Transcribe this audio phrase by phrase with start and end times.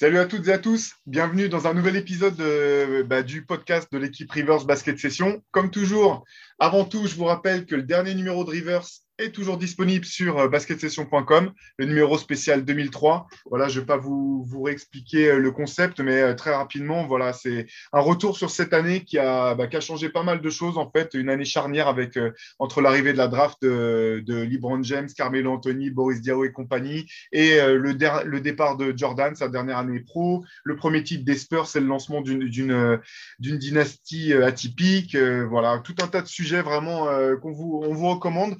[0.00, 3.86] Salut à toutes et à tous, bienvenue dans un nouvel épisode euh, bah, du podcast
[3.92, 5.42] de l'équipe Rivers Basket Session.
[5.50, 6.24] Comme toujours,
[6.58, 8.86] avant tout, je vous rappelle que le dernier numéro de Rivers
[9.20, 13.26] est toujours disponible sur euh, basketsession.com, le numéro spécial 2003.
[13.46, 17.06] Voilà, je ne vais pas vous, vous réexpliquer euh, le concept, mais euh, très rapidement,
[17.06, 20.40] voilà, c'est un retour sur cette année qui a, bah, qui a changé pas mal
[20.40, 22.18] de choses, en fait, une année charnière avec,
[22.58, 27.06] entre l'arrivée de la draft de, de LeBron James, Carmelo Anthony, Boris Diaw et compagnie,
[27.32, 27.92] et le,
[28.24, 31.86] le départ de Jordan, sa dernière année pro, le premier titre des Spurs, c'est le
[31.86, 33.00] lancement d'une
[33.38, 37.06] dynastie atypique, voilà, tout un tas de sujets vraiment
[37.40, 38.56] qu'on vous, on vous recommande,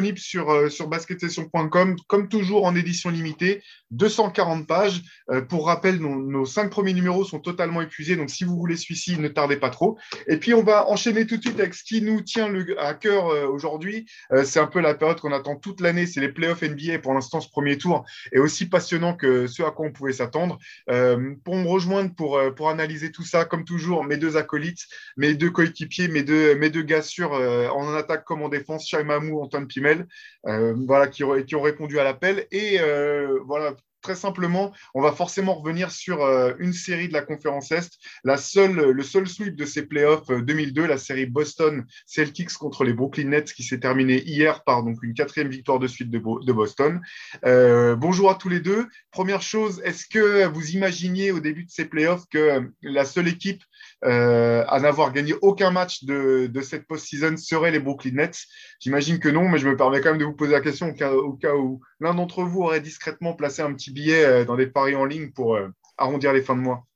[0.00, 5.02] disponibles sur, euh, sur basketsession.com, comme toujours en édition limitée, 240 pages.
[5.30, 9.18] Euh, pour rappel, nos, cinq premiers numéros sont totalement épuisés, donc si vous voulez celui-ci,
[9.18, 9.98] ne tardez pas trop.
[10.26, 13.28] Et puis, on va enchaîner tout de suite avec ce qui nous tient à cœur
[13.28, 14.06] euh, aujourd'hui.
[14.44, 16.98] c'est un peu la période qu'on attend toute l'année, c'est les playoffs NBA.
[17.00, 20.58] Pour l'instant, ce premier tour est aussi passionnant que ce à quoi on pouvait s'attendre.
[20.86, 26.08] pour me rejoindre, pour, analyser tout ça, comme toujours, mes deux acolytes, mes deux coéquipiers,
[26.08, 30.06] mes deux, mes gars sûrs en attaque comme en défense, Shai Mamou, Antoine Pimel.
[30.46, 32.46] Euh, voilà, qui, qui, ont répondu à l'appel.
[32.50, 37.22] Et euh, voilà, très simplement, on va forcément revenir sur euh, une série de la
[37.22, 37.90] conférence Est,
[38.24, 42.92] la seule, le seul sweep de ces playoffs 2002, la série Boston Celtics contre les
[42.92, 46.52] Brooklyn Nets qui s'est terminée hier par donc une quatrième victoire de suite de, de
[46.52, 47.00] Boston.
[47.42, 48.86] bonjour à tous les deux.
[49.10, 53.62] Première chose, est-ce que vous imaginiez au début de ces playoffs que la seule équipe
[54.04, 58.46] euh, à n'avoir gagné aucun match de, de cette post-season seraient les Brooklyn Nets
[58.80, 60.94] J'imagine que non, mais je me permets quand même de vous poser la question au
[60.94, 64.56] cas, au cas où l'un d'entre vous aurait discrètement placé un petit billet euh, dans
[64.56, 66.86] des paris en ligne pour euh, arrondir les fins de mois.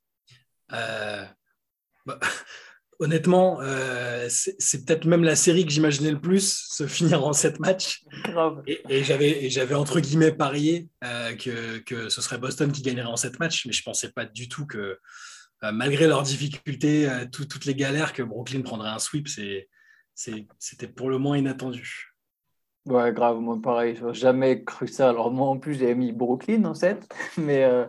[0.69, 1.29] Bah,
[2.99, 3.59] honnêtement,
[4.29, 8.03] c'est peut-être même la série que j'imaginais le plus se finir en sept matchs.
[8.65, 13.39] Et, et j'avais entre guillemets parié que, que, ce serait Boston qui gagnerait en sept
[13.39, 14.99] matchs, mais je ne pensais pas du tout que, euh,
[15.71, 21.17] malgré leurs difficultés, euh, toutes les galères, que Brooklyn prendrait un sweep, c'était pour le
[21.17, 22.15] moins inattendu.
[22.85, 25.09] Ouais, grave, moi pareil, n'aurais jamais cru ça.
[25.09, 27.85] Alors moi en plus j'avais mis Brooklyn en 7, mais euh,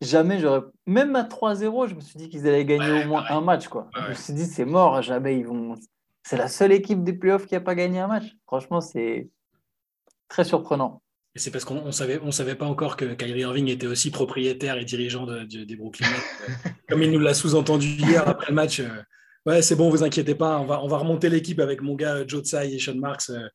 [0.00, 0.62] jamais j'aurais...
[0.86, 3.66] Même à 3-0, je me suis dit qu'ils allaient gagner au moins un match.
[3.68, 3.88] Quoi.
[3.94, 5.74] Je me suis dit c'est mort, jamais ils vont...
[6.22, 8.24] C'est la seule équipe des playoffs qui n'a pas gagné un match.
[8.46, 9.28] Franchement, c'est
[10.28, 11.02] très surprenant.
[11.36, 14.12] Et c'est parce qu'on ne savait, on savait pas encore que Kyrie Irving était aussi
[14.12, 16.74] propriétaire et dirigeant des Brooklyn Nets.
[16.88, 18.78] Comme il nous l'a sous-entendu hier après le match.
[18.78, 18.88] Euh,
[19.44, 22.18] ouais, c'est bon, vous inquiétez pas, on va, on va remonter l'équipe avec mon gars
[22.18, 23.30] euh, Joe Tsai et Sean Marks.
[23.30, 23.48] Euh.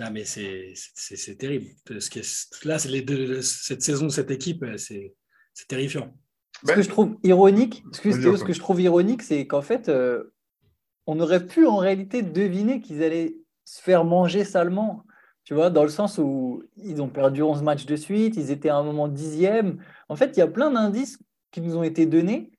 [0.00, 1.66] Non, mais c'est, c'est, terrible.
[1.86, 2.22] Ce qui
[2.66, 5.14] là, c'est les deux, cette saison de cette équipe, c'est,
[5.68, 6.16] terrifiant.
[6.66, 9.92] Ce que je trouve ironique, excusez ce que je trouve ironique, c'est qu'en fait,
[11.06, 15.04] on aurait pu en réalité deviner qu'ils allaient se faire manger salement
[15.44, 18.68] tu vois, dans le sens où ils ont perdu 11 matchs de suite, ils étaient
[18.68, 19.78] à un moment dixième.
[20.08, 21.18] En fait, il y a plein d'indices
[21.50, 22.52] qui nous ont été donnés,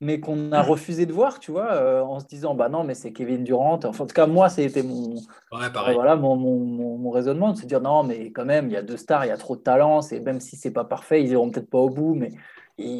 [0.00, 2.94] mais qu'on a refusé de voir, tu vois, euh, en se disant, bah non, mais
[2.94, 3.80] c'est Kevin Durant.
[3.84, 5.14] Enfin, en tout cas, moi, c'était mon,
[5.50, 8.82] voilà, mon, mon, mon, raisonnement, de se dire, non, mais quand même, il y a
[8.82, 11.30] deux stars, il y a trop de talent, et même si c'est pas parfait, ils
[11.30, 12.32] iront peut-être pas au bout, mais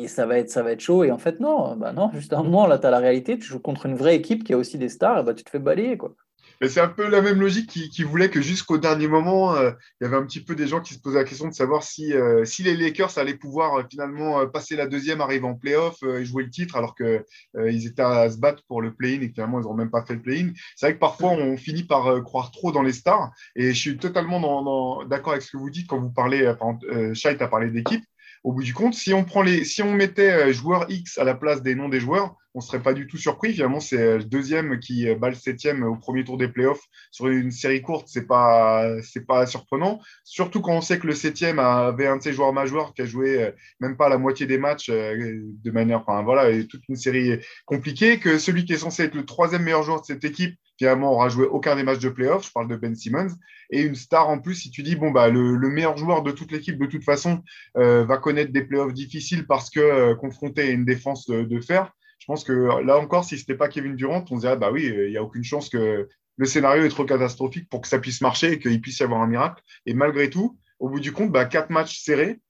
[0.09, 1.05] ça, va être, ça va être chaud.
[1.05, 3.47] Et en fait, non, bah non, juste un moment, là, tu as la réalité, tu
[3.47, 5.59] joues contre une vraie équipe qui a aussi des stars, et bah, tu te fais
[5.59, 6.15] balayer, quoi.
[6.61, 9.71] Mais c'est un peu la même logique qui, voulait que jusqu'au dernier moment, euh,
[10.01, 11.85] il y avait un petit peu des gens qui se posaient la question de savoir
[11.85, 16.03] si, euh, si les Lakers allaient pouvoir euh, finalement passer la deuxième, arriver en playoff
[16.03, 19.61] et jouer le titre, alors qu'ils étaient à se battre pour le play-in et finalement,
[19.61, 20.53] ils n'ont même pas fait le play-in.
[20.75, 23.31] C'est vrai que parfois, on finit par croire trop dans les stars.
[23.55, 26.79] Et je suis totalement d'accord avec ce que vous dites quand vous parlez, enfin,
[27.15, 28.05] Shait a parlé d'équipe
[28.45, 31.35] au bout du compte, si on, prend les, si on mettait joueur X à la
[31.35, 33.53] place des noms des joueurs, on ne serait pas du tout surpris.
[33.53, 37.29] Finalement, c'est euh, le deuxième qui bat le septième au premier tour des playoffs sur
[37.29, 38.09] une série courte.
[38.09, 40.01] C'est pas, c'est pas surprenant.
[40.25, 43.05] Surtout quand on sait que le septième avait un de ses joueurs majeurs qui a
[43.05, 43.51] joué euh,
[43.81, 48.19] même pas la moitié des matchs euh, de manière, enfin voilà, toute une série compliquée.
[48.19, 51.29] Que celui qui est censé être le troisième meilleur joueur de cette équipe, finalement, aura
[51.29, 52.47] joué aucun des matchs de playoffs.
[52.47, 53.35] Je parle de Ben Simmons.
[53.71, 56.53] Et une star en plus, si tu dis, bon, bah, le, meilleur joueur de toute
[56.53, 57.43] l'équipe, de toute façon,
[57.75, 62.45] va connaître des playoffs difficiles parce que confronté à une défense de fer je pense
[62.45, 65.11] que là encore, si ce n'était pas Kevin Durant, on se dirait, bah oui, il
[65.11, 68.53] n'y a aucune chance que le scénario est trop catastrophique pour que ça puisse marcher
[68.53, 69.63] et qu'il puisse y avoir un miracle.
[69.87, 72.41] Et malgré tout, au bout du compte, bah, quatre matchs serrés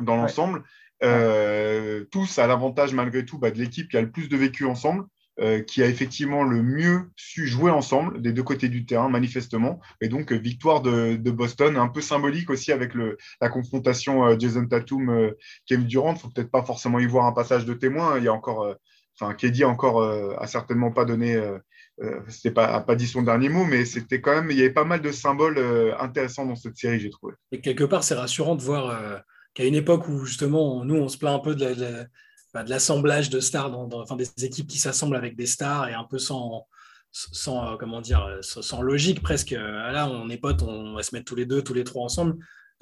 [0.00, 0.64] dans l'ensemble,
[1.02, 4.64] euh, tous à l'avantage malgré tout bah, de l'équipe qui a le plus de vécu
[4.64, 5.04] ensemble.
[5.40, 9.80] Euh, qui a effectivement le mieux su jouer ensemble des deux côtés du terrain, manifestement.
[10.00, 14.66] Et donc, euh, victoire de, Boston, un peu symbolique aussi avec le, la confrontation Jason
[14.66, 16.14] Tatum-Kevin Durant.
[16.14, 18.16] Faut peut-être pas forcément y voir un passage de témoin.
[18.18, 18.76] Il y a encore
[19.18, 21.58] enfin, Keddy encore euh, a certainement pas donné, euh,
[22.02, 24.70] euh, c'était pas, pas dit son dernier mot, mais c'était quand même, il y avait
[24.70, 25.58] pas mal de symboles
[25.98, 27.34] intéressants dans cette série, j'ai trouvé.
[27.52, 29.22] Et quelque part, c'est rassurant de voir
[29.54, 32.06] qu'à une époque où justement, nous, on se plaint un peu de,
[32.54, 36.04] bah, l'assemblage de stars, dans, enfin, des équipes qui s'assemblent avec des stars et un
[36.04, 36.66] peu sans,
[37.12, 39.50] sans comment dire, sans, logique presque.
[39.50, 42.36] Là, on est potes, on va se mettre tous les deux, tous les trois ensemble.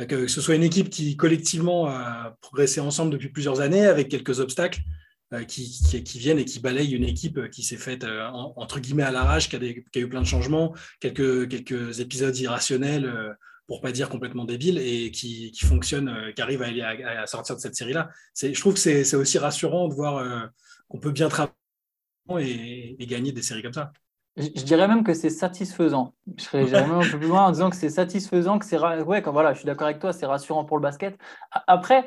[0.09, 4.41] Que ce soit une équipe qui collectivement a progressé ensemble depuis plusieurs années avec quelques
[4.41, 4.81] obstacles,
[5.33, 9.03] euh, qui, viennent et qui balayent une équipe euh, qui s'est faite euh, entre guillemets
[9.03, 9.59] à l'arrache, qui,
[9.91, 13.35] qui, a eu plein de changements, quelques, quelques épisodes irrationnels,
[13.73, 17.61] pour pas dire complètement débiles, et qui, qui fonctionnent, qui arrivent à, à, sortir de
[17.63, 18.11] cette série-là.
[18.39, 20.51] Je trouve que c'est aussi rassurant de voir
[20.89, 21.55] qu'on peut bien travailler
[22.39, 23.93] et, et, gagner des séries comme ça.
[24.37, 26.13] Je, dirais même que c'est satisfaisant.
[26.37, 29.23] Je serais même un peu plus loin en disant que c'est satisfaisant, que c'est ouais,
[29.23, 31.17] quand, voilà, je suis d'accord avec toi, c'est rassurant pour le basket.
[31.67, 32.07] Après,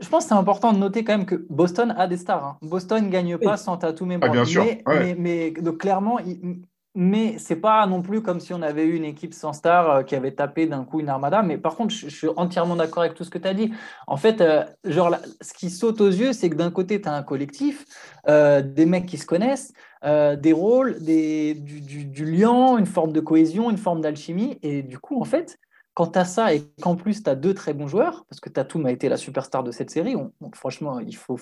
[0.00, 2.44] je pense que c'est important de noter quand même que Boston a des stars.
[2.44, 2.58] Hein.
[2.62, 4.64] Boston ne gagne pas sans Tatum et ah, bien sûr.
[4.86, 6.62] Mais, mais, donc, clairement, il,
[6.94, 10.02] mais c'est pas non plus comme si on avait eu une équipe sans stars euh,
[10.02, 11.42] qui avait tapé d'un coup une armada.
[11.42, 13.72] Mais par contre, je, suis entièrement d'accord avec tout ce que tu as dit.
[14.06, 17.14] En fait, euh, genre, ce qui saute aux yeux, c'est que d'un côté, tu as
[17.14, 17.84] un collectif,
[18.28, 19.72] euh, des mecs qui se connaissent,
[20.02, 24.58] des rôles, du, du, lien, une forme de cohésion, une forme d'alchimie.
[24.62, 25.58] Et du coup, en fait,
[25.94, 28.48] quand tu as ça et qu'en plus tu as deux très bons joueurs, parce que
[28.48, 30.14] Tatum a été la superstar de cette série,
[30.54, 31.36] franchement, il faut,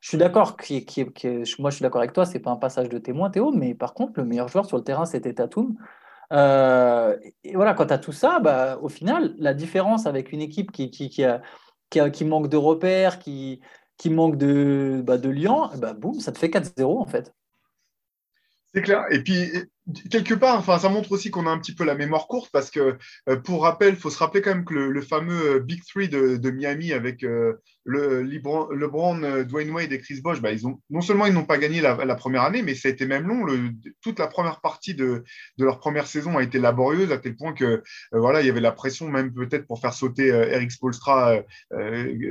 [0.00, 0.56] je suis d'accord,
[1.58, 3.94] moi je suis d'accord avec toi, c'est pas un passage de témoin Théo, mais par
[3.94, 5.76] contre le meilleur joueur sur le terrain c'était Tatum.
[6.32, 10.40] Euh, et voilà, quand tu as tout ça, bah, au final, la différence avec une
[10.40, 11.24] équipe qui,
[12.24, 13.60] manque de repères, qui,
[14.06, 17.34] manque de, bah, de liens, bah, ça te fait 4-0 en fait.
[18.72, 19.04] C'est clair.
[19.10, 19.50] Et puis,
[20.10, 22.70] quelque part, enfin, ça montre aussi qu'on a un petit peu la mémoire courte parce
[22.70, 22.96] que,
[23.28, 26.50] euh, pour rappel, faut se rappeler quand même que le, fameux euh, Big Three de,
[26.50, 27.54] Miami avec euh,
[27.84, 31.58] le, LeBron, Dwayne Wade et Chris Bosh, bah, ils ont, non seulement ils n'ont pas
[31.58, 33.46] gagné la, première année, mais ça a été même long.
[34.02, 35.24] toute la première partie de,
[35.58, 37.82] leur première saison a été laborieuse à tel point que
[38.12, 41.36] voilà, il y avait la pression même peut-être pour faire sauter Eric Spolstra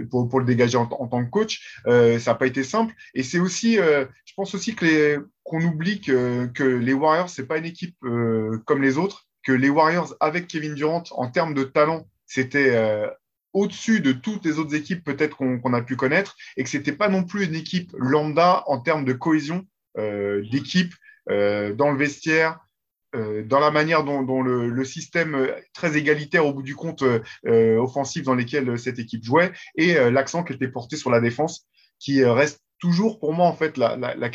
[0.10, 1.82] pour, le dégager en, tant que coach.
[1.86, 2.94] ça n'a pas été simple.
[3.14, 7.66] Et c'est aussi, je pense aussi que qu'on oublie que, les Warriors, c'est pas une
[7.66, 12.08] équipe euh, comme les autres, que les Warriors avec Kevin Durant, en termes de talent,
[12.28, 13.10] c'était euh,
[13.54, 17.10] au-dessus de toutes les autres équipes peut-être qu'on a pu connaître, et que c'était pas
[17.10, 19.66] non plus une équipe lambda en termes de cohésion
[19.98, 20.94] euh, d'équipe
[21.28, 22.60] dans le vestiaire,
[23.14, 27.04] dans la manière dont, le, système très égalitaire au bout du compte
[27.46, 31.68] offensif dans lequel cette équipe jouait, et l'accent qui était porté sur la défense,
[32.00, 34.30] qui reste toujours pour moi en fait la, la, la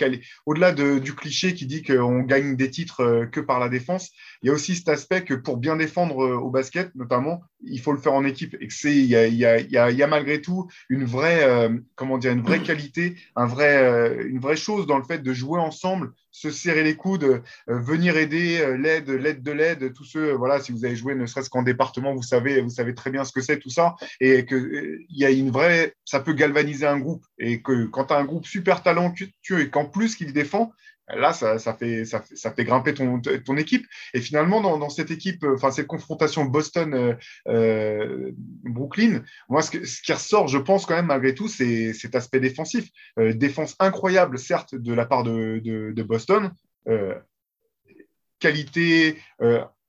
[0.47, 4.11] au-delà du cliché qui dit qu'on gagne des titres euh, que par la défense
[4.43, 7.81] il y a aussi cet aspect que pour bien défendre euh, au basket notamment il
[7.81, 10.41] faut le faire en équipe et c'est il y a, il il y a malgré
[10.41, 14.99] tout une vraie euh, comment dire une vraie qualité un vrai une vraie chose dans
[14.99, 19.93] le fait de jouer ensemble se serrer les coudes venir aider l'aide l'aide de l'aide
[19.95, 22.95] tous ceux voilà si vous avez joué ne serait-ce qu'en département vous savez vous savez
[22.95, 23.95] très bien ce que c'est tout ça.
[24.21, 27.25] Et que il y a une vraie ça peut galvaniser un groupe.
[27.39, 30.73] Et que quand tu un groupe super talentueux et qu'en plus qu'il défend,
[31.09, 33.87] là, ça, fait, grimper ton, équipe.
[34.15, 40.59] Et finalement, dans, cette équipe, enfin, cette confrontation Boston-Brooklyn, euh, moi, ce, qui ressort, je
[40.59, 42.89] pense quand même, malgré tout, c'est cet aspect défensif.
[43.19, 46.53] Euh, défense incroyable, certes, de la part de, Boston.
[46.89, 47.15] Euh,
[48.39, 49.19] qualité,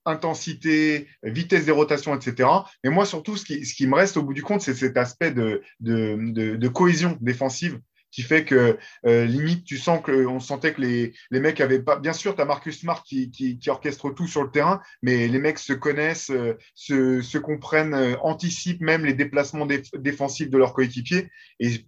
[0.05, 2.49] intensité, vitesse des rotations, etc.
[2.83, 4.97] Mais moi, surtout, ce qui, ce qui me reste au bout du compte, c'est cet
[4.97, 7.79] aspect de, de, cohésion défensive
[8.15, 11.97] qui fait que euh, limite, tu sens qu'on sentait que les, les mecs avaient pas.
[11.97, 15.37] Bien sûr, tu as Marcus Smart qui, qui, orchestre tout sur le terrain, mais les
[15.37, 19.67] mecs se connaissent, euh, se, comprennent, euh, anticipent même les déplacements
[19.99, 21.29] défensifs de leurs coéquipiers.
[21.59, 21.85] Et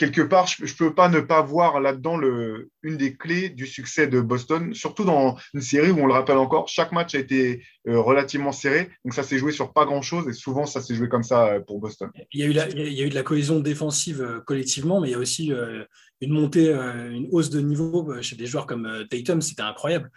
[0.00, 2.18] quelque part, je ne peux pas ne pas voir là-dedans
[2.82, 6.38] une des clés du succès de Boston, surtout dans une série où on le rappelle
[6.38, 10.26] encore, chaque match a été euh, relativement serré, donc ça s'est joué sur pas grand-chose
[10.26, 12.08] et souvent ça s'est joué comme ça euh, pour Boston.
[12.32, 15.08] Il y, a eu il y a eu de la cohésion défensive euh, collectivement, mais
[15.08, 15.52] il y a aussi
[16.22, 20.10] une montée, une hausse de niveau chez des joueurs comme Tatum, c'était incroyable.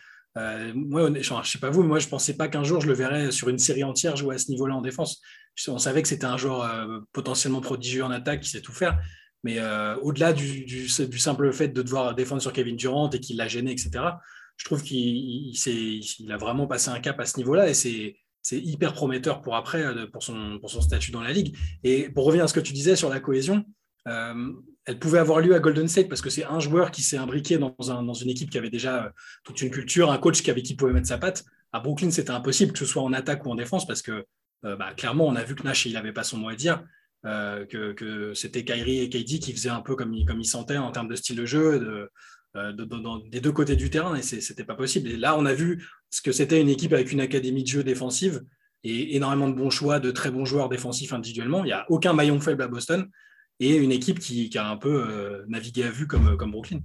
[0.76, 2.94] moi, je ne sais pas vous, moi je ne pensais pas qu'un jour je le
[2.94, 5.22] verrais sur une série entière jouer à ce niveau-là en défense.
[5.68, 8.98] On savait que c'était un joueur potentiellement prodigieux en attaque qui sait tout faire.
[9.44, 13.48] Mais euh, au-delà du, simple fait de devoir défendre sur Kevin Durant et qu'il l'a
[13.48, 13.92] gêné, etc.,
[14.56, 18.16] je trouve qu'il il, a vraiment passé un cap à ce niveau-là et c'est
[18.52, 21.58] hyper prometteur pour après, euh, pour son, statut dans la ligue.
[21.84, 23.66] Et pour revenir à ce que tu disais sur la cohésion,
[24.08, 24.54] euh,
[24.86, 27.58] elle pouvait avoir lieu à Golden State parce que c'est un joueur qui s'est imbriqué
[27.58, 29.12] dans, un, dans, une équipe qui avait déjà
[29.44, 31.44] toute une culture, un coach qui avait qui pouvait mettre sa patte.
[31.74, 34.26] À Brooklyn, c'était impossible, que ce soit en attaque ou en défense, parce que
[34.62, 36.84] bah, clairement, on a vu que Nash, il n'avait pas son mot à dire.
[37.26, 41.08] Euh, que, c'était Kyrie et KD qui faisaient un peu comme ils, sentaient en termes
[41.08, 42.10] de style de jeu,
[42.56, 42.74] euh,
[43.30, 45.10] des deux côtés du terrain, et c'était pas possible.
[45.10, 47.84] Et là, on a vu ce que c'était une équipe avec une académie de jeu
[47.84, 48.44] défensive
[48.84, 51.64] et énormément de bons choix, de très bons joueurs défensifs individuellement.
[51.64, 53.10] Il n'y a aucun maillon faible à Boston
[53.60, 56.80] et une équipe qui, a un peu euh, navigué à vue comme, Brooklyn.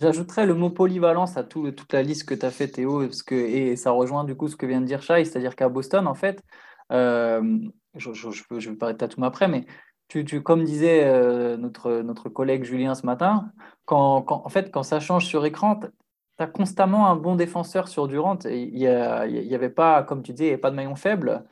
[0.00, 3.34] J'ajouterais le mot polyvalence à toute la liste que tu as fait, Théo, parce que,
[3.34, 6.14] et ça rejoint du coup ce que vient de dire Shai, c'est-à-dire qu'à Boston, en
[6.14, 6.42] fait,
[7.94, 9.66] je, peux, je vais parler de Tatum après, mais
[10.08, 13.52] tu, tu, comme disait euh, notre, notre collègue Julien ce matin,
[13.84, 15.88] quand, quand, en fait, quand ça change sur écran, tu
[16.38, 18.38] as constamment un bon défenseur sur Durant.
[18.44, 21.44] Il n'y avait pas, comme tu disais, pas de maillon faible.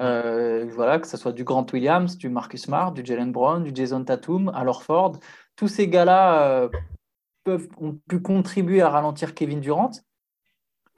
[0.00, 3.70] Euh, voilà, que ce soit du Grant Williams, du Marcus Smart, du Jalen Brown, du
[3.74, 5.18] Jason Tatum, alors Ford,
[5.56, 6.68] tous ces gars-là
[7.44, 9.90] peuvent, ont pu contribuer à ralentir Kevin Durant.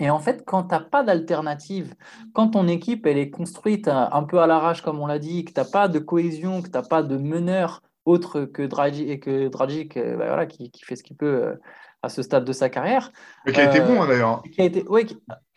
[0.00, 1.95] Et en fait, quand tu n'as pas d'alternative,
[2.33, 5.52] quand ton équipe elle est construite un peu à l'arrache, comme on l'a dit, que
[5.52, 9.21] tu n'as pas de cohésion, que tu n'as pas de meneur autre que Dragic, et
[9.21, 11.55] que Dragic euh, bah voilà, qui, qui, fait ce qu'il peut euh,
[12.02, 13.12] à ce stade de sa carrière.
[13.45, 14.43] Mais qui a été bon hein, d'ailleurs.
[14.52, 15.07] Qui a été, ouais,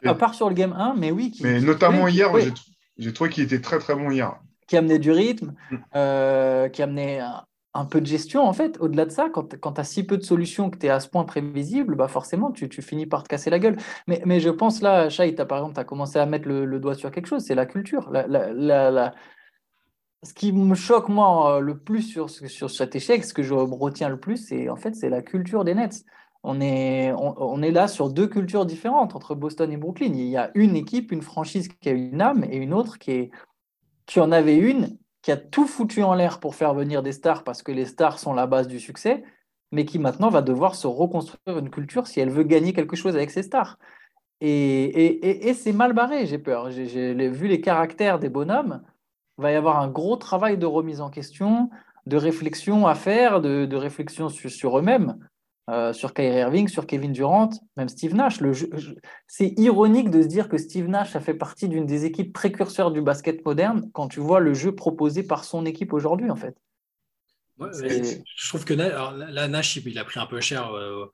[0.04, 1.32] à part sur le game 1, mais oui.
[1.32, 2.32] Qui, mais notamment hier,
[2.98, 4.36] j'ai trouvé qu'il était très très bon hier.
[4.68, 5.78] Qui amenait du rythme, mm.
[5.96, 7.44] euh, qui amenait un
[7.86, 10.70] peu de gestion, en fait, au-delà de ça, quand, tu as si peu de solutions
[10.70, 13.60] que tu es à ce point prévisible, bah forcément, tu, finis par te casser la
[13.60, 13.78] gueule.
[14.08, 17.12] Mais, je pense là, Chai, par exemple, tu as commencé à mettre le, doigt sur
[17.12, 18.12] quelque chose, c'est la culture.
[20.24, 24.10] Ce qui me choque, moi, le plus sur, sur cet échec, ce que je retiens
[24.10, 26.04] le plus, c'est en fait, c'est la culture des Nets.
[26.44, 30.12] On est, on, est là sur deux cultures différentes entre Boston et Brooklyn.
[30.14, 33.12] Il y a une équipe, une franchise qui a une âme et une autre qui,
[33.12, 33.32] est,
[34.08, 37.44] qui en avait une qui a tout foutu en l'air pour faire venir des stars
[37.44, 39.24] parce que les stars sont la base du succès,
[39.72, 43.16] mais qui maintenant va devoir se reconstruire une culture si elle veut gagner quelque chose
[43.16, 43.78] avec ses stars.
[44.44, 46.72] Et, et, c'est mal barré, j'ai peur.
[46.72, 48.82] J'ai vu les caractères des bonhommes.
[49.38, 51.70] Il va y avoir un gros travail de remise en question,
[52.08, 55.20] de réflexion à faire, de réflexion sur eux-mêmes.
[55.72, 58.40] Euh, sur Kyrie Irving, sur Kevin Durant, même Steve Nash.
[59.28, 62.92] C'est ironique de se dire que Steve Nash a fait partie d'une des équipes précurseurs
[62.92, 66.58] du basket moderne quand tu vois le jeu proposé par son équipe aujourd'hui, en fait.
[67.58, 70.74] je trouve que là, Nash, il a pris un peu cher.
[70.74, 71.06] Euh,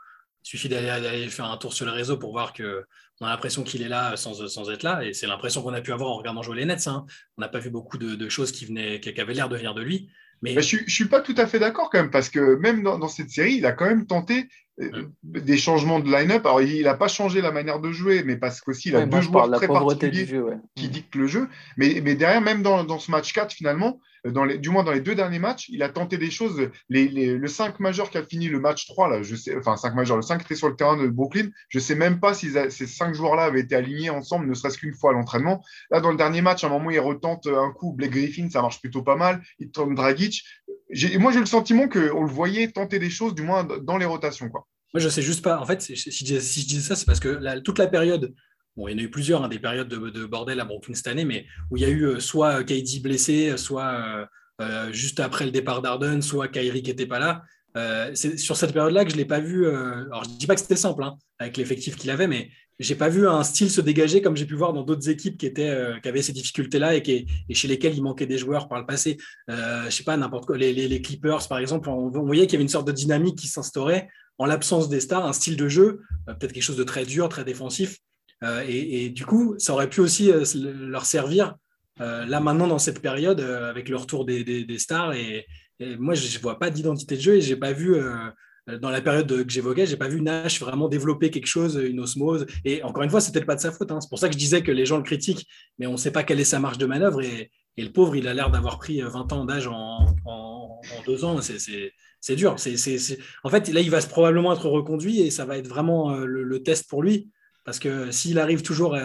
[0.44, 2.84] il suffit d'aller faire un tour sur le réseau pour voir que
[3.22, 5.04] on a l'impression qu'il est là sans, sans, être là.
[5.04, 6.88] Et c'est l'impression qu'on a pu avoir en regardant jouer les Nets.
[6.88, 7.06] Hein.
[7.38, 9.82] On n'a pas vu beaucoup de, choses qui, venaient, qui avaient l'air de venir de
[9.82, 10.10] lui.
[10.42, 10.54] Mais...
[10.62, 13.56] je suis pas tout à fait d'accord quand même, parce que même dans, cette série,
[13.56, 14.48] il a quand même tenté
[15.24, 16.46] des changements de line-up.
[16.46, 19.22] Alors, il n'a pas changé la manière de jouer, mais parce qu'aussi, il a deux
[19.22, 20.28] joueurs très particuliers
[20.76, 20.92] qui mm.
[20.92, 21.48] dictent le jeu.
[21.78, 24.92] Mais, mais derrière, même dans, dans, ce match 4, finalement, dans les, du moins dans
[24.92, 26.70] les deux derniers matchs, il a tenté des choses.
[26.90, 29.96] Les, le 5 majeur qui a fini le match 3, là, je sais, enfin 5
[29.96, 32.50] majeur, le 5 était sur le terrain de Brooklyn, je ne sais même pas si
[32.70, 35.64] ces 5 joueurs-là avaient été alignés ensemble, ne serait-ce qu'une fois à l'entraînement.
[35.92, 38.62] Là, dans le dernier match, à un moment, il retente un coup, Blake Griffin, ça
[38.62, 40.44] marche plutôt pas mal, il tente Dragic.
[41.20, 44.50] Moi, j'ai le sentiment qu'on le voyait tenter des choses, du moins dans les rotations.
[44.50, 44.62] Moi,
[44.96, 45.60] je sais juste pas.
[45.60, 48.34] En fait, si je, disais ça, c'est parce que toute la période
[48.76, 51.08] Bon, il y en a eu plusieurs, hein, des périodes de, bordel à Brooklyn cette
[51.08, 54.26] année, mais où il y a eu euh, soit KD blessé, soit euh,
[54.60, 57.44] euh, juste après le départ d'Arden, soit Kyrie qui n'était pas là.
[57.76, 59.66] Euh, c'est sur cette période-là que je ne l'ai pas vu.
[59.66, 62.50] Euh, alors, je ne dis pas que c'était simple hein, avec l'effectif qu'il avait, mais
[62.80, 65.46] j'ai pas vu un style se dégager comme j'ai pu voir dans d'autres équipes qui,
[65.46, 68.80] étaient, qui avaient ces difficultés-là et, qui, et chez lesquelles il manquait des joueurs par
[68.80, 69.18] le passé.
[69.50, 70.58] Euh, je sais pas, n'importe quoi.
[70.58, 74.10] Les, Clippers, par exemple, on, voyait qu'il y avait une sorte de dynamique qui s'instaurait
[74.38, 77.44] en l'absence des stars, un style de jeu, peut-être quelque chose de très dur, très
[77.44, 77.98] défensif.
[78.44, 81.56] Et, et, du coup, ça aurait pu aussi leur servir
[82.00, 85.48] euh, là maintenant dans cette période euh, avec le retour des, stars et,
[85.98, 88.14] moi je vois pas d'identité de jeu et j'ai pas vu euh,
[88.82, 92.46] dans la période que j'évoquais, j'ai pas vu Nash vraiment développer quelque chose, une osmose.
[92.66, 93.92] Et encore une fois, c'était pas de sa faute.
[93.92, 94.02] Hein.
[94.02, 95.48] C'est pour ça que je disais que les gens le critiquent,
[95.80, 97.22] mais on ne sait pas quelle est sa marge de manœuvre.
[97.22, 100.06] Et, le pauvre, il a l'air d'avoir pris 20 ans d'âge en,
[101.06, 101.40] deux ans.
[101.42, 102.56] C'est dur.
[103.44, 106.90] En fait, là, il va probablement être reconduit et ça va être vraiment le test
[106.90, 107.30] pour lui.
[107.64, 108.98] Parce que s'il arrive toujours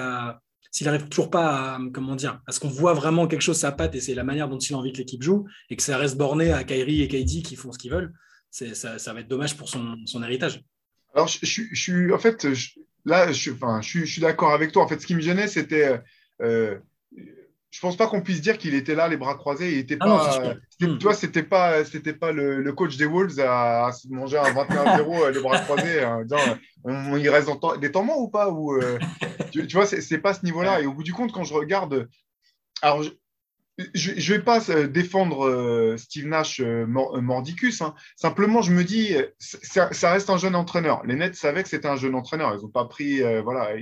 [0.73, 3.71] s'il n'arrive toujours pas à, comment dire, à ce qu'on voit vraiment quelque chose sa
[3.71, 5.99] patte et c'est la manière dont il a envie que l'équipe joue et que ça
[5.99, 8.13] reste borné à Kyrie et KD qui font ce qu'ils veulent,
[8.53, 10.63] ça, ça, va être dommage pour son, son héritage.
[11.15, 12.47] Alors, je, suis, en fait,
[13.05, 14.85] là, je, enfin, je, suis d'accord avec toi.
[14.85, 16.01] En fait, ce qui me gênait, c'était
[16.41, 16.79] euh,
[17.73, 19.73] je pense pas qu'on puisse dire qu'il était là, les bras croisés.
[19.73, 20.55] Il était ah pas.
[20.87, 20.99] Hmm.
[20.99, 25.23] tu vois, c'était pas, c'était pas le, coach des Wolves à, se manger un 21-0
[25.23, 26.37] euh, les bras croisés, en disant
[26.85, 27.49] on, il reste
[27.81, 28.99] des temps morts ou pas ou euh,
[29.53, 30.83] tu, vois, c'est pas ce niveau-là.
[30.83, 32.09] Et au bout du compte, quand je regarde,
[32.83, 33.03] alors
[33.95, 37.81] je ne vais pas euh, défendre Steve Nash mordicus.
[37.81, 37.95] Hein.
[38.17, 41.03] Simplement, je me dis, ça, reste un jeune entraîneur.
[41.05, 42.55] Les Nets savaient que c'était un jeune entraîneur.
[42.55, 43.75] Ils n'ont pas pris, voilà,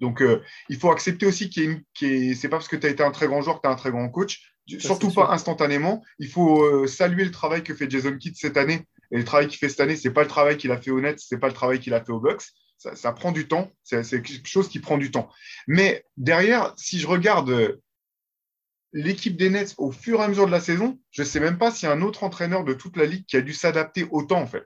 [0.00, 2.34] donc, euh, il faut accepter aussi qu'il y ait une.
[2.34, 3.76] c'est pas parce que tu as été un très grand joueur que tu as un
[3.76, 6.02] très grand coach, surtout pas instantanément.
[6.18, 8.82] Il faut euh, saluer le travail que fait Jason Kidd cette année.
[9.12, 11.00] Et le travail qu'il fait cette année, c'est pas le travail qu'il a fait au
[11.00, 12.42] Nets, c'est pas le travail qu'il a fait au Bucks.
[12.76, 13.70] Ça, prend du temps.
[13.82, 15.30] C'est quelque chose qui prend du temps.
[15.66, 17.78] Mais derrière, si je regarde
[18.94, 21.58] l'équipe des Nets au fur et à mesure de la saison, je ne sais même
[21.58, 24.06] pas s'il y a un autre entraîneur de toute la ligue qui a dû s'adapter
[24.10, 24.64] autant, en fait.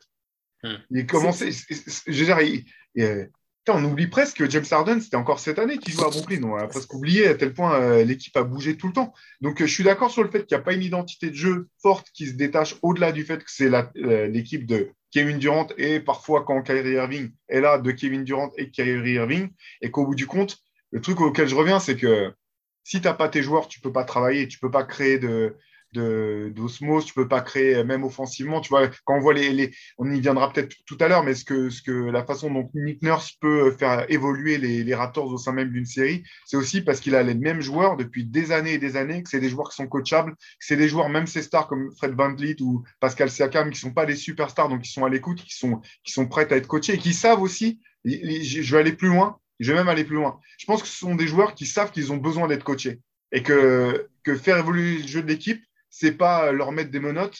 [0.63, 0.77] Hmm.
[0.91, 1.51] Il commencé.
[1.51, 2.39] Je veux dire,
[2.99, 3.27] euh,
[3.69, 6.43] on oublie presque que James Harden, c'était encore cette année qu'il joue à Brooklyn.
[6.43, 9.15] On a presque oublié à tel point euh, l'équipe a bougé tout le temps.
[9.41, 11.35] Donc, euh, je suis d'accord sur le fait qu'il n'y a pas une identité de
[11.35, 13.71] jeu forte qui se détache au-delà du fait que c'est
[14.29, 18.71] l'équipe de Kevin Durant et parfois quand Kyrie Irving est là, de Kevin Durant et
[18.71, 19.49] Kyrie Irving.
[19.81, 20.59] Et qu'au bout du compte,
[20.91, 22.33] le truc auquel je reviens, c'est que
[22.89, 24.83] si tu n'as pas tes joueurs, tu ne peux pas travailler, tu ne peux pas
[24.83, 25.55] créer de,
[25.93, 28.63] d'osmose, tu peux pas créer même offensivement.
[28.63, 31.45] Tu vois, quand on voit les, on y viendra peut-être tout à l'heure, mais ce
[31.45, 35.71] que, la façon dont Nick Nurse peut faire évoluer les, les Raptors au sein même
[35.71, 38.97] d'une série, c'est aussi parce qu'il a les mêmes joueurs depuis des années et des
[38.97, 41.69] années, que c'est des joueurs qui sont coachables, que c'est des joueurs, même ces stars
[41.69, 45.11] comme Fred VanVleet ou Pascal Siakam, qui sont pas des superstars, donc qui sont à
[45.11, 48.81] l'écoute, qui sont, qui sont prêts à être coachés et qui savent aussi, je vais
[48.81, 50.41] aller plus loin, je vais même aller plus loin.
[50.59, 53.01] Je pense que ce sont des joueurs qui savent qu'ils ont besoin d'être coachés
[53.33, 57.39] et que, que faire évoluer le jeu de l'équipe, c'est pas leur mettre des menottes,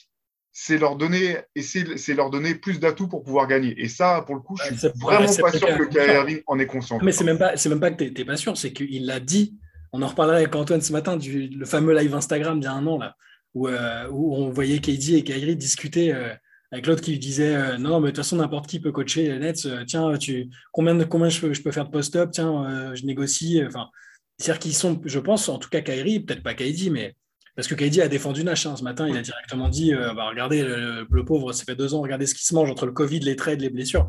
[0.53, 3.81] c'est leur donner et c'est leur donner plus d'atouts pour pouvoir gagner.
[3.81, 6.67] Et ça, pour le coup, je suis vraiment pas sûr que Kyrie Irving en est
[6.67, 6.99] conscient.
[7.03, 9.21] Mais c'est même pas, c'est même pas que tu n'es pas sûr, c'est qu'il l'a
[9.21, 9.57] dit.
[9.93, 12.73] On en reparlera avec Antoine ce matin du le fameux live Instagram d'il y a
[12.73, 13.17] un an là,
[13.55, 16.13] où, euh, où on voyait KD et Kyrie discuter.
[16.13, 16.35] Euh,
[16.71, 19.39] avec l'autre qui disait euh, non, mais de toute façon, n'importe qui peut coacher les
[19.39, 19.65] Nets.
[19.67, 22.95] Euh, tiens, tu, combien, de, combien je, peux, je peux faire de post-up Tiens, euh,
[22.95, 23.63] je négocie.
[23.67, 23.89] Enfin,
[24.37, 27.15] c'est-à-dire qu'ils sont, je pense, en tout cas Kyrie, peut-être pas KD, mais
[27.57, 30.63] parce que KD a défendu Nash hein, ce matin, il a directement dit bah, regardez,
[30.63, 33.35] le, pauvre, ça fait deux ans, regardez ce qui se mange entre le Covid, les
[33.35, 34.09] trades, les blessures.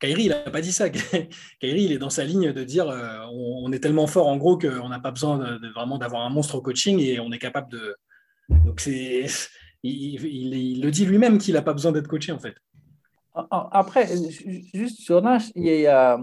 [0.00, 0.88] Kyrie, il n'a pas dit ça.
[1.60, 2.86] Kyrie, il est dans sa ligne de dire
[3.32, 6.54] on, est tellement fort en gros qu'on n'a pas besoin de, vraiment d'avoir un monstre
[6.54, 7.96] au coaching et on est capable de.
[8.48, 9.26] Donc c'est
[9.88, 12.54] il, le dit lui-même qu'il n'a pas besoin d'être coaché, en fait.
[13.50, 14.08] Après,
[14.72, 16.18] juste sur Nash, il y a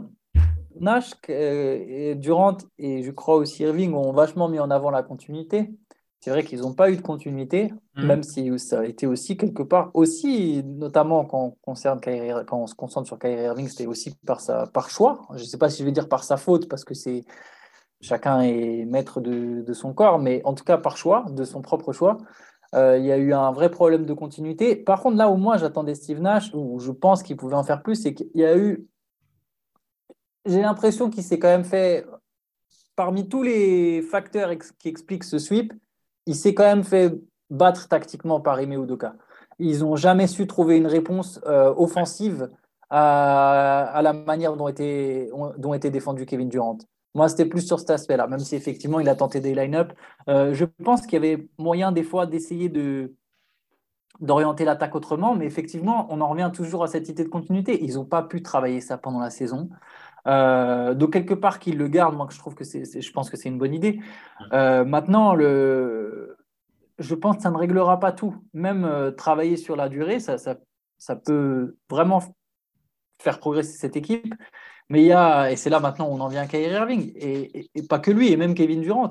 [0.80, 5.70] Nash, et Durant et je crois aussi Irving ont vachement mis en avant la continuité.
[6.20, 8.06] C'est vrai qu'ils n'ont pas eu de continuité, mm.
[8.06, 12.66] même si ça a été aussi quelque part, aussi, notamment quand on, concerne quand on
[12.66, 15.28] se concentre sur Kyrie Irving, c'était aussi par, sa, par choix.
[15.36, 17.26] Je ne sais pas si je vais dire par sa faute, parce que c'est
[18.00, 21.62] chacun est maître de, de, son corps, mais en tout cas par choix, de son
[21.62, 22.18] propre choix.
[22.74, 24.76] Euh, il y a eu un vrai problème de continuité.
[24.76, 27.84] Par contre, là où moi j'attendais Steve Nash, où je pense qu'il pouvait en faire
[27.84, 28.88] plus, c'est qu'il y a eu.
[30.46, 32.06] J'ai l'impression qu'il s'est quand même fait,
[32.96, 35.74] parmi tous les facteurs qui expliquent ce sweep,
[36.26, 37.14] il s'est quand même fait
[37.50, 39.16] battre tactiquement par Ime Udoka.
[39.60, 42.50] Ils n'ont jamais su trouver une réponse euh, offensive
[42.90, 46.78] à, la manière dont était, dont était défendu Kevin Durant.
[47.16, 49.94] Moi, c'était plus sur cet aspect-là, même si effectivement il a tenté des line-up.
[50.30, 53.14] Euh, je pense qu'il y avait moyen des fois d'essayer de
[54.20, 57.84] d'orienter l'attaque autrement, mais effectivement, on en revient toujours à cette idée de continuité.
[57.84, 59.70] Ils n'ont pas pu travailler ça pendant la saison.
[60.28, 63.38] Euh, donc quelque part qu'ils le gardent, moi je trouve que c'est, je pense que
[63.38, 64.00] c'est une bonne idée.
[64.54, 66.38] Euh, maintenant, le,
[67.00, 68.36] je pense que ça ne réglera pas tout.
[68.54, 70.58] Même travailler sur la durée, ça, ça,
[71.00, 72.22] ça peut vraiment
[73.20, 74.34] faire progresser cette équipe.
[74.90, 77.70] Mais il y a, et c'est là maintenant on en vient à Kyrie Irving, et,
[77.90, 79.10] pas que lui, et même Kevin Durant,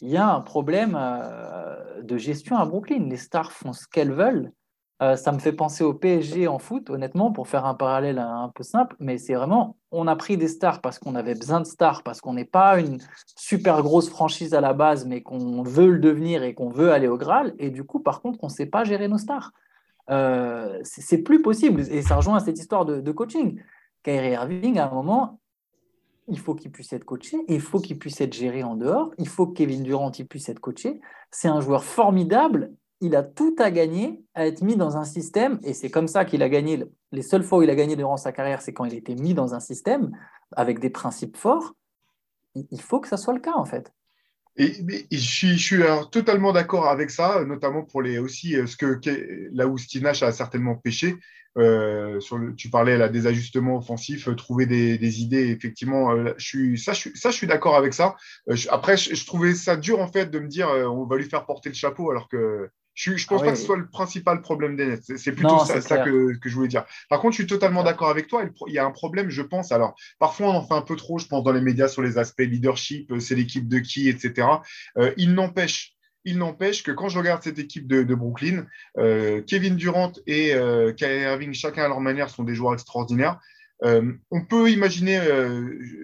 [0.00, 3.08] il y a un problème euh, de gestion à Brooklyn.
[3.08, 4.52] Les stars font ce qu'elles veulent.
[5.02, 8.52] Euh, ça me fait penser au PSG en foot, honnêtement, pour faire un parallèle un
[8.54, 11.66] peu simple, mais c'est vraiment, on a pris des stars parce qu'on avait besoin de
[11.66, 12.98] stars, parce qu'on n'est pas une
[13.34, 17.08] super grosse franchise à la base, mais qu'on veut le devenir et qu'on veut aller
[17.08, 19.52] au Graal, et du coup, par contre, on ne sait pas gérer nos stars.
[20.10, 23.58] Euh, c'est plus possible, et ça rejoint à cette histoire de coaching.
[24.02, 25.40] Kyrie Irving, à un moment,
[26.28, 29.28] il faut qu'il puisse être coaché, il faut qu'il puisse être géré en dehors, il
[29.28, 31.00] faut que Kevin Durant il puisse être coaché.
[31.30, 35.58] C'est un joueur formidable, il a tout à gagner à être mis dans un système,
[35.62, 36.84] et c'est comme ça qu'il a gagné.
[37.12, 39.34] Les seules fois où il a gagné durant sa carrière, c'est quand il était mis
[39.34, 40.16] dans un système
[40.52, 41.74] avec des principes forts.
[42.54, 43.92] Il faut que ça soit le cas, en fait.
[44.56, 44.72] Et,
[45.10, 49.00] je suis, je suis totalement d'accord avec ça, notamment pour les aussi euh, ce que
[49.52, 51.16] là où Steve Nash a certainement pêché,
[51.58, 55.48] euh, sur le, tu parlais là, des ajustements offensifs, euh, trouver des, idées.
[55.48, 58.16] Effectivement, euh, je suis, ça, je suis, ça, je suis d'accord avec ça.
[58.70, 61.68] après, je, trouvais ça dur en fait de me dire on va lui faire porter
[61.68, 64.76] le chapeau alors que je ne pense ah pas que ce soit le principal problème
[64.76, 65.16] des Nets.
[65.16, 66.84] C'est plutôt ça, que, que, je voulais dire.
[67.08, 68.44] Par contre, je suis totalement d'accord avec toi.
[68.66, 69.72] Il y a un problème, je pense.
[69.72, 72.18] Alors, parfois, on en fait un peu trop, je pense, dans les médias sur les
[72.18, 74.46] aspects leadership, c'est l'équipe de qui, etc.
[75.16, 78.66] il n'empêche il n'empêche que quand je regarde cette équipe de, Brooklyn,
[78.98, 83.40] euh, Kevin Durant et euh, Kyrie Irving, chacun à leur manière, sont des joueurs extraordinaires.
[83.82, 85.20] Euh, on peut imaginer,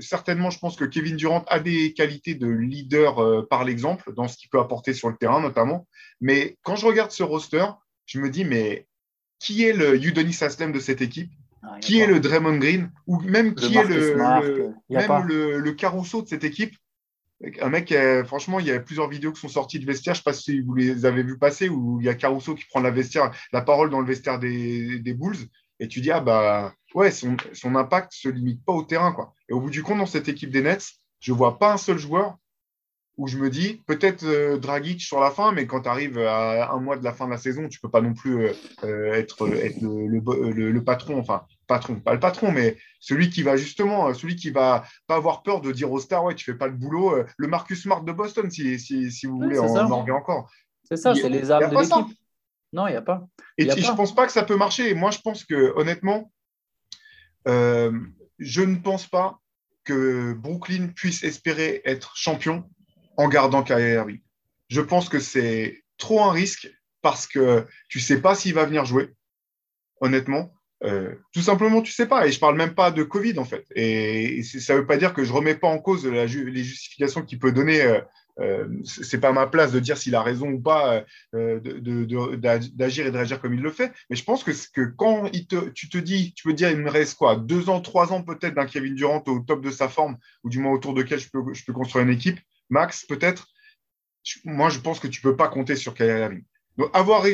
[0.01, 4.37] certainement, je pense que Kevin Durant a des qualités de leader par l'exemple, dans ce
[4.37, 5.87] qu'il peut apporter sur le terrain notamment.
[6.21, 7.67] Mais quand je regarde ce roster,
[8.07, 8.87] je me dis, mais
[9.39, 11.31] qui est le Udonis Aslem de cette équipe?
[11.63, 12.91] Ah, qui est le Draymond Green?
[13.07, 14.17] Ou même qui est le,
[14.89, 16.75] même le, le Caruso de cette équipe?
[17.61, 20.15] Un mec, franchement, il y a plusieurs vidéos qui sont sorties de vestiaire.
[20.15, 22.55] Je ne sais pas si vous les avez vues passer, où il y a Caruso
[22.55, 25.37] qui prend la, vestiaire, la parole dans le vestiaire des, des Bulls.
[25.81, 29.13] Et tu dis, ah bah ouais, son, son impact ne se limite pas au terrain.
[29.13, 29.35] Quoi.
[29.49, 31.77] Et au bout du compte, dans cette équipe des Nets, je ne vois pas un
[31.77, 32.37] seul joueur
[33.17, 36.71] où je me dis, peut-être euh, Dragic sur la fin, mais quand tu arrives à
[36.71, 38.53] un mois de la fin de la saison, tu ne peux pas non plus euh,
[38.85, 43.57] euh, être, être le, le, patron, enfin, patron, pas le patron, mais celui qui va
[43.57, 46.67] justement, celui qui va pas avoir peur de dire aux stars, ouais, tu fais pas
[46.67, 50.13] le boulot, le Marcus Smart de Boston, si, si, si vous voulez, on en revient
[50.13, 50.51] encore.
[50.85, 52.17] C'est ça, c'est les armes de l'équipe.
[52.77, 53.27] Non, il n'y a pas.
[53.57, 54.93] Et je ne pense pas que ça peut marcher.
[54.95, 56.31] Moi, je pense que, honnêtement,
[57.47, 59.41] je ne pense pas
[59.85, 62.69] que Brooklyn puisse espérer être champion
[63.17, 64.21] en gardant Kyrie Irving.
[64.69, 66.69] Je pense que c'est trop un risque
[67.01, 69.15] parce que tu ne sais pas s'il va venir jouer,
[70.03, 70.53] honnêtement.
[70.85, 72.27] Euh, tout simplement, tu ne sais pas.
[72.27, 73.65] Et je ne parle même pas de Covid, en fait.
[73.75, 77.23] Et ça ne veut pas dire que je ne remets pas en cause les justifications
[77.23, 78.01] qu'il peut donner.
[78.39, 83.07] Euh, euh, ce n'est pas ma place de dire s'il a raison ou pas d'agir
[83.07, 83.93] et de réagir comme il le fait.
[84.11, 85.31] Mais je pense que, quand
[85.75, 88.55] tu te dis, tu peux dire, il me reste quoi Deux ans, trois ans peut-être
[88.55, 91.65] d'un Kevin Durant au top de sa forme, ou du moins autour de peux, je
[91.65, 92.39] peux construire une équipe.
[92.69, 93.49] Max, peut-être,
[94.45, 96.45] moi, je pense que tu peux pas compter sur Kyrie Irving.
[96.77, 97.25] Donc, avoir,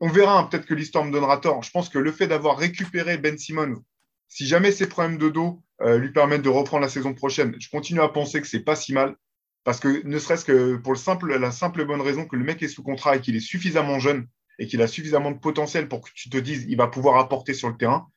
[0.00, 1.62] on verra, hein, peut-être que l'histoire me donnera tort.
[1.62, 3.82] Je pense que le fait d'avoir récupéré Ben Simmons,
[4.28, 7.68] si jamais ses problèmes de dos euh, lui permettent de reprendre la saison prochaine, je
[7.68, 9.16] continue à penser que c'est pas si mal.
[9.64, 12.62] Parce que ne serait-ce que pour le simple, la simple bonne raison que le mec
[12.62, 14.26] est sous contrat et qu'il est suffisamment jeune
[14.58, 17.54] et qu'il a suffisamment de potentiel pour que tu te dises il va pouvoir apporter
[17.54, 18.08] sur le terrain.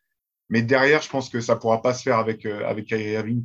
[0.49, 3.43] Mais derrière, je pense que ça ne pourra pas se faire avec, euh, avec Irving,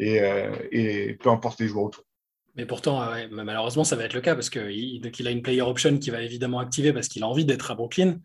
[0.00, 2.04] euh, et peu importe les joueurs autour.
[2.56, 5.98] Mais pourtant, euh, malheureusement, ça va être le cas parce qu'il a une player option
[5.98, 8.18] qui va évidemment activer parce qu'il a envie d'être à Brooklyn.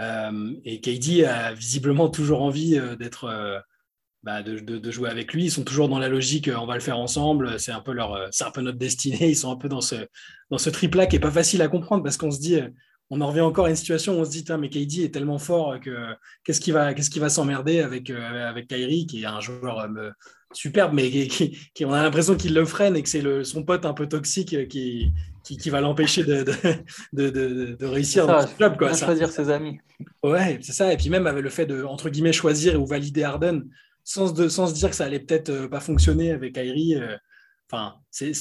[0.00, 3.64] Euh, et KD a visiblement toujours envie d'être,
[4.22, 5.44] bah, de, jouer avec lui.
[5.44, 7.58] Ils sont toujours dans la logique, on va le faire ensemble.
[7.58, 9.30] C'est un peu leur, c'est un peu notre destinée.
[9.30, 9.96] Ils sont un peu dans ce,
[10.50, 12.60] dans ce tripla qui est pas facile à comprendre parce qu'on se dit,
[13.10, 15.38] on en revient encore à une situation où on se dit, mais KD est tellement
[15.38, 19.40] fort que qu'est-ce qui va, qu'est-ce qui va s'emmerder avec avec Kyrie qui est un
[19.40, 19.88] joueur
[20.52, 23.94] superbe, mais qui, on a l'impression qu'il le freine et que c'est son pote un
[23.94, 25.12] peu toxique qui,
[25.44, 26.44] qui, va l'empêcher de,
[27.12, 27.30] de,
[27.78, 28.76] de, réussir dans ce club.
[28.76, 29.78] Quoi, choisir ses amis.
[30.22, 30.92] Ouais, c'est ça.
[30.92, 33.64] Et puis même avec le fait de, entre guillemets, choisir ou valider Harden
[34.08, 36.96] sans, se dire que ça allait peut-être euh, pas fonctionner avec Kyrie.
[36.96, 37.16] Euh,
[37.70, 38.32] enfin, c'est,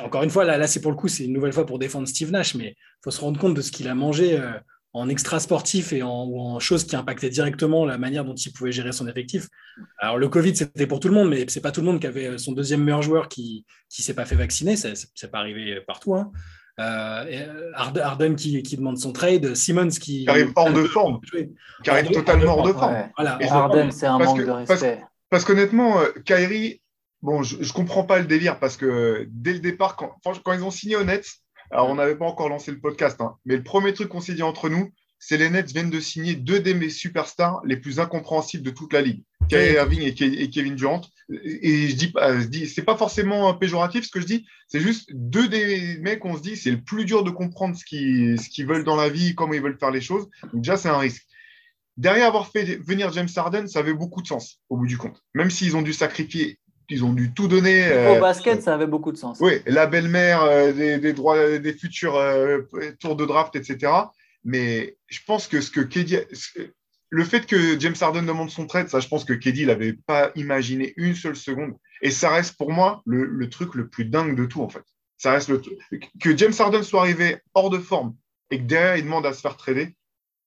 [0.00, 2.06] encore une fois, là, là c'est pour le coup, c'est une nouvelle fois pour défendre
[2.06, 4.38] Steve Nash, mais il faut se rendre compte de ce qu'il a mangé.
[4.38, 4.52] Euh,
[4.94, 8.90] en extra sportif et en, choses qui impactaient directement la manière dont il pouvait gérer
[8.90, 9.46] son effectif.
[9.98, 12.06] Alors le Covid, c'était pour tout le monde, mais c'est pas tout le monde qui
[12.06, 14.76] avait son deuxième meilleur joueur qui qui s'est pas fait vacciner.
[14.76, 16.14] Ça n'est pas arrivé partout.
[16.14, 16.32] Hein.
[16.78, 21.20] Euh, Harden qui, qui, demande son trade, Simmons qui, qui arrive hors de forme,
[21.82, 23.08] qui arrive totalement hors de forme.
[23.16, 23.38] Voilà.
[23.50, 25.02] Harden, c'est un manque de respect.
[25.28, 26.80] Parce, qu'honnêtement, euh, Kyrie,
[27.20, 30.62] bon, je, je comprends pas le délire parce que dès le départ, quand, quand ils
[30.62, 31.26] ont signé au Nets,
[31.70, 34.34] alors, on n'avait pas encore lancé le podcast, hein, mais le premier truc qu'on s'est
[34.34, 38.62] dit entre nous, c'est les Nets viennent de signer deux des superstars les plus incompréhensibles
[38.62, 41.02] de toute la ligue, Kyrie Irving et, Kevin Durant.
[41.30, 45.10] Et je dis, je dis c'est pas forcément péjoratif ce que je dis, c'est juste
[45.12, 48.84] deux des mecs, on se dit, c'est le plus dur de comprendre ce qu'ils, veulent
[48.84, 50.28] dans la vie, comment ils veulent faire les choses.
[50.52, 51.26] Donc déjà, c'est un risque.
[51.96, 55.20] Derrière avoir fait venir James Harden, ça avait beaucoup de sens au bout du compte.
[55.34, 57.86] Même s'ils ont dû sacrifier ils ont dû tout donner.
[57.88, 59.38] Au euh, basket, ça avait beaucoup de sens.
[59.40, 62.60] Oui, la belle-mère euh, des, droits, des futurs euh,
[62.98, 63.92] tours de draft, etc.
[64.44, 66.18] Mais je pense que ce que Keddy,
[67.10, 70.30] le fait que James Harden demande son trade, ça, je pense que Keddy l'avait pas
[70.36, 71.74] imaginé une seule seconde.
[72.02, 74.84] Et ça reste pour moi le, le, truc le plus dingue de tout, en fait.
[75.16, 75.60] Ça reste le
[76.20, 78.14] que James Harden soit arrivé hors de forme
[78.50, 79.96] et que derrière il demande à se faire trader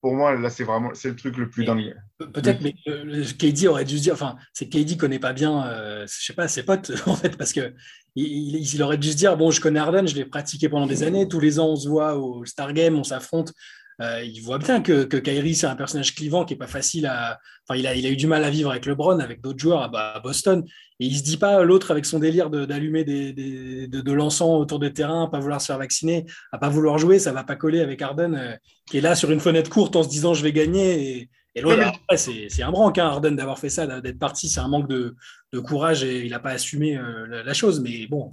[0.02, 1.96] pour moi, là, c'est vraiment c'est le truc le plus dingue.
[2.18, 6.08] Peut-être, mais euh, KD aurait dû se dire, enfin, c'est KD connaît pas bien, euh,
[6.08, 7.74] je sais pas, ses potes, en fait, parce que
[8.16, 11.04] il, il, aurait dû se dire, bon, je connais Arden, je l'ai pratiqué pendant des
[11.04, 13.54] années, tous les ans, on se voit au Star Game, on s'affronte.
[14.00, 17.06] Euh, il voit bien que, que Kyrie, c'est un personnage clivant qui est pas facile
[17.06, 17.40] à.
[17.68, 19.94] Enfin, il a, il a eu du mal à vivre avec LeBron, avec d'autres joueurs
[19.96, 20.64] à, Boston.
[21.00, 24.60] Et il se dit pas, l'autre, avec son délire d'allumer des, des, de, de l'encens
[24.60, 27.44] autour des terrains, à pas vouloir se faire vacciner, à pas vouloir jouer, ça va
[27.44, 28.56] pas coller avec Harden, euh,
[28.90, 31.18] qui est là sur une fenêtre courte en se disant je vais gagner.
[31.18, 31.84] Et, et l'autre,
[32.16, 34.50] c'est un branque, hein, Harden, d'avoir fait ça, d'être parti.
[34.50, 35.16] C'est un manque de,
[35.52, 37.82] de, courage et il n'a pas assumé euh, la, chose.
[37.82, 38.32] Mais bon.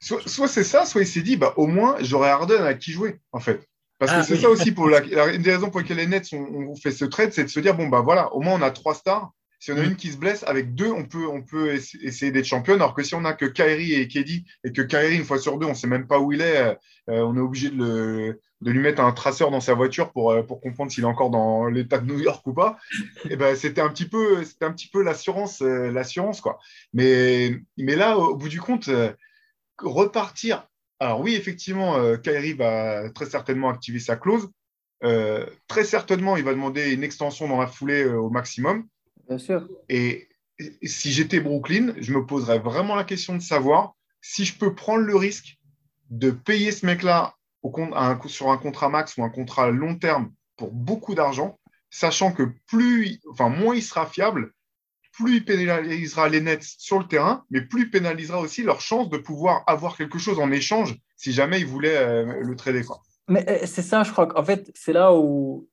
[0.00, 2.92] Soit, soit c'est ça, soit il s'est dit, bah, au moins, j'aurai Harden à qui
[2.92, 3.66] jouer, en fait.
[4.00, 6.32] Parce que ah, c'est ça aussi, pour la, une des raisons pour lesquelles les Nets
[6.32, 8.70] ont, fait ce trade, c'est de se dire, bon, bah voilà, au moins on a
[8.70, 9.90] trois stars Si on a mm.
[9.90, 12.76] une qui se blesse, avec deux, on peut, on peut essayer d'être championne.
[12.76, 15.58] Alors que si on n'a que Kairi et Kedi, et que Kairi, une fois sur
[15.58, 16.78] deux, on ne sait même pas où il est,
[17.10, 20.62] euh, on est obligé de, lui mettre un traceur dans sa voiture pour, euh, pour
[20.62, 22.78] comprendre s'il est encore dans l'état de New York ou pas.
[23.28, 26.58] Et ben, c'était un petit peu, c'était un petit peu l'assurance, euh, l'assurance quoi.
[26.94, 28.88] Mais, mais là, au bout du compte,
[29.78, 30.69] repartir.
[31.00, 34.50] Alors oui, effectivement, Kairi va très certainement activer sa clause.
[35.00, 38.86] très certainement, il va demander une extension dans la foulée au maximum.
[39.26, 39.66] Bien sûr.
[39.88, 40.28] Et
[40.82, 45.04] si j'étais Brooklyn, je me poserais vraiment la question de savoir si je peux prendre
[45.04, 45.58] le risque
[46.10, 47.34] de payer ce mec-là
[48.26, 51.58] sur un contrat max ou un contrat long terme pour beaucoup d'argent,
[51.88, 54.52] sachant que plus, enfin, moins il sera fiable,
[55.12, 59.08] plus il pénalisera les Nets sur le terrain, mais plus il pénalisera aussi leur chance
[59.10, 62.82] de pouvoir avoir quelque chose en échange si jamais ils voulaient euh, le trader.
[63.28, 65.68] Mais euh, c'est ça, je crois qu'en fait, c'est là où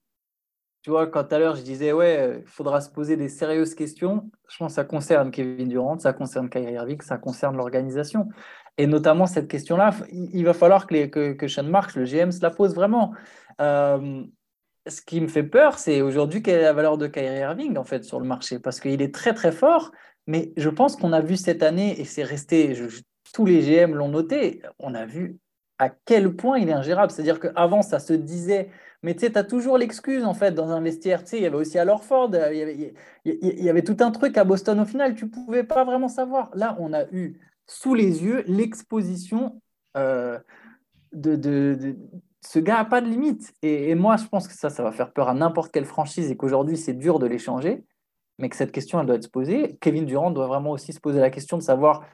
[0.83, 3.75] tu vois, quand tout à l'heure je disais, ouais, il faudra se poser des sérieuses
[3.75, 8.29] questions, je pense que ça concerne Kevin Durant, ça concerne Kyrie Irving, ça concerne l'organisation.
[8.77, 12.31] Et notamment cette question-là, il va falloir que, les, que, que Sean Marks, le GM,
[12.31, 13.11] se la pose vraiment.
[13.59, 14.23] Euh,
[14.89, 17.83] ce qui me fait peur, c'est aujourd'hui quelle est la valeur de Kyrie Irving en
[17.83, 19.91] fait sur le marché, parce qu'il est très très fort,
[20.27, 22.73] mais je pense qu'on a vu cette année, et c'est resté,
[23.33, 25.37] tous les GM l'ont noté, on a vu
[25.79, 27.11] à quel point il est ingérable.
[27.11, 28.69] C'est-à-dire qu'avant, ça se disait
[29.03, 31.23] mais tu sais, tu as toujours l'excuse, en fait, dans un vestiaire.
[31.23, 32.93] Tu sais, il y avait aussi à Lorford, il y, avait,
[33.25, 36.49] il y avait tout un truc à Boston au final, tu pouvais pas vraiment savoir.
[36.55, 39.61] Là, on a eu sous les yeux l'exposition
[39.95, 40.39] euh,
[41.13, 41.95] de,
[42.47, 43.53] Ce gars n'a pas de limite.
[43.61, 46.37] Et, moi, je pense que ça, ça va faire peur à n'importe quelle franchise et
[46.37, 47.83] qu'aujourd'hui, c'est dur de l'échanger,
[48.39, 49.77] mais que cette question, elle doit être se poser.
[49.81, 52.05] Kevin Durant doit vraiment aussi se poser la question de savoir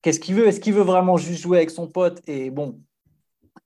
[0.00, 0.46] qu'est-ce qu'il veut.
[0.46, 2.80] Est-ce qu'il veut vraiment juste jouer avec son pote Et bon,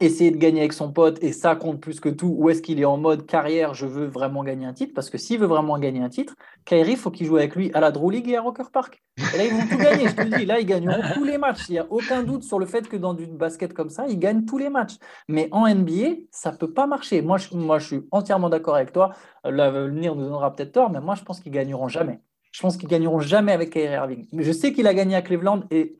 [0.00, 2.80] essayer de gagner avec son pote et ça compte plus que tout Ou est-ce qu'il
[2.80, 4.92] est en mode carrière, je veux vraiment gagner un titre?
[4.94, 7.80] Parce que s'il veut vraiment gagner un titre, Kyrie, faut qu'il joue avec lui à
[7.80, 9.02] la Drew League et à Rocker Park.
[9.34, 10.44] Et là, ils vont tout gagner, je te dis.
[10.44, 11.68] Là, ils gagneront tous les matchs.
[11.68, 14.18] Il n'y a aucun doute sur le fait que dans du basket comme ça, ils
[14.18, 14.96] gagnent tous les matchs.
[15.28, 17.22] Mais en NBA, ça peut pas marcher.
[17.22, 19.12] Moi je, moi, je suis entièrement d'accord avec toi.
[19.44, 22.20] L'avenir nous donnera peut-être tort, mais moi, je pense qu'ils gagneront jamais.
[22.52, 24.26] Je pense qu'ils gagneront jamais avec Kyrie Irving.
[24.32, 25.96] Je sais qu'il a gagné à Cleveland et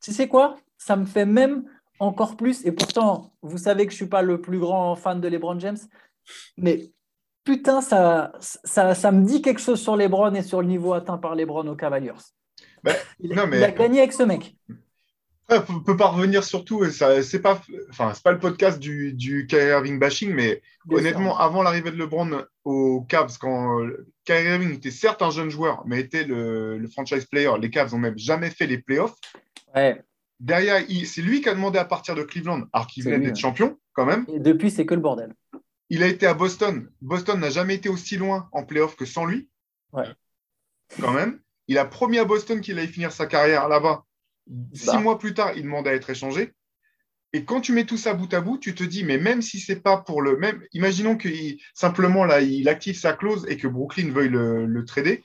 [0.00, 0.56] tu sais quoi?
[0.78, 1.64] Ça me fait même
[2.00, 2.66] encore plus.
[2.66, 5.60] Et pourtant, vous savez que je ne suis pas le plus grand fan de LeBron
[5.60, 5.78] James,
[6.56, 6.90] mais
[7.44, 11.18] putain, ça, ça, ça, me dit quelque chose sur LeBron et sur le niveau atteint
[11.18, 12.12] par LeBron aux Cavaliers.
[12.82, 13.62] Ben, il, non, mais...
[13.62, 14.56] a gagné avec ce mec.
[15.68, 19.70] On peut pas revenir surtout, ce n'est pas, enfin, pas le podcast du, du Kyrie
[19.70, 23.84] Irving bashing, mais honnêtement, avant l'arrivée de LeBron aux Cavs, quand
[24.24, 27.92] Kyrie Irving était certes un jeune joueur, mais était le, le franchise player, les Cavs
[27.92, 29.16] n'ont même jamais fait les playoffs.
[29.74, 30.00] Ouais.
[30.40, 33.78] Derrière, c'est lui qui a demandé à partir de Cleveland, alors qu'il venait d'être champion
[33.92, 34.24] quand même.
[34.32, 35.34] Et depuis, c'est que le bordel.
[35.90, 36.88] Il a été à Boston.
[37.02, 39.50] Boston n'a jamais été aussi loin en playoff que sans lui.
[39.92, 40.08] Ouais.
[41.00, 41.40] Quand même.
[41.68, 44.04] Il a promis à Boston qu'il allait finir sa carrière là-bas.
[44.72, 45.00] Six bah.
[45.00, 46.54] mois plus tard, il demandait à être échangé.
[47.32, 49.60] Et quand tu mets tout ça bout à bout, tu te dis, mais même si
[49.60, 51.28] c'est pas pour le même, imaginons que
[51.74, 55.22] simplement là, il active sa clause et que Brooklyn veuille le, trader,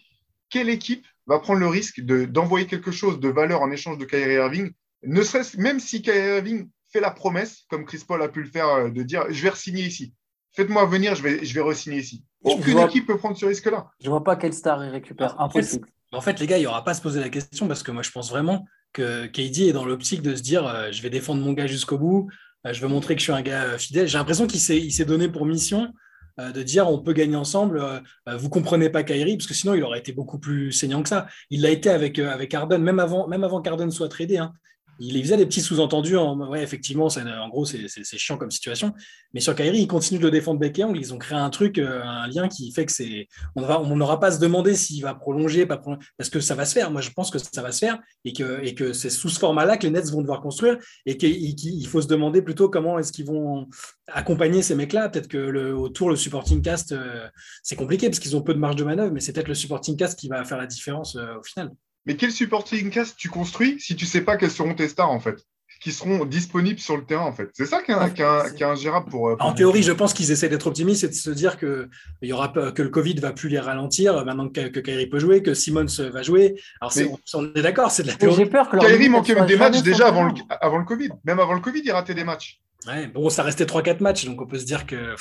[0.49, 4.35] quelle équipe va prendre le risque d'envoyer quelque chose de valeur en échange de Kyrie
[4.35, 4.71] Irving
[5.03, 8.49] ne serait même si Kyrie Irving fait la promesse, comme Chris Paul a pu le
[8.49, 10.13] faire, euh, de dire je vais re-signer ici.
[10.53, 12.23] Faites-moi venir, je vais, je vais re-signer ici.
[12.43, 13.87] Aucune équipe peut prendre ce risque-là.
[13.99, 15.39] Je ne vois pas quelle star il récupère.
[15.39, 15.87] Impossible.
[16.13, 17.91] En fait, les gars, il n'y aura pas à se poser la question parce que
[17.91, 21.09] moi, je pense vraiment que KD est dans l'optique de se dire euh, je vais
[21.09, 22.29] défendre mon gars jusqu'au bout,
[22.65, 24.07] euh, je veux montrer que je suis un gars fidèle.
[24.07, 25.93] J'ai l'impression qu'il s'est donné pour mission
[26.37, 27.81] de dire on peut gagner ensemble,
[28.27, 31.27] vous comprenez pas Kyrie, parce que sinon il aurait été beaucoup plus saignant que ça.
[31.49, 34.37] Il l'a été avec, avec Harden, même avant, même avant qu'Arden soit tradé.
[34.37, 34.51] Hein
[34.99, 36.17] il faisait des petits sous-entendus.
[36.17, 38.93] En, ouais, effectivement, en gros, c'est chiant comme situation.
[39.33, 42.01] Mais sur Kyrie, il continue de le défendre bec Ils ont créé un truc, euh,
[42.03, 43.27] un lien qui fait que c'est.
[43.55, 45.81] On n'aura pas à se demander s'il va prolonger, pas
[46.17, 46.91] parce que ça va se faire.
[46.91, 49.39] Moi, je pense que ça va se faire et que, et que c'est sous ce
[49.39, 53.11] format-là que les Nets vont devoir construire et qu'il faut se demander plutôt comment est-ce
[53.11, 53.67] qu'ils vont
[54.07, 55.09] accompagner ces mecs-là.
[55.09, 57.27] Peut-être que le, autour, le supporting cast, euh,
[57.63, 59.97] c'est compliqué parce qu'ils ont peu de marge de manœuvre, mais c'est peut-être le supporting
[59.97, 61.71] cast qui va faire la différence euh, au final.
[62.05, 65.19] Mais quel supporting cast tu construis si tu sais pas quelles seront tes stars en
[65.19, 65.35] fait?
[65.81, 67.49] Qui seront disponibles sur le terrain en fait.
[67.53, 71.03] C'est ça qui est, ingérable pour, euh, En théorie, je pense qu'ils essaient d'être optimistes
[71.03, 71.89] et de se dire que
[72.21, 75.19] il y aura que le Covid va plus les ralentir maintenant que, que Kyrie peut
[75.19, 76.55] jouer, que Simmons va jouer.
[76.79, 76.93] Alors
[77.33, 78.35] on, est d'accord, c'est de la théorie.
[78.37, 81.09] J'ai peur que Kyrie manquait des matchs déjà avant le, avant le Covid.
[81.25, 82.61] Même avant le Covid, il ratait des matchs.
[82.87, 85.15] Ouais, bon, ça restait 3-4 matchs, donc on peut se dire que.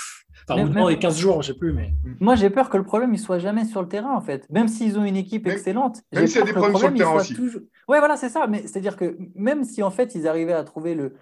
[0.47, 1.73] Enfin, même, les 15 jours, je sais plus.
[1.73, 1.95] Mais...
[2.21, 4.47] Moi, j'ai peur que le problème, il soit jamais sur le terrain, en fait.
[4.51, 6.03] Même s'ils ont une équipe excellente.
[6.13, 7.35] Même s'il y a des problèmes sur le terrain aussi.
[7.89, 8.47] Ouais, voilà, c'est ça.
[8.47, 11.15] Mais c'est-à-dire que même si, en fait, ils arrivaient à trouver le,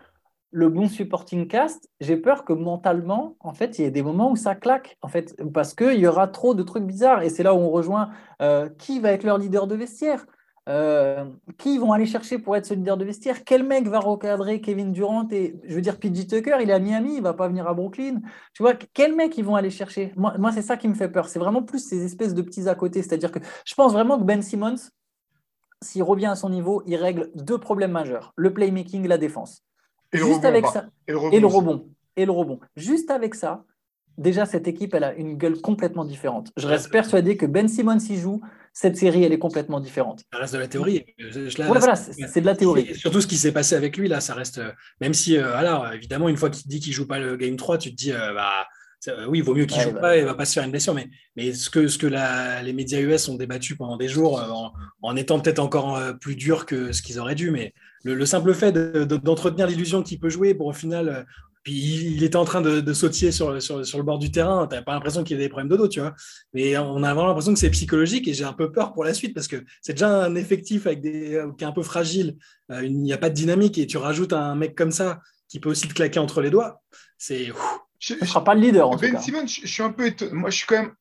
[0.51, 4.31] le bon supporting cast, j'ai peur que mentalement, en fait, il y ait des moments
[4.31, 7.23] où ça claque, en fait, parce qu'il y aura trop de trucs bizarres.
[7.23, 10.27] Et c'est là où on rejoint euh, qui va être leur leader de vestiaire?
[10.69, 11.25] Euh,
[11.59, 13.43] qui vont aller chercher pour être ce leader de vestiaire?
[13.45, 16.79] Quel mec va recadrer Kevin Durant et je veux dire PJ Tucker Il est à
[16.79, 18.21] Miami, il va pas venir à Brooklyn.
[18.55, 20.13] Tu vois quel mec ils vont aller chercher?
[20.17, 21.29] Moi, moi c'est ça qui me fait peur.
[21.29, 23.03] C'est vraiment plus ces espèces de petits à côté.
[23.03, 24.77] C'est-à-dire que je pense vraiment que Ben Simmons,
[25.81, 29.65] s'il revient à son niveau, il règle deux problèmes majeurs le playmaking, la défense.
[30.13, 32.61] Et Juste avec ça et le rebond et le rebond.
[32.77, 33.65] Juste avec ça,
[34.19, 36.51] déjà cette équipe, elle a une gueule complètement différente.
[36.57, 38.41] Je reste persuadé que Ben Simmons y joue
[38.73, 40.23] cette série, elle est complètement différente.
[40.33, 41.05] Ça reste de la théorie.
[41.59, 42.95] voilà, c'est de la théorie.
[42.95, 44.59] surtout ce qui s'est passé avec lui, là, ça reste.
[44.59, 47.57] Euh, même si, euh, alors, évidemment, une fois qu'il dit qu'il joue pas le Game
[47.57, 48.67] 3, tu te dis, euh, bah,
[49.29, 50.71] oui, il vaut mieux qu'il ne joue bah pas, il va pas se faire une
[50.71, 50.95] blessure.
[50.95, 54.41] Mais, mais ce que, ce que les médias US ont débattu pendant des jours,
[55.03, 58.73] en, étant peut-être encore plus dur que ce qu'ils auraient dû, mais le, simple fait
[58.73, 61.27] d'entretenir l'illusion qu'il peut jouer pour au final
[61.63, 61.75] puis
[62.17, 64.67] il était en train de, de sautiller sur, sur, sur, le bord du terrain.
[64.67, 66.15] Tu pas l'impression qu'il y a des problèmes de dos, tu vois.
[66.55, 69.15] Mais on a vraiment l'impression que c'est psychologique et j'ai un peu peur pour la
[69.15, 72.37] suite parce que c'est déjà un effectif avec des, euh, qui est un peu fragile.
[72.71, 75.61] Euh, il n'y a pas de dynamique et tu rajoutes un mec comme ça qui
[75.61, 76.83] peut aussi te claquer entre les doigts.
[77.17, 77.53] C'est.
[78.01, 78.89] Je ne sera pas le leader.
[78.89, 80.33] En ben Simon, je, suis un peu étonné.
[80.33, 80.93] Moi, je suis quand même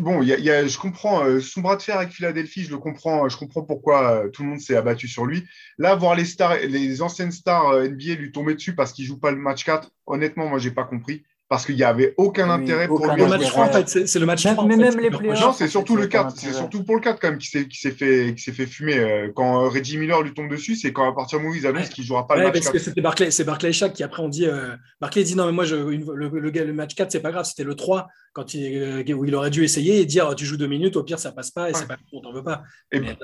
[0.00, 2.78] Bon, y y a, je comprends euh, son bras de fer avec Philadelphie, je le
[2.78, 5.44] comprends, je comprends pourquoi euh, tout le monde s'est abattu sur lui.
[5.78, 9.20] Là, voir les stars, les anciennes stars euh, NBA lui tomber dessus parce qu'il joue
[9.20, 12.86] pas le match 4, honnêtement, moi, j'ai pas compris parce qu'il n'y avait aucun intérêt
[12.86, 13.22] pour lui.
[13.22, 14.66] Le match 3, en fait, c'est le match 3.
[14.66, 15.40] Mais même les playoffs.
[15.40, 16.36] Non, c'est surtout le 4.
[16.36, 18.98] C'est surtout pour le 4 quand même qui s'est fait, fait fumer.
[18.98, 21.58] Euh, quand euh, Reggie Miller lui tombe dessus, c'est quand à partir du moment où
[21.58, 22.72] ils annoncent qu'il ne jouera pas le match parce 4.
[22.72, 24.46] que c'était Barclay, c'est Barclay Shaq qui après on dit.
[24.46, 27.46] Euh, Barclay dit non, mais moi, je, le, le, le, match 4, c'est pas grave.
[27.46, 30.56] C'était le 3 quand il, euh, où il aurait dû essayer et dire tu joues
[30.56, 32.62] deux minutes, au pire, ça passe pas et c'est pas on t'en veut pas.
[32.92, 33.16] mais,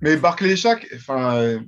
[0.00, 0.86] mais Barclay et Shaq,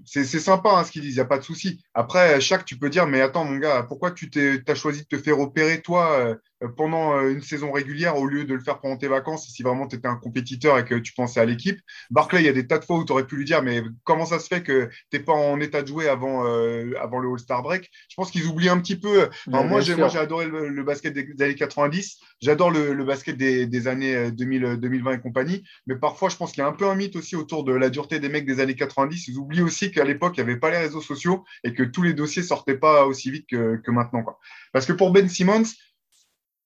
[0.05, 1.83] c'est sympa hein, ce qu'ils disent, il n'y a pas de souci.
[1.95, 4.31] Après, Shaq, tu peux dire mais attends, mon gars, pourquoi tu
[4.65, 6.37] as choisi de te faire opérer toi euh,
[6.69, 9.87] pendant euh, une saison régulière au lieu de le faire pendant tes vacances si vraiment
[9.87, 11.79] tu étais un compétiteur et que tu pensais à l'équipe.
[12.11, 13.83] Barclay, il y a des tas de fois où tu aurais pu lui dire mais
[14.05, 17.19] comment ça se fait que tu n'es pas en état de jouer avant, euh, avant
[17.19, 17.91] le All-Star Break?
[18.09, 19.29] Je pense qu'ils oublient un petit peu.
[19.47, 25.13] moi, j'ai, adoré le, basket des, années 90, j'adore le, basket des, années 2000, 2020
[25.13, 27.65] et compagnie, mais parfois, je pense qu'il y a un peu un mythe aussi autour
[27.65, 29.29] de la dureté des mecs des années 90.
[29.29, 32.03] Ils oublient aussi qu'à l'époque, il n'y avait pas les réseaux sociaux et que tous
[32.03, 34.23] les dossiers sortaient pas aussi vite que, que maintenant.
[34.23, 34.39] Quoi.
[34.73, 35.65] Parce que pour Ben Simmons,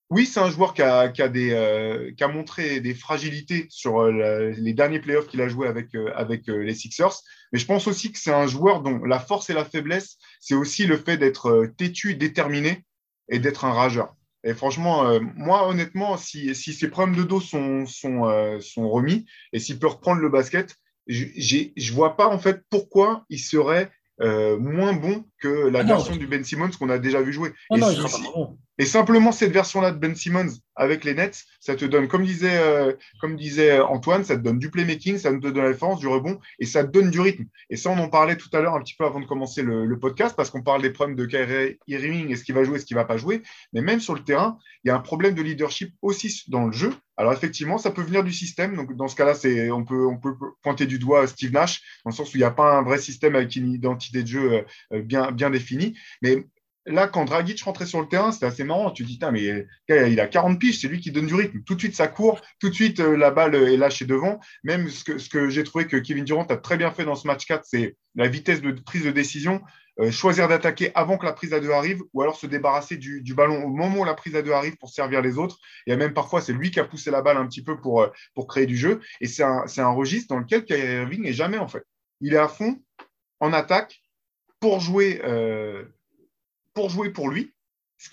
[0.09, 5.27] oui, c'est un joueur qui a, euh, montré des fragilités sur euh, les derniers playoffs
[5.27, 7.23] qu'il a joué avec, euh, avec les Sixers.
[7.53, 10.55] Mais je pense aussi que c'est un joueur dont la force et la faiblesse, c'est
[10.55, 12.85] aussi le fait d'être têtu, déterminé
[13.29, 14.15] et d'être un rageur.
[14.45, 19.59] Et franchement, moi, honnêtement, si, si, ses problèmes de dos sont, sont, sont remis et
[19.59, 20.77] s'il peut reprendre le basket,
[21.09, 23.91] je ne vois pas en fait pourquoi il serait
[24.21, 27.53] moins bon que la ah version du Ben Simmons qu'on a déjà vu jouer.
[27.71, 27.81] Ah et
[28.85, 32.93] simplement cette version-là de Ben Simmons avec les Nets, ça te donne, comme disait, euh,
[33.21, 36.07] comme disait Antoine, ça te donne du playmaking, ça te donne de la défense, du
[36.07, 37.45] rebond, et ça te donne du rythme.
[37.71, 39.99] Et ça, on en parlait tout à l'heure un petit peu avant de commencer le,
[39.99, 42.97] podcast, parce qu'on parle des problèmes de Kyrie Irving, est-ce qu'il va jouer, est-ce qu'il
[42.97, 43.43] va pas jouer.
[43.73, 46.73] Mais même sur le terrain, il y a un problème de leadership aussi dans le
[46.73, 46.93] jeu.
[47.17, 48.77] Alors effectivement, ça peut venir du système.
[48.77, 52.11] Donc dans ce cas-là, c'est on peut on peut pointer du doigt Steve Nash dans
[52.11, 54.65] le sens où il n'y a pas un vrai système avec une identité de jeu
[54.93, 55.97] euh, bien bien définie.
[56.21, 56.45] Mais
[56.87, 58.91] là, quand Dragic rentrait sur le terrain, c'était assez marrant.
[58.91, 61.61] Tu te dis, mais il a 40 piges, c'est lui qui donne du rythme.
[61.65, 64.41] Tout de suite, ça court, tout de suite, euh, la balle est lâchée devant.
[64.65, 67.47] Même ce que, j'ai trouvé que Kevin Durant a très bien fait dans ce match
[67.47, 69.61] 4, c'est la vitesse de prise de décision.
[69.99, 73.35] Euh, choisir d'attaquer avant que la prise à deux arrive, ou alors se débarrasser du,
[73.35, 75.59] ballon au moment où la prise à deux arrive pour servir les autres.
[75.87, 78.09] Et même parfois, c'est lui qui a poussé la balle un petit peu pour, euh,
[78.35, 79.01] pour créer du jeu.
[79.21, 81.85] Et c'est un, un, registre dans lequel Kyrie Irving n'est jamais, en fait.
[82.21, 82.79] Il est à fond,
[83.41, 84.03] en attaque,
[84.61, 85.21] pour jouer
[86.77, 87.53] pour jouer pour lui.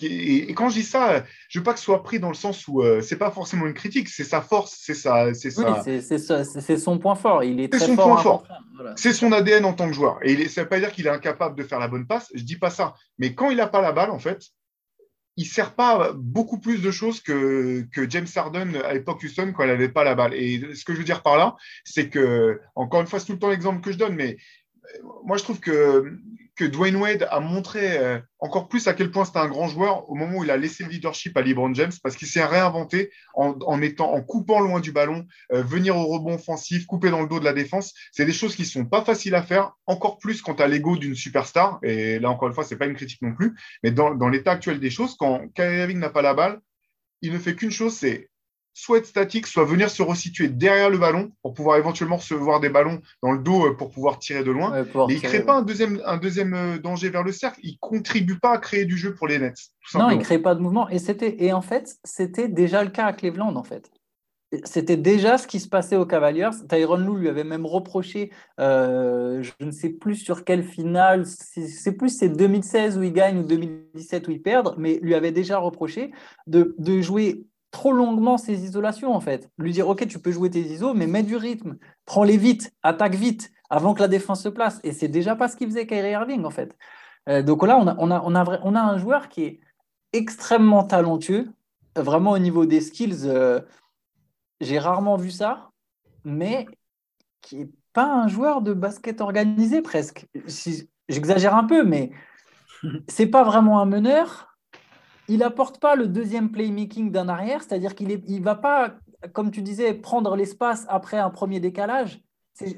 [0.00, 2.66] Et quand je dis ça, je veux pas que ce soit pris dans le sens
[2.66, 6.98] où euh, c'est pas forcément une critique, c'est sa force, c'est sa, c'est c'est son
[6.98, 7.44] point fort.
[7.44, 8.22] Il est, très son fort.
[8.22, 8.48] fort.
[8.96, 10.18] C'est son ADN en tant que joueur.
[10.22, 12.32] Et ça veut pas dire qu'il est incapable de faire la bonne passe.
[12.34, 12.94] Je dis pas ça.
[13.18, 14.40] Mais quand il n'a pas la balle, en fait,
[15.36, 19.64] il sert pas beaucoup plus de choses que, que James Harden à l'époque Houston quand
[19.64, 20.32] il n'avait pas la balle.
[20.32, 23.32] Et ce que je veux dire par là, c'est que encore une fois, c'est tout
[23.32, 24.38] le temps l'exemple que je donne, mais
[24.94, 26.18] euh, moi je trouve que
[26.56, 30.08] que Dwayne Wade a montré euh, encore plus à quel point c'était un grand joueur
[30.08, 33.10] au moment où il a laissé le leadership à LeBron James parce qu'il s'est réinventé
[33.34, 37.28] en, étant, en coupant loin du ballon, euh, venir au rebond offensif, couper dans le
[37.28, 37.92] dos de la défense.
[38.12, 40.68] C'est des choses qui ne sont pas faciles à faire, encore plus quand tu as
[40.68, 41.78] l'ego d'une superstar.
[41.82, 43.56] Et là, encore une fois, ce n'est pas une critique non plus.
[43.82, 46.60] Mais dans, l'état actuel des choses, quand Kyrie n'a pas la balle,
[47.22, 48.28] il ne fait qu'une chose, c'est
[48.74, 52.68] soit être statique, soit venir se resituer derrière le ballon pour pouvoir éventuellement recevoir des
[52.68, 54.72] ballons dans le dos euh, pour pouvoir tirer de loin.
[54.72, 57.60] Mais il ne crée pas un deuxième, un deuxième euh, danger vers le cercle.
[57.62, 59.70] Il ne contribue pas à créer du jeu pour les Nets.
[59.94, 60.88] Non, il ne crée pas de mouvement.
[60.90, 60.98] Et,
[61.38, 63.90] et en fait, c'était déjà le cas à Cleveland, en fait.
[64.64, 66.50] C'était déjà ce qui se passait aux Cavaliers.
[66.68, 71.92] Tyron Lou lui avait même reproché, euh, je ne sais plus sur quelle finale, c'est
[71.92, 75.58] plus c'est 2016 où il gagne ou 2017 où il perd, mais lui avait déjà
[75.58, 76.12] reproché
[76.46, 77.44] de, de jouer
[77.74, 79.50] trop longuement ses isolations, en fait.
[79.58, 83.16] Lui dire, OK, tu peux jouer tes isos, mais mets du rythme, prends-les vite, attaque
[83.16, 84.80] vite, avant que la défense se place.
[84.84, 86.76] Et c'est déjà pas ce qu'il faisait Kyrie Irving, en fait.
[87.28, 89.60] Euh, donc là, on a, on, a, on, a, on a un joueur qui est
[90.12, 91.50] extrêmement talentueux,
[91.96, 93.24] vraiment au niveau des skills.
[93.24, 93.60] Euh,
[94.60, 95.70] j'ai rarement vu ça,
[96.24, 96.66] mais
[97.40, 100.26] qui n'est pas un joueur de basket organisé presque.
[100.46, 102.12] Si, J'exagère un peu, mais
[103.08, 104.53] c'est pas vraiment un meneur
[105.28, 108.94] il apporte pas le deuxième playmaking d'un arrière, c'est-à-dire qu'il ne va pas,
[109.32, 112.22] comme tu disais, prendre l'espace après un premier décalage.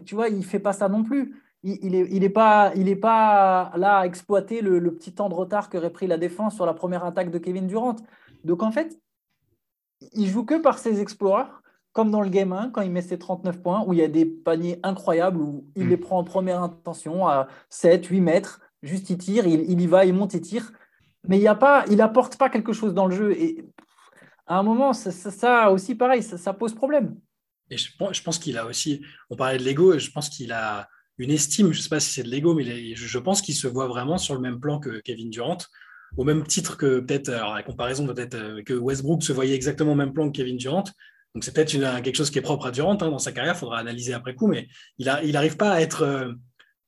[0.04, 1.42] Tu vois, il fait pas ça non plus.
[1.62, 5.34] Il n'est il est pas, il est pas là à exploiter le, petit temps de
[5.34, 7.96] retard qu'aurait pris la défense sur la première attaque de Kevin Durant.
[8.44, 9.00] Donc en fait,
[10.12, 11.50] il joue que par ses exploits,
[11.92, 14.08] comme dans le game 1, quand il met ses 39 points, où il y a
[14.08, 15.88] des paniers incroyables, où il mm.
[15.88, 19.86] les prend en première intention à 7, 8 mètres, juste il tire, il, il y
[19.86, 20.72] va, il monte, il tire
[21.28, 23.32] mais il y a pas, il apporte pas quelque chose dans le jeu.
[23.32, 23.64] Et
[24.46, 27.16] à un moment, ça, aussi, pareil, ça, pose problème.
[27.70, 31.30] Et je, pense qu'il a aussi, on parlait de l'ego, je pense qu'il a une
[31.30, 33.88] estime, je ne sais pas si c'est de l'ego, mais je pense qu'il se voit
[33.88, 35.58] vraiment sur le même plan que Kevin Durant,
[36.16, 39.92] au même titre que peut-être, alors la comparaison peut-être euh, que Westbrook se voyait exactement
[39.92, 40.84] au même plan que Kevin Durant.
[41.34, 41.72] Donc c'est peut-être
[42.02, 44.34] quelque chose qui est propre à Durant hein, dans sa carrière, il faudra analyser après
[44.34, 44.68] coup, mais
[44.98, 46.32] il n'arrive il pas à être euh,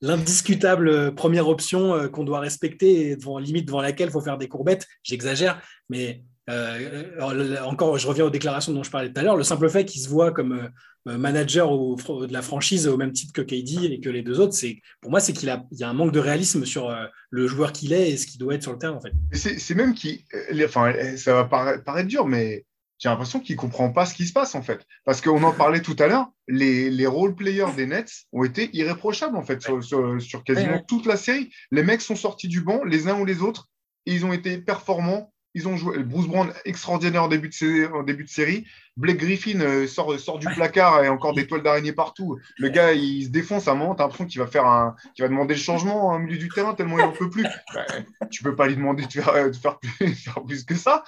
[0.01, 4.37] l'indiscutable première option euh, qu'on doit respecter et devant, limite devant laquelle il faut faire
[4.37, 4.87] des courbettes.
[5.03, 9.37] J'exagère, mais euh, encore, je reviens aux déclarations dont je parlais tout à l'heure.
[9.37, 10.69] Le simple fait qu'il se voit comme
[11.07, 14.53] euh, manager de la franchise au même titre que KD et que les deux autres,
[14.53, 16.95] c'est pour moi, c'est qu'il y a un manque de réalisme sur
[17.29, 18.93] le joueur qu'il est et ce qu'il doit être sur le terrain.
[18.95, 19.11] En fait.
[19.33, 20.25] C'est même qui,
[20.65, 22.65] enfin, ça va paraître dur, mais
[22.99, 24.85] j'ai l'impression qu'il ne comprend pas ce qui se passe en fait.
[25.05, 28.69] Parce qu'on en parlait tout à l'heure, les, les role players des Nets ont été
[28.73, 31.49] irréprochables en fait sur, quasiment toute la série.
[31.71, 33.69] Les mecs sont sortis du banc, les uns ou les autres,
[34.05, 35.31] et ils ont été performants.
[35.55, 36.03] Ils ont joué.
[36.03, 37.85] Bruce Brown extraordinaire en début de série.
[37.85, 38.65] En début de série.
[38.97, 42.37] Blake Griffin euh, sort, sort du placard et encore des toiles d'araignée partout.
[42.57, 43.95] Le gars, il se défonce à un moment.
[43.95, 46.75] T'as l'impression qu'il va faire un, qu'il va demander le changement au milieu du terrain
[46.75, 47.43] tellement il n'en peut plus.
[47.43, 50.75] Tu ben, tu peux pas lui demander de faire, de faire, plus, faire plus que
[50.75, 51.03] ça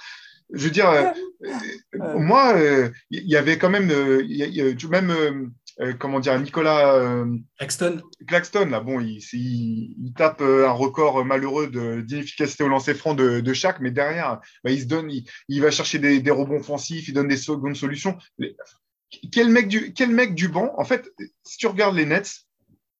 [0.52, 1.10] je veux dire, euh,
[2.00, 2.54] euh, moi,
[3.10, 3.88] il y avait quand même,
[4.90, 5.52] même,
[5.98, 7.24] comment dire, Nicolas
[7.58, 8.02] Claxton.
[8.26, 11.68] Claxton, là, bon, il, il, tape un record malheureux
[12.02, 15.10] d'inefficacité au lancer franc de, de, chaque, mais derrière, bah, il se donne,
[15.48, 18.16] il, va chercher des, des, rebonds offensifs, il donne des secondes solutions.
[19.30, 21.10] Quel mec, du, quel mec du banc, en fait,
[21.44, 22.46] si tu regardes les Nets,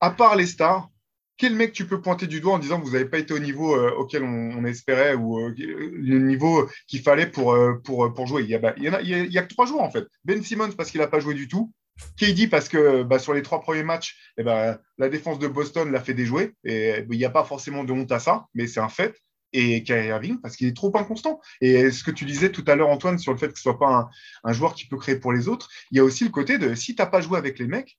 [0.01, 0.91] à part les stars,
[1.37, 3.39] quel mec tu peux pointer du doigt en disant que vous n'avez pas été au
[3.39, 8.27] niveau euh, auquel on, espérait ou euh, le niveau qu'il fallait pour, euh, pour, pour
[8.27, 8.43] jouer?
[8.43, 10.07] Il y, a, bah, a, a, que trois joueurs en fait.
[10.25, 11.73] Ben Simmons parce qu'il n'a pas joué du tout.
[12.17, 15.91] KD parce que bah, sur les trois premiers matchs, eh ben, la défense de Boston
[15.91, 16.55] l'a fait déjouer.
[16.65, 19.15] Et il n'y a pas forcément de honte à ça, mais c'est un fait.
[19.55, 21.41] Et Kyrie Irving parce qu'il est trop inconstant.
[21.61, 23.73] Et ce que tu disais tout à l'heure, Antoine, sur le fait que ce ne
[23.75, 24.09] soit pas un,
[24.45, 26.75] un, joueur qui peut créer pour les autres, il y a aussi le côté de
[26.75, 27.99] si tu n'as pas joué avec les mecs,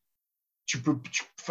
[0.66, 0.98] tu peux.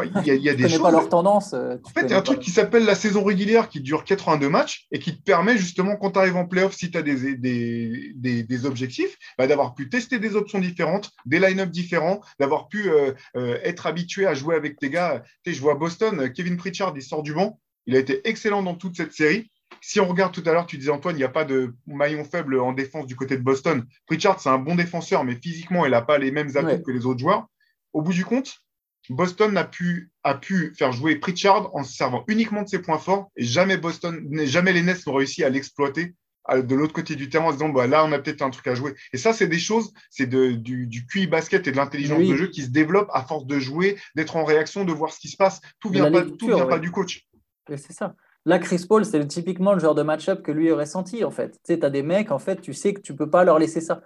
[0.05, 0.81] Il y a, des choses.
[0.81, 1.53] pas leur tendance.
[1.53, 4.05] Euh, en fait, il y a un truc qui s'appelle la saison régulière qui dure
[4.05, 7.03] 82 matchs et qui te permet justement, quand tu arrives en playoff, si tu as
[7.03, 12.69] des, des, des, objectifs, bah, d'avoir pu tester des options différentes, des line-up différents, d'avoir
[12.69, 15.23] pu euh, euh, être habitué à jouer avec tes gars.
[15.45, 17.59] Tu sais, je vois Boston, Kevin Pritchard, il sort du banc.
[17.87, 19.51] Il a été excellent dans toute cette série.
[19.81, 22.25] Si on regarde tout à l'heure, tu disais Antoine, il n'y a pas de maillon
[22.25, 23.85] faible en défense du côté de Boston.
[24.07, 27.07] Pritchard, c'est un bon défenseur, mais physiquement, il n'a pas les mêmes atouts que les
[27.07, 27.47] autres joueurs.
[27.93, 28.62] Au bout du compte,
[29.11, 32.99] Boston a pu, a pu faire jouer Pritchard en se servant uniquement de ses points
[32.99, 36.15] forts et jamais Boston, jamais les Nets n'ont réussi à l'exploiter
[36.51, 38.67] de l'autre côté du terrain en se disant bah, là on a peut-être un truc
[38.67, 38.95] à jouer.
[39.13, 42.49] Et ça c'est des choses, c'est du, du QI basket et de l'intelligence de jeu
[42.49, 45.37] qui se développe à force de jouer, d'être en réaction, de voir ce qui se
[45.37, 45.61] passe.
[45.81, 47.27] Tout vient pas, tout vient pas du coach.
[47.69, 48.15] C'est ça.
[48.45, 51.53] Là, Chris Paul, c'est typiquement le genre de match-up que lui aurait senti, en fait.
[51.53, 53.59] Tu sais, tu as des mecs, en fait, tu sais que tu peux pas leur
[53.59, 54.03] laisser ça.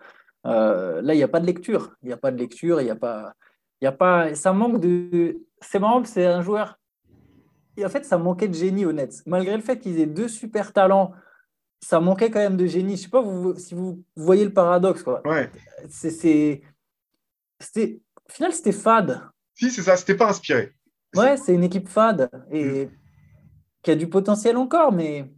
[0.46, 1.94] Euh, là, il n'y a pas de lecture.
[2.02, 3.32] Il n'y a pas de lecture, il n'y a pas.
[3.80, 5.38] Il y a pas, ça manque de.
[5.60, 6.78] C'est marrant que c'est un joueur.
[7.76, 9.22] Et en fait, ça manquait de génie au Nets.
[9.26, 11.12] Malgré le fait qu'ils aient deux super talents,
[11.80, 12.96] ça manquait quand même de génie.
[12.96, 15.02] Je ne sais pas vous, si vous voyez le paradoxe.
[15.02, 15.20] Quoi.
[15.26, 15.50] Ouais.
[15.88, 16.10] C'est,
[17.60, 19.20] c'était, au final, c'était fade.
[19.54, 19.96] Si, c'est ça.
[19.96, 20.72] C'était pas inspiré.
[21.14, 22.90] Ouais, c'est une équipe fade et mm.
[23.82, 25.30] qui a du potentiel encore, mais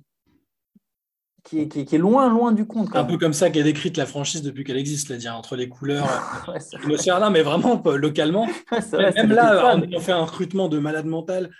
[1.49, 2.95] qui est, qui, est, loin, loin du compte.
[2.95, 6.07] un peu comme ça qu'est décrite la franchise depuis qu'elle existe, c'est-à-dire entre les couleurs,
[7.07, 8.47] là, mais vraiment localement.
[8.93, 11.51] même là, on, fait un recrutement de malade mental,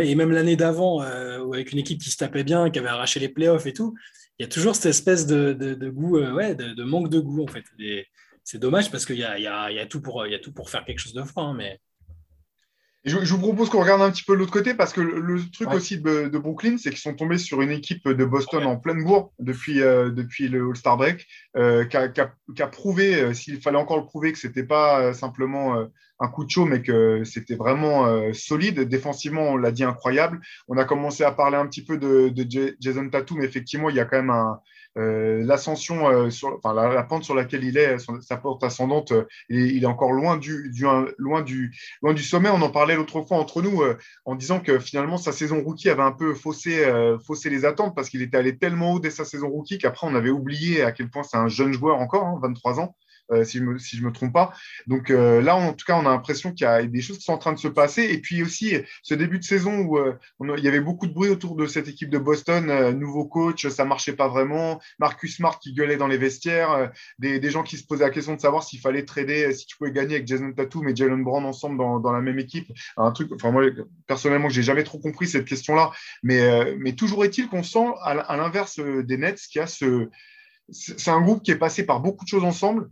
[0.00, 3.20] et même l'année d'avant, euh, avec une équipe qui se tapait bien, qui avait arraché
[3.20, 3.94] les playoffs et tout,
[4.38, 7.44] il y a toujours cette espèce de, de, goût, euh, ouais, de, manque de goût
[7.44, 7.64] en fait.
[8.42, 10.52] C'est dommage parce qu'il y a, y, a, y, a tout pour, y a tout
[10.52, 11.80] pour faire quelque chose de franc, hein, mais
[13.04, 15.98] je, vous propose qu'on regarde un petit peu l'autre côté parce que le, truc aussi
[15.98, 19.82] de, Brooklyn, c'est qu'ils sont tombés sur une équipe de Boston en pleine bourre depuis,
[19.82, 21.26] euh, depuis le All-Star Break,
[21.56, 25.86] euh, qui, a, prouvé, euh, s'il fallait encore le prouver, que ce n'était pas simplement
[26.20, 28.80] un coup de chaud, mais que c'était vraiment solide.
[28.80, 30.40] Défensivement, on l'a dit, incroyable.
[30.68, 33.42] On a commencé à parler un petit peu de, de Jason Tatum.
[33.42, 37.34] Effectivement, il y a quand même un, euh, l'ascension, euh, sur, enfin, la, pente sur
[37.34, 40.72] laquelle il est, sa porte ascendante, euh, il, est encore loin du,
[41.18, 42.48] loin, du, loin du sommet.
[42.48, 43.82] On en parlait l'autre fois entre nous
[44.24, 46.84] en disant que finalement sa saison rookie avait un peu faussé,
[47.26, 50.14] faussé les attentes parce qu'il était allé tellement haut dès sa saison rookie qu'après on
[50.14, 52.96] avait oublié à quel point c'est un jeune joueur encore, 23 hein, ans.
[53.32, 54.52] Euh, si je me, si me trompe pas.
[54.86, 57.24] Donc euh, là, en tout cas, on a l'impression qu'il y a des choses qui
[57.24, 58.02] sont en train de se passer.
[58.02, 61.30] Et puis aussi, ce début de saison où euh, il y avait beaucoup de bruit
[61.30, 64.78] autour de cette équipe de Boston, nouveau coach, ça marchait pas vraiment.
[64.98, 68.34] Marcus Smart qui gueulait dans les vestiaires, des, des, gens qui se posaient la question
[68.34, 71.46] de savoir s'il fallait trader, si tu pouvais gagner avec Jason Tatum et Jalen Brown
[71.46, 72.70] ensemble dans, dans, la même équipe.
[72.98, 73.64] Un truc, enfin moi
[74.06, 78.78] personnellement, j'ai jamais trop compris cette question-là, mais, mais toujours est-il qu'on sent à l'inverse
[78.78, 80.08] des Nets qu'il y a ce
[80.70, 82.88] c'est un groupe qui est passé par beaucoup de choses ensemble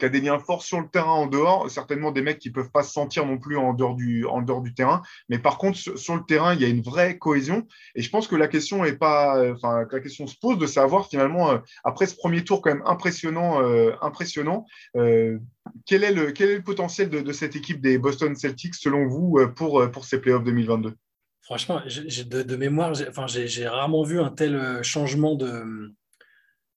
[0.00, 2.54] qui a des liens forts sur le terrain en dehors, certainement des mecs qui ne
[2.54, 5.02] peuvent pas se sentir non plus en dehors, du, en dehors du terrain.
[5.28, 7.66] Mais par contre, sur le terrain, il y a une vraie cohésion.
[7.94, 11.08] Et je pense que la question est pas, enfin, la question se pose de savoir
[11.08, 15.38] finalement, euh, après ce premier tour quand même impressionnant, euh, impressionnant, euh,
[15.86, 19.38] quel, est le, quel est le potentiel de, cette équipe des Boston Celtics selon vous
[19.54, 20.94] pour, pour ces playoffs 2022
[21.42, 25.92] Franchement, de, mémoire, j'ai rarement vu un tel changement de,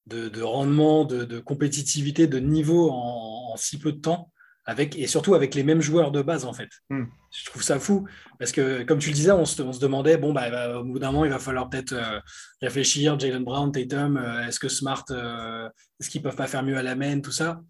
[0.08, 4.32] de, rendement, de, compétitivité, de niveau en, si peu de temps,
[4.66, 6.70] avec, et surtout avec les mêmes joueurs de base, en fait.
[6.90, 7.06] Hmm.
[7.32, 8.08] Je trouve ça fou,
[8.40, 11.26] parce que, comme tu le disais, on se, demandait, bon, bah, au bout d'un moment,
[11.26, 12.20] il va falloir peut-être euh,
[12.62, 15.68] réfléchir, Jalen Brown, Tatum, euh, est-ce que Smart, euh,
[16.00, 17.62] est-ce qu'ils peuvent pas faire mieux à la main, tout ça?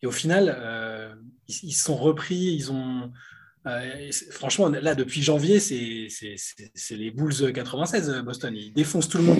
[0.00, 1.16] Et au final,
[1.48, 3.10] ils se sont repris, ils ont
[3.68, 6.08] euh, franchement, là, depuis janvier, c'est
[6.90, 8.54] les Bulls 96, euh, Boston.
[8.56, 9.38] Ils défoncent tout le monde.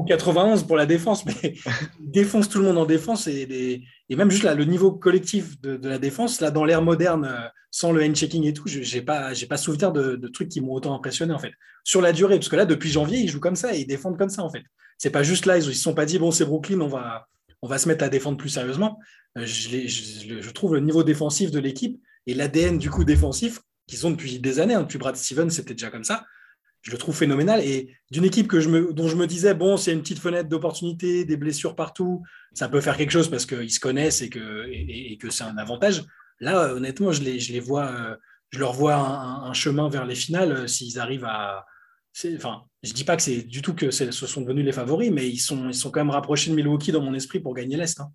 [0.00, 1.34] En 91 pour la défense, mais
[2.00, 3.26] ils défoncent tout le monde en défense.
[3.26, 7.26] Et, et même juste là, le niveau collectif de, la défense, là, dans l'ère moderne,
[7.26, 10.72] euh, sans le hand-checking et tout, je n'ai pas, pas souvenir de, trucs qui m'ont
[10.72, 11.52] autant impressionné, en fait.
[11.84, 14.16] Sur la durée, parce que là, depuis janvier, ils jouent comme ça et ils défendent
[14.16, 14.62] comme ça, en fait.
[14.96, 17.28] C'est pas juste là, ils ne se sont pas dit, bon, c'est Brooklyn, on va,
[17.60, 18.98] on va se mettre à défendre plus sérieusement.
[19.36, 24.06] Je, je, je trouve le niveau défensif de l'équipe et l'ADN du coup défensif qu'ils
[24.06, 26.24] ont depuis des années, hein, depuis Brad Stevens, c'était déjà comme ça.
[26.82, 27.60] Je le trouve phénoménal.
[27.60, 31.36] Et d'une équipe que dont je me disais, bon, c'est une petite fenêtre d'opportunité, des
[31.36, 32.22] blessures partout,
[32.52, 35.58] ça peut faire quelque chose parce qu'ils se connaissent et que, et, que c'est un
[35.58, 36.04] avantage.
[36.40, 38.16] Là, honnêtement, je les, je les vois, euh,
[38.50, 41.66] je leur vois un, chemin vers les finales euh, s'ils arrivent à.
[42.34, 45.28] Enfin, je dis pas que c'est du tout que ce sont devenus les favoris, mais
[45.28, 48.00] ils sont, ils sont quand même rapprochés de Milwaukee dans mon esprit pour gagner l'Est.
[48.00, 48.10] Hein.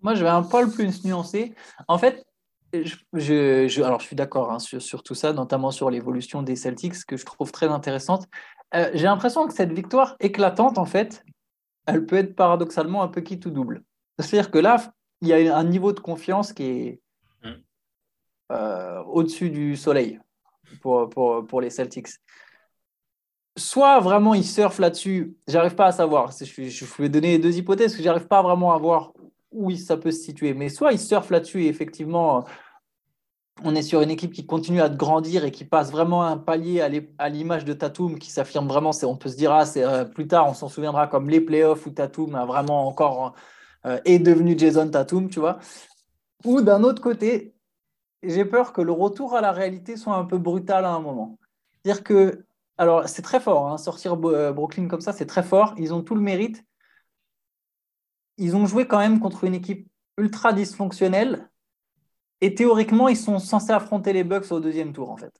[0.00, 1.54] Moi, je vais un poil plus nuancé.
[1.88, 2.24] En fait,
[2.72, 7.16] je, alors, je suis d'accord hein, sur, tout ça, notamment sur l'évolution des Celtics, que
[7.16, 8.26] je trouve très intéressante.
[8.74, 11.24] Euh, j'ai l'impression que cette victoire éclatante, en fait,
[11.86, 13.82] elle peut être paradoxalement un peu qui tout double.
[14.18, 14.76] C'est-à-dire que là,
[15.22, 17.00] il y a un niveau de confiance qui est
[17.42, 17.52] mm.
[18.52, 20.20] euh, au-dessus du soleil
[20.82, 22.08] pour, pour, pour, les Celtics.
[23.56, 26.30] Soit vraiment ils surfent là-dessus, j'arrive pas à savoir.
[26.30, 29.12] Je, je vais donner deux hypothèses que j'arrive pas vraiment à voir
[29.52, 30.54] où ça peut se situer.
[30.54, 32.44] Mais soit ils surfent là-dessus et effectivement,
[33.64, 36.80] on est sur une équipe qui continue à grandir et qui passe vraiment un palier
[37.18, 38.90] à l'image de Tatum qui s'affirme vraiment.
[39.02, 41.90] On peut se dire, ah, euh, plus tard, on s'en souviendra comme les playoffs où
[41.90, 43.34] Tatum a vraiment encore
[43.86, 45.58] euh, est devenu Jason Tatum, tu vois.
[46.44, 47.54] Ou d'un autre côté,
[48.22, 51.38] j'ai peur que le retour à la réalité soit un peu brutal à un moment.
[51.82, 52.44] C'est-à-dire que,
[52.76, 55.74] alors c'est très fort, hein, sortir euh, Brooklyn comme ça, c'est très fort.
[55.78, 56.64] Ils ont tout le mérite
[58.38, 61.48] ils ont joué quand même contre une équipe ultra dysfonctionnelle.
[62.40, 65.32] Et théoriquement, ils sont censés affronter les Bucks au deuxième tour, en fait.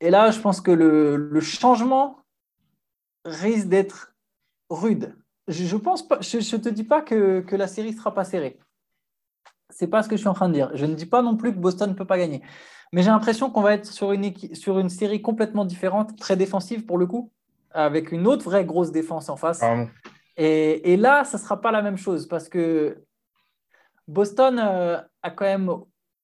[0.00, 2.18] Et là, je pense que le, changement
[3.24, 4.14] risque d'être
[4.68, 5.16] rude.
[5.48, 8.58] Je je, te dis pas que, la série sera pas serrée.
[9.70, 10.70] C'est pas ce que je suis en train de dire.
[10.74, 12.42] Je ne dis pas non plus que Boston ne peut pas gagner.
[12.92, 17.06] Mais j'ai l'impression qu'on va être sur une série complètement différente, très défensive pour le
[17.06, 17.32] coup,
[17.70, 19.62] avec une autre vraie grosse défense en face.
[20.36, 23.02] Et, là, ça ne sera pas la même chose parce que
[24.06, 25.70] Boston euh, a quand même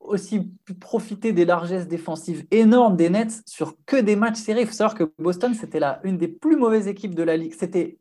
[0.00, 4.62] aussi pu profiter des largesses défensives énormes des Nets sur que des matchs serrés.
[4.62, 7.54] Il faut savoir que Boston, c'était une des plus mauvaises équipes de la ligue.
[7.54, 7.98] C'était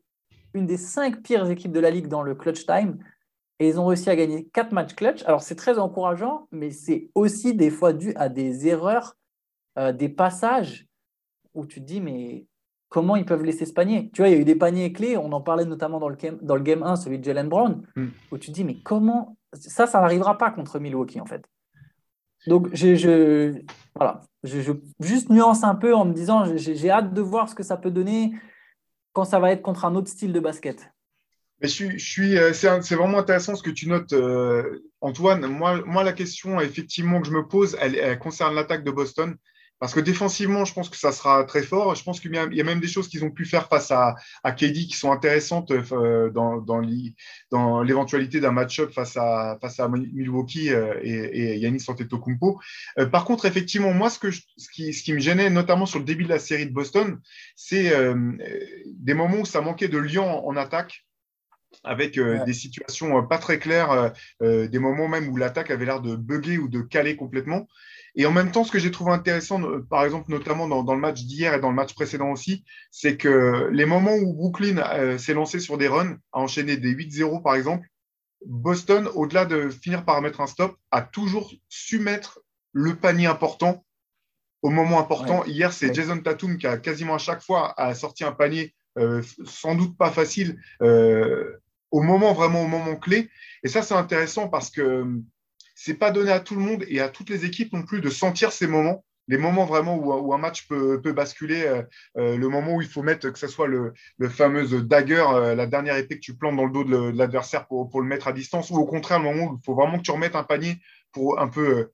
[0.54, 2.98] une des cinq pires équipes de la ligue dans le clutch time.
[3.58, 5.22] Et ils ont réussi à gagner quatre matchs clutch.
[5.24, 9.16] Alors, c'est très encourageant, mais c'est aussi des fois dû à des erreurs,
[9.78, 10.86] euh, des passages
[11.54, 12.46] où tu te dis, mais
[12.92, 15.16] comment ils peuvent laisser ce panier Tu vois, il y a eu des paniers clés,
[15.16, 17.82] on en parlait notamment dans le game, dans le game 1, celui de Jalen Brown,
[17.96, 18.08] hmm.
[18.30, 21.42] où tu te dis, mais comment Ça, ça n'arrivera pas contre Milwaukee, en fait.
[22.46, 23.54] Donc, je,
[23.94, 27.62] voilà, je, juste nuance un peu en me disant, j'ai hâte de voir ce que
[27.62, 28.32] ça peut donner
[29.14, 30.92] quand ça va être contre un autre style de basket.
[31.62, 35.46] Mais je, suis, euh, c'est vraiment intéressant ce que tu notes, euh, Antoine.
[35.46, 39.36] Moi, moi, la question effectivement que je me pose, elle concerne l'attaque de Boston.
[39.82, 41.96] Parce que défensivement, je pense que ça sera très fort.
[41.96, 44.14] Je pense qu'il y a même des choses qu'ils ont pu faire face à,
[44.44, 49.88] à KD qui sont intéressantes euh, dans, dans l'éventualité d'un match-up face à, face à
[49.88, 52.60] Milwaukee euh, et, et Yannis Antetokounmpo.
[53.00, 55.98] Euh, par contre, effectivement, moi, ce, que ce, qui, ce qui me gênait, notamment sur
[55.98, 57.18] le début de la série de Boston,
[57.56, 57.92] c'est
[58.86, 61.04] des moments où ça manquait de liant en, attaque
[61.82, 66.58] avec des situations pas très claires, des moments même où l'attaque avait l'air de bugger
[66.58, 67.66] ou de caler complètement.
[68.14, 71.00] Et en même temps, ce que j'ai trouvé intéressant, euh, par exemple, notamment dans, le
[71.00, 75.16] match d'hier et dans le match précédent aussi, c'est que les moments où Brooklyn euh,
[75.16, 77.86] s'est lancé sur des runs, a enchaîné des 8-0 par exemple,
[78.44, 82.40] Boston, au-delà de finir par mettre un stop, a toujours su mettre
[82.72, 83.84] le panier important
[84.62, 85.44] au moment important.
[85.44, 89.22] Hier, c'est Jason Tatum qui a quasiment à chaque fois a sorti un panier euh,
[89.44, 93.30] sans doute pas facile au moment vraiment au moment clé.
[93.62, 95.06] Et ça, c'est intéressant parce que
[95.84, 98.08] c'est pas donné à tout le monde et à toutes les équipes non plus de
[98.08, 101.82] sentir ces moments, les moments vraiment où, un match peut, basculer, euh,
[102.18, 103.92] euh, le moment où il faut mettre que ce soit le,
[104.28, 108.00] fameux dagger, euh, la dernière épée que tu plantes dans le dos de, l'adversaire pour,
[108.00, 110.12] le mettre à distance, ou au contraire le moment où il faut vraiment que tu
[110.12, 110.76] remettes un panier
[111.10, 111.90] pour un peu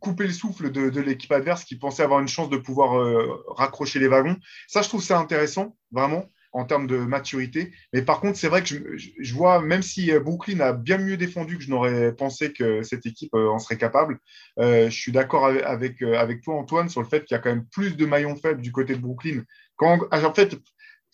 [0.00, 4.08] couper le souffle de, l'équipe adverse qui pensait avoir une chance de pouvoir raccrocher les
[4.08, 4.36] wagons.
[4.66, 7.72] Ça, je trouve ça intéressant, vraiment en termes de maturité.
[7.92, 11.16] Mais par contre, c'est vrai que je, vois, même si euh, Brooklyn a bien mieux
[11.16, 14.18] défendu que je n'aurais pensé que cette équipe euh, en serait capable,
[14.58, 17.50] euh, je suis d'accord avec, avec, toi, Antoine, sur le fait qu'il y a quand
[17.50, 19.42] même plus de maillons faibles du côté de Brooklyn.
[19.76, 20.56] Quand, en fait,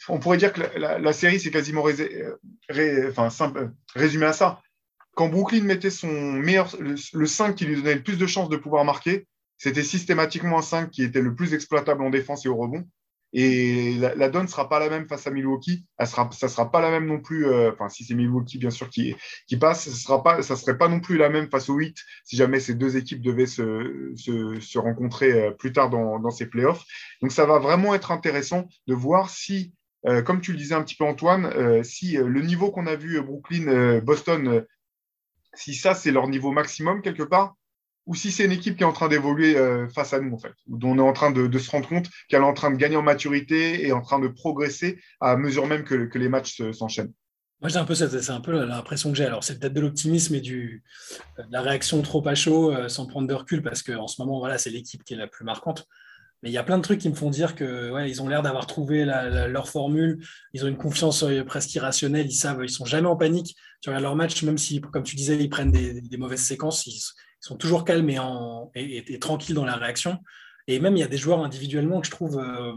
[0.08, 1.84] on pourrait dire que la, série, c'est quasiment
[3.10, 4.60] enfin, simple, résumé à ça.
[5.14, 8.48] Quand Brooklyn mettait son meilleur, le, le 5 qui lui donnait le plus de chances
[8.48, 9.26] de pouvoir marquer,
[9.58, 12.84] c'était systématiquement un 5 qui était le plus exploitable en défense et au rebond.
[13.36, 15.84] Et la, donne ne sera pas la même face à Milwaukee.
[16.04, 17.48] Ça ne sera pas la même non plus.
[17.48, 19.16] Euh, enfin, si c'est Milwaukee, bien sûr, qui,
[19.58, 22.74] passe, ça ne serait pas non plus la même face aux 8 si jamais ces
[22.74, 26.84] deux équipes devaient se, se, rencontrer euh, plus tard dans, dans, ces playoffs.
[27.22, 29.74] Donc, ça va vraiment être intéressant de voir si,
[30.06, 33.20] euh, comme tu le disais un petit peu, Antoine, si le niveau qu'on a vu
[33.20, 34.64] Brooklyn, Boston,
[35.54, 37.56] si ça, c'est leur niveau maximum quelque part,
[38.06, 40.38] ou si c'est une équipe qui est en train d'évoluer euh, face à nous, en
[40.38, 42.76] fait, dont on est en train de, se rendre compte qu'elle est en train de
[42.76, 47.12] gagner en maturité et en train de progresser à mesure même que, les matchs s'enchaînent.
[47.60, 49.24] Moi, j'ai un peu, c'est un peu l'impression que j'ai.
[49.24, 50.82] Alors, c'est peut-être de l'optimisme et du,
[51.38, 54.38] de la réaction trop à chaud, euh, sans prendre de recul, parce qu'en ce moment,
[54.38, 55.86] voilà, c'est l'équipe qui est la plus marquante.
[56.42, 58.28] Mais il y a plein de trucs qui me font dire que ouais, ils ont
[58.28, 60.22] l'air d'avoir trouvé leur formule.
[60.52, 62.26] Ils ont une confiance euh, presque irrationnelle.
[62.26, 63.56] Ils savent, ils sont jamais en panique.
[63.80, 66.86] Tu regardes leur match, même si, comme tu disais, ils prennent des, mauvaises séquences,
[67.44, 68.72] sont toujours calmes et, en,
[69.20, 70.18] tranquilles dans la réaction.
[70.66, 72.72] Et même, il y a des joueurs individuellement que je trouve euh,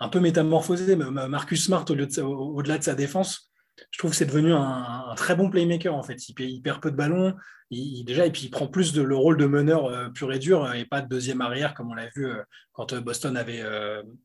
[0.00, 0.96] un peu métamorphosés.
[0.96, 3.52] Marcus Smart, au-delà de, sa défense,
[3.92, 6.28] je trouve que c'est devenu un, très bon playmaker en fait.
[6.28, 7.32] Il, perd peu de ballons,
[7.70, 10.40] il, déjà, et puis il prend plus de, le rôle de meneur euh, pur et
[10.40, 12.42] dur et pas de deuxième arrière comme on l'a vu euh,
[12.72, 13.62] quand Boston avait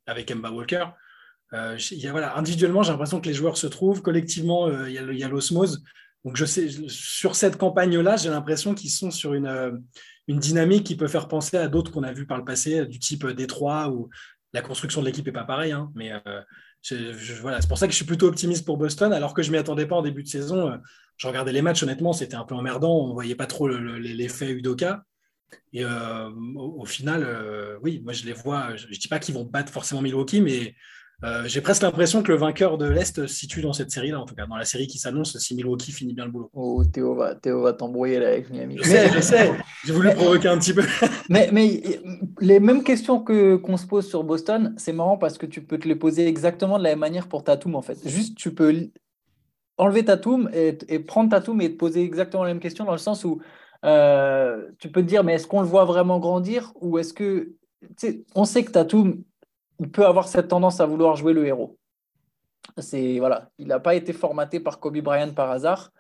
[0.08, 0.86] avec Emba Walker.
[1.52, 4.02] voilà, individuellement, j'ai l'impression que les joueurs se trouvent.
[4.02, 5.84] Collectivement, il y a l'osmose.
[6.26, 9.72] Donc, je sais, sur cette campagne-là, j'ai l'impression qu'ils sont sur une, euh,
[10.28, 13.00] une, dynamique qui peut faire penser à d'autres qu'on a vues par le passé, du
[13.00, 14.10] type Détroit, où
[14.54, 15.74] la construction de l'équipe n'est pas pareille.
[15.74, 16.42] Hein, mais euh,
[17.42, 19.54] voilà, c'est pour ça que je suis plutôt optimiste pour Boston, alors que je ne
[19.54, 20.70] m'y attendais pas en début de saison.
[20.70, 20.78] Euh,
[21.18, 22.96] je regardais les matchs, honnêtement, c'était un peu emmerdant.
[23.00, 25.04] On ne voyait pas trop l'effet Udoka.
[25.72, 27.28] Et au, final,
[27.84, 28.76] oui, moi je les vois.
[28.76, 30.76] Je ne dis pas qu'ils vont battre forcément Milwaukee, mais
[31.24, 34.26] euh, j'ai presque l'impression que le vainqueur de l'Est se situe dans cette série-là, en
[34.26, 36.50] tout cas, dans la série qui s'annonce si Milwaukee finit bien le boulot.
[36.54, 38.78] Oh, Théo va, Théo va t'embrouiller là avec Miami.
[38.78, 39.52] Je sais, je sais.
[39.86, 40.84] J'ai voulu provoquer un petit peu.
[41.30, 41.82] mais, mais
[42.40, 45.78] les mêmes questions que, qu'on se pose sur Boston, c'est marrant parce que tu peux
[45.78, 47.98] te les poser exactement de la même manière pour Tatum, en fait.
[48.06, 48.90] Juste, tu peux
[49.78, 52.98] enlever Tatum et, et prendre Tatum et te poser exactement la même question dans le
[52.98, 53.42] sens où
[53.86, 57.54] euh, tu peux te dire, mais est-ce qu'on le voit vraiment grandir ou est-ce que.
[58.34, 59.24] On sait que Tatum,
[59.80, 61.78] il peut avoir cette tendance à vouloir jouer le héros.
[62.78, 65.92] C'est voilà, il n'a pas été formaté par Kobe Bryant par hasard.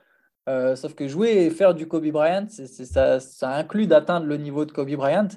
[0.49, 4.65] Euh, sauf que jouer et faire du Kobe Bryant, ça, ça, inclut d'atteindre le niveau
[4.65, 5.29] de Kobe Bryant.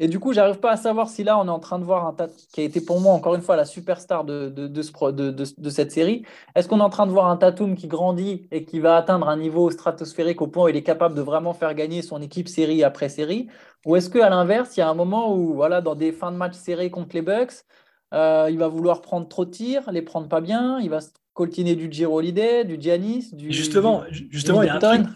[0.00, 2.06] Et du coup, j'arrive pas à savoir si là, on est en train de voir
[2.06, 5.30] un Tatum qui a été pour moi, encore une fois, la superstar de, de, de,
[5.58, 6.24] de cette série.
[6.54, 9.28] Est-ce qu'on est en train de voir un Tatum qui grandit et qui va atteindre
[9.28, 12.48] un niveau stratosphérique au point où il est capable de vraiment faire gagner son équipe
[12.48, 13.48] série après série?
[13.86, 16.36] Ou est-ce qu'à l'inverse, il y a un moment où, voilà, dans des fins de
[16.36, 17.64] match serrés contre les Bucks,
[18.14, 21.00] euh, il va vouloir prendre trop de tirs, les prendre pas bien, il va
[21.34, 23.52] coltiner du Giro Holiday, du Giannis, du.
[23.52, 25.06] Justement, justement il y a un truc.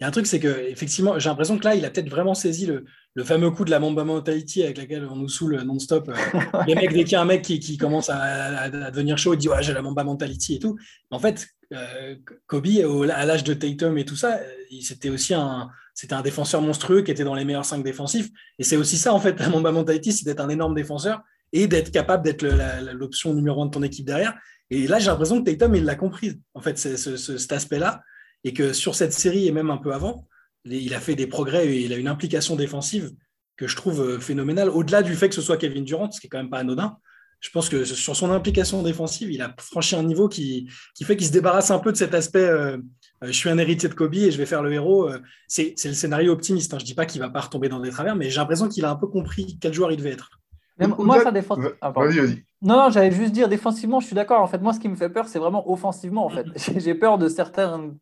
[0.00, 2.08] Il y a un truc, c'est que effectivement, j'ai l'impression que là, il a peut-être
[2.08, 2.84] vraiment saisi le,
[3.14, 6.08] le, fameux coup de la Mamba Mentality avec laquelle on nous saule non-stop.
[6.08, 9.34] Euh, les mecs, dès qu'il y a un mec qui, qui commence à, devenir chaud,
[9.34, 10.78] il dit ouais, j'ai la Mamba Mentality et tout.
[11.10, 12.14] En fait, euh,
[12.46, 12.66] Kobe,
[13.12, 14.38] à l'âge de Tatum et tout ça,
[14.80, 18.28] c'était aussi un, c'était un défenseur monstrueux qui était dans les meilleurs cinq défensifs.
[18.60, 21.22] Et c'est aussi ça, en fait, la Mamba Mentality, c'est d'être un énorme défenseur
[21.52, 22.46] et d'être capable d'être
[22.92, 24.38] l'option numéro un de ton équipe derrière.
[24.70, 28.02] Et là, j'ai l'impression que Tatum, il l'a compris, en fait, ce, cet aspect-là,
[28.44, 30.26] et que sur cette série et même un peu avant,
[30.64, 33.12] il a fait des progrès et il a une implication défensive
[33.56, 36.26] que je trouve euh, phénoménale, au-delà du fait que ce soit Kevin Durant, ce qui
[36.26, 36.98] est quand même pas anodin.
[37.40, 41.16] Je pense que sur son implication défensive, il a franchi un niveau qui, qui fait
[41.16, 42.78] qu'il se débarrasse un peu de cet aspect euh,
[43.22, 45.10] euh, je suis un héritier de Kobe et je vais faire le héros.
[45.46, 46.74] c'est le scénario optimiste.
[46.74, 46.78] Hein.
[46.78, 48.68] Je ne dis pas qu'il ne va pas retomber dans des travers, mais j'ai l'impression
[48.68, 50.38] qu'il a un peu compris quel joueur il devait être
[50.86, 51.56] moi, ça défend.
[51.80, 52.44] Ah, vas-y, vas-y.
[52.62, 54.40] Non, non, j'allais juste dire défensivement, je suis d'accord.
[54.40, 56.24] En fait, moi, ce qui me fait peur, c'est vraiment offensivement.
[56.24, 57.94] En fait, j'ai peur de certains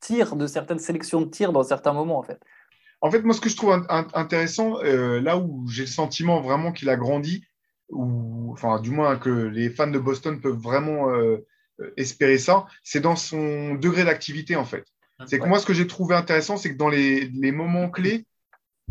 [0.00, 2.18] tirs, de certaines sélections de tirs dans certains moments.
[2.18, 2.40] En fait.
[3.00, 6.72] En fait, moi, ce que je trouve intéressant, euh, là où j'ai le sentiment vraiment
[6.72, 7.44] qu'il a grandi,
[7.90, 11.46] ou enfin, du moins que les fans de Boston peuvent vraiment euh,
[11.96, 14.84] espérer ça, c'est dans son degré d'activité, en fait.
[15.26, 18.26] C'est que moi, ce que j'ai trouvé intéressant, c'est que dans les, les moments clés,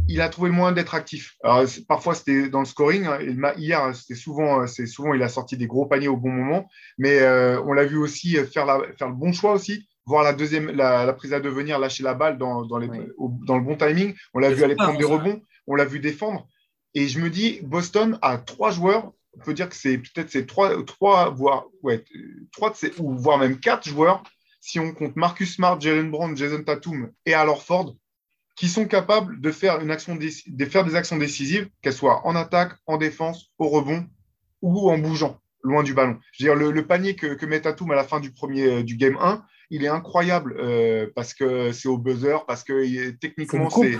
[0.08, 1.36] il a trouvé le moyen d'être actif.
[1.44, 3.06] Alors, parfois, c'était dans le scoring.
[3.06, 3.20] Hein.
[3.58, 6.68] Hier, c'était souvent, c'est souvent, il a sorti des gros paniers au bon moment.
[6.98, 10.34] Mais euh, on l'a vu aussi faire, la, faire le bon choix aussi, voir la
[10.34, 14.14] deuxième, la, prise à devenir, lâcher la balle dans, dans, les, dans le bon timing.
[14.34, 15.42] On l'a vu aller prendre des rebonds.
[15.68, 16.48] On l'a vu défendre.
[16.94, 19.12] Et je me dis, Boston a trois joueurs.
[19.34, 22.04] On peut dire que c'est peut-être c'est trois, trois, voire, ouais,
[22.54, 24.24] trois de ces, ou voire même quatre joueurs.
[24.62, 27.96] Si on compte Marcus Smart, Jalen Brown, Jason Tatum et Alor Ford,
[28.56, 32.36] qui sont capables de faire, une action de faire des actions décisives, qu'elles soient en
[32.36, 34.06] attaque, en défense, au rebond
[34.62, 36.18] ou en bougeant loin du ballon.
[36.32, 38.84] Je veux dire, le, panier que, que met Tatum à la fin du premier euh,
[38.84, 43.70] du game 1, il est incroyable euh, parce que c'est au buzzer, parce que techniquement
[43.70, 43.98] c'est.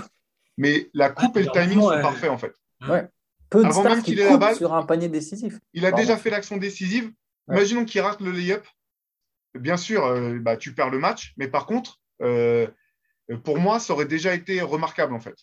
[0.58, 2.54] Mais la coupe et le timing sont parfaits en fait.
[2.88, 3.06] Ouais.
[3.50, 5.58] Peu de Avant même qu'il ait la balle sur un panier décisif.
[5.72, 7.12] Il a déjà fait l'action décisive.
[7.48, 8.66] Imaginons qu'il rate le layup.
[9.54, 12.66] Bien sûr, euh, bah, tu perds le match, mais par contre, euh,
[13.44, 15.36] pour moi, ça aurait déjà été remarquable en fait.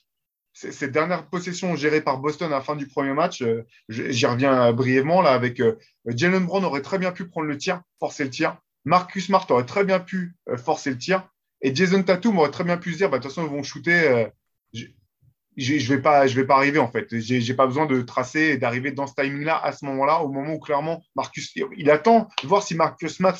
[0.53, 4.71] Cette dernière possession gérée par Boston à la fin du premier match, euh, j'y reviens
[4.71, 8.29] brièvement là avec euh, Jalen Brown aurait très bien pu prendre le tir, forcer le
[8.29, 8.57] tir.
[8.85, 11.27] Marcus Smart aurait très bien pu forcer le tir.
[11.61, 13.63] Et Jason Tatum aurait très bien pu se dire, bah, de toute façon, ils vont
[13.63, 14.27] shooter.
[14.73, 17.07] je ne vais, pas, arriver en fait.
[17.19, 20.53] Je n'ai pas besoin de tracer d'arriver dans ce timing-là à ce moment-là, au moment
[20.53, 23.39] où clairement Marcus, il attend de voir si Marcus Smart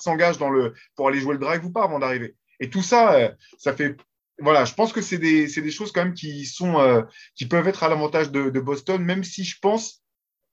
[0.00, 2.36] s'engage dans le pour aller jouer le drive ou pas avant d'arriver.
[2.60, 3.96] Et tout ça, euh, ça fait.
[4.38, 7.02] Voilà, je pense que c'est des, choses quand même qui, euh,
[7.48, 10.02] peuvent être à l'avantage de, Boston, même si je pense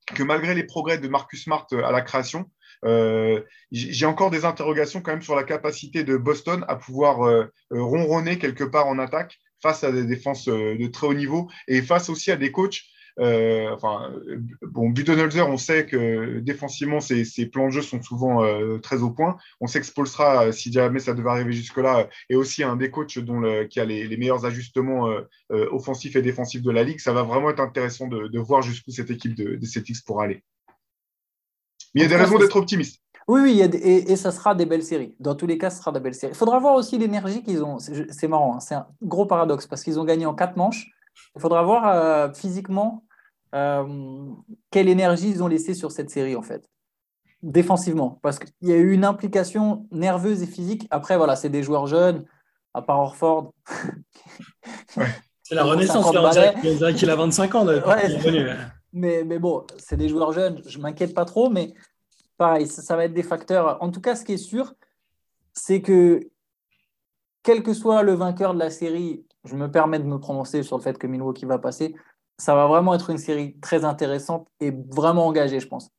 [0.06, 2.52] que malgré les progrès de Marcus Smart euh, à la création,
[3.72, 8.64] j'ai encore des interrogations quand même sur la capacité de Boston à pouvoir ronronner quelque
[8.64, 12.38] part en attaque face à des défenses de très haut niveau et face aussi à
[12.38, 12.82] des coachs
[13.20, 14.14] euh, enfin,
[14.62, 19.12] bon, Budenholzer, on sait que défensivement, ses, plans de jeu sont souvent euh, très au
[19.12, 19.38] point.
[19.60, 23.80] On Spolstra, si jamais ça devait arriver jusque-là, est aussi un des coachs dont qui
[23.80, 27.00] a les, meilleurs ajustements euh, offensifs et défensifs de la ligue.
[27.00, 30.44] Ça va vraiment être intéressant de, voir jusqu'où cette équipe de, de Celtics pourra aller.
[31.94, 33.02] Mais il y a des raisons d'être optimiste.
[33.28, 35.16] Oui, oui, et, ça sera des belles séries.
[35.20, 36.34] Dans tous les cas, ce sera des belles séries.
[36.34, 37.78] Il faudra voir aussi l'énergie qu'ils ont.
[37.80, 38.60] C'est marrant, hein.
[38.60, 40.92] c'est un gros paradoxe parce qu'ils ont gagné en quatre manches.
[41.36, 43.04] Il faudra voir euh, physiquement
[43.54, 43.86] euh,
[44.70, 46.68] quelle énergie ils ont laissé sur cette série, en fait,
[47.44, 48.20] défensivement.
[48.22, 50.88] Parce qu'il y a eu une implication nerveuse et physique.
[50.90, 52.26] Après, voilà, c'est des joueurs jeunes,
[52.74, 53.54] à part Orford.
[55.44, 57.66] C'est la renaissance, on dirait qu'il a 25 ans.
[58.94, 61.74] Mais, bon, c'est des joueurs jeunes, je ne m'inquiète pas trop, mais
[62.38, 63.82] pareil, ça, va être des facteurs.
[63.82, 64.74] En tout cas, ce qui est sûr,
[65.54, 66.20] c'est que
[67.44, 70.78] quel que soit le vainqueur de la série, je me permets de me prononcer sur
[70.78, 71.96] le fait que Milwaukee va passer.
[72.38, 75.90] Ça va vraiment être une série très intéressante et vraiment engagée, je pense.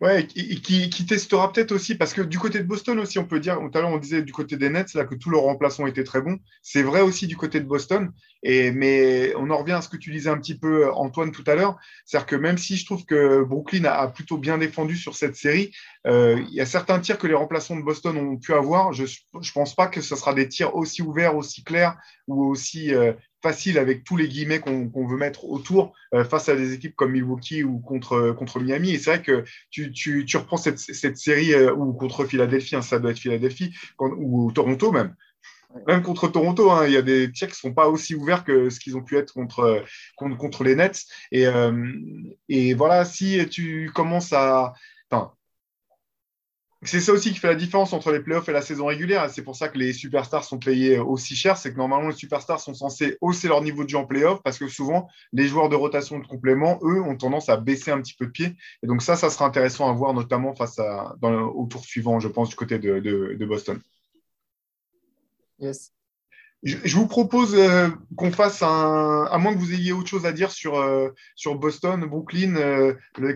[0.00, 3.40] Ouais, et qui, testera peut-être aussi, parce que du côté de Boston aussi, on peut
[3.40, 5.88] dire, tout à l'heure on disait du côté des Nets, là que tous leurs remplaçants
[5.88, 6.38] étaient très bons.
[6.62, 8.12] C'est vrai aussi du côté de Boston,
[8.44, 11.42] et, mais on en revient à ce que tu disais un petit peu, Antoine, tout
[11.48, 11.78] à l'heure.
[12.06, 15.72] C'est-à-dire que même si je trouve que Brooklyn a, plutôt bien défendu sur cette série,
[16.06, 18.92] euh, il y a certains tirs que les remplaçants de Boston ont pu avoir.
[18.92, 22.94] Je ne pense pas que ce sera des tirs aussi ouverts, aussi clairs ou aussi
[22.94, 26.96] euh, facile avec tous les guillemets qu'on veut mettre autour euh, face à des équipes
[26.96, 28.90] comme Milwaukee ou contre, contre Miami.
[28.90, 32.76] Et c'est vrai que tu, tu, tu reprends cette, cette série euh, ou contre Philadelphie,
[32.76, 35.14] hein, ça doit être Philadelphie, ou Toronto même.
[35.86, 38.42] Même contre Toronto, hein, il y a des tirs qui ne sont pas aussi ouverts
[38.42, 39.84] que ce qu'ils ont pu être contre,
[40.16, 41.04] contre, contre les Nets.
[41.30, 41.92] Et, euh,
[42.48, 44.72] et voilà, si tu commences à.
[45.10, 45.32] Enfin,
[46.82, 49.28] c'est ça aussi qui fait la différence entre les playoffs et la saison régulière.
[49.30, 51.56] C'est pour ça que les superstars sont payés aussi cher.
[51.56, 54.58] C'est que normalement, les superstars sont censés hausser leur niveau de jeu en playoff parce
[54.58, 58.14] que souvent, les joueurs de rotation de complément, eux, ont tendance à baisser un petit
[58.14, 58.56] peu de pied.
[58.84, 62.28] Et donc, ça, ça sera intéressant à voir, notamment face à, au tour suivant, je
[62.28, 63.80] pense, du côté de, de Boston.
[65.58, 65.92] Yes.
[66.64, 70.32] Je, vous propose euh, qu'on fasse un, à moins que vous ayez autre chose à
[70.32, 72.94] dire sur, euh, sur Boston, Brooklyn, euh,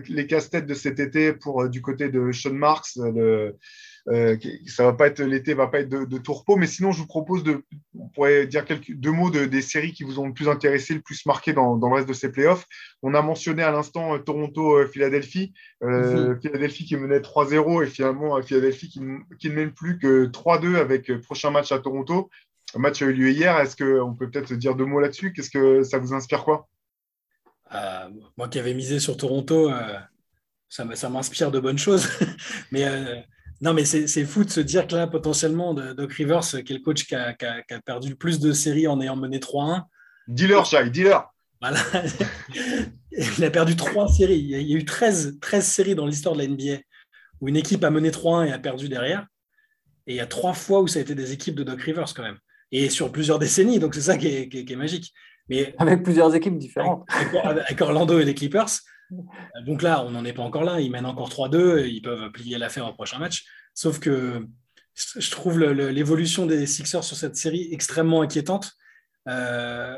[0.09, 2.95] les casse-têtes de cet été pour du côté de Sean Marks.
[2.97, 3.55] Le,
[4.67, 7.07] ça va pas être l'été, va pas être de, de tourpeau, mais sinon je vous
[7.07, 7.63] propose de,
[7.97, 10.93] on pourrait dire quelques deux mots de, des séries qui vous ont le plus intéressé,
[10.93, 12.65] le plus marqué dans, dans le reste de ces playoffs.
[13.03, 16.41] On a mentionné à l'instant Toronto-Philadelphie, mhm.
[16.41, 18.99] Philadelphie qui menait 3-0 et finalement Philadelphie qui,
[19.39, 22.29] qui ne mène plus que 3-2 avec prochain match à Toronto.
[22.73, 23.57] Le match a eu lieu hier.
[23.59, 25.33] Est-ce qu'on peut peut-être dire deux mots là-dessus?
[25.33, 26.67] Qu'est-ce que ça vous inspire quoi?
[27.73, 29.99] Euh, Moi qui avais misé sur Toronto, euh,
[30.69, 32.07] ça, m'inspire de bonnes choses.
[32.71, 33.19] mais euh,
[33.61, 36.79] non, mais c'est fou de se dire que là, potentiellement, Doc Rivers, qui est le
[36.79, 37.35] coach qui a,
[37.85, 39.83] perdu le plus de séries en ayant mené 3-1.
[40.27, 41.21] Dealer, Shai, dealer.
[41.61, 41.79] Voilà.
[43.11, 44.39] il a perdu trois séries.
[44.39, 46.81] Il y a eu 13, 13 séries dans l'histoire de la NBA
[47.39, 49.27] où une équipe a mené 3-1 et a perdu derrière.
[50.07, 52.13] Et il y a trois fois où ça a été des équipes de Doc Rivers
[52.13, 52.39] quand même
[52.73, 53.79] et sur plusieurs décennies.
[53.79, 55.13] Donc, c'est ça qui est, magique.
[55.47, 57.05] Mais, avec plusieurs équipes différentes.
[57.43, 58.69] Avec, Orlando et les Clippers.
[59.65, 60.81] Donc là, on n'en est pas encore là.
[60.81, 61.87] Ils mènent encore 3-2.
[61.87, 63.45] Ils peuvent plier l'affaire au prochain match.
[63.75, 64.45] Sauf que
[64.95, 68.71] je trouve l'évolution des Sixers sur cette série extrêmement inquiétante.
[69.29, 69.95] Euh,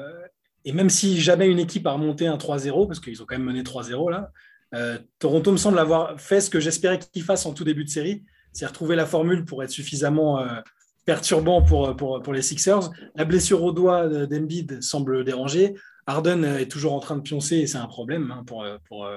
[0.65, 3.47] et même si jamais une équipe a remonté un 3-0, parce qu'ils ont quand même
[3.47, 4.31] mené 3-0 là,
[4.73, 7.89] euh, Toronto me semble avoir fait ce que j'espérais qu'ils fassent en tout début de
[7.89, 10.59] série, c'est retrouver la formule pour être suffisamment euh,
[11.05, 12.89] perturbant pour, pour, pour, les Sixers.
[13.15, 15.75] La blessure au doigt d'Embiid semble déranger.
[16.07, 19.07] Harden est toujours en train de pioncer et c'est un problème hein, pour, pour,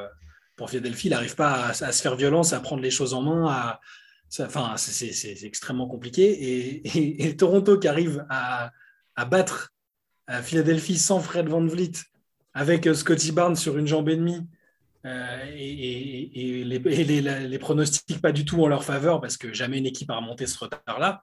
[0.57, 1.09] pour Philadelphie.
[1.09, 3.79] Il n'arrive pas à, se faire violence, à prendre les choses en main.
[4.41, 6.85] Enfin, c'est extrêmement compliqué.
[6.85, 8.71] Et, Toronto qui arrive à,
[9.17, 9.73] à battre
[10.27, 11.93] à Philadelphie sans Fred Van Vliet,
[12.53, 14.47] avec Scotty Barnes sur une jambe et demie,
[15.07, 19.79] euh, et, les, les, les, pronostics pas du tout en leur faveur parce que jamais
[19.79, 21.23] une équipe a remonté ce retard-là.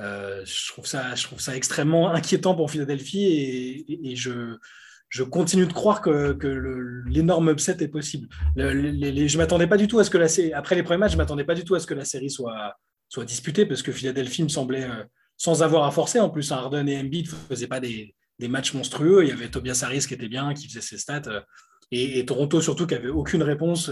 [0.00, 1.14] Euh, je, trouve ça,
[1.54, 6.36] extrêmement inquiétant pour Philadelphie et, je, continue de croire que,
[7.06, 8.28] l'énorme upset est possible.
[8.56, 11.16] je m'attendais pas du tout à ce que la série, après les premiers matchs, je
[11.16, 12.76] m'attendais pas du tout à ce que la série soit,
[13.26, 15.04] disputée parce que Philadelphie me semblait euh,
[15.36, 16.20] sans avoir à forcer.
[16.20, 19.24] En plus, Harden et Embiid ne faisaient pas des, matchs monstrueux.
[19.24, 21.40] Il y avait Tobias Harris qui était bien, qui faisait ses stats euh,
[21.90, 23.90] et, Toronto surtout qui avait aucune réponse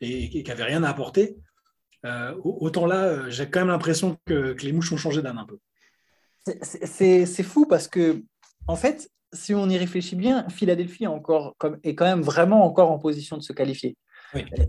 [0.00, 1.36] et, qui avait rien à apporter.
[2.06, 5.46] Euh, autant là, euh, j'ai quand même l'impression que, les mouches ont changé d'âne un
[5.46, 5.58] peu.
[6.62, 8.22] C'est fou parce que,
[8.66, 12.90] en fait, si on y réfléchit bien, Philadelphie est, encore, est quand même vraiment encore
[12.90, 13.96] en position de se qualifier.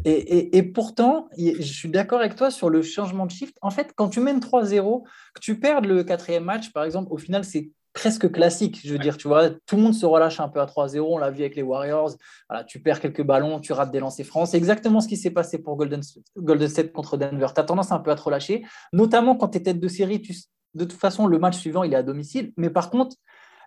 [0.06, 3.56] Et, pourtant, je suis d'accord avec toi sur le changement de shift.
[3.62, 5.04] En fait, quand tu mènes 3-0,
[5.34, 8.82] que tu perds le quatrième match, par exemple, au final, c'est presque classique.
[8.84, 11.00] Je veux dire, tu vois, tout le monde se relâche un peu à 3-0.
[11.02, 12.12] On l'a vu avec les Warriors.
[12.50, 14.48] Voilà, tu perds quelques ballons, tu rates des lancers francs.
[14.48, 16.02] C'est exactement ce qui s'est passé pour Golden,
[16.38, 17.48] Golden State contre Denver.
[17.54, 18.64] Tu as tendance un peu à te relâcher,
[18.94, 20.22] notamment quand tu es tête de série.
[20.22, 20.36] Tu,
[20.74, 22.54] de toute façon, le match suivant, il est à domicile.
[22.58, 23.16] Mais par contre,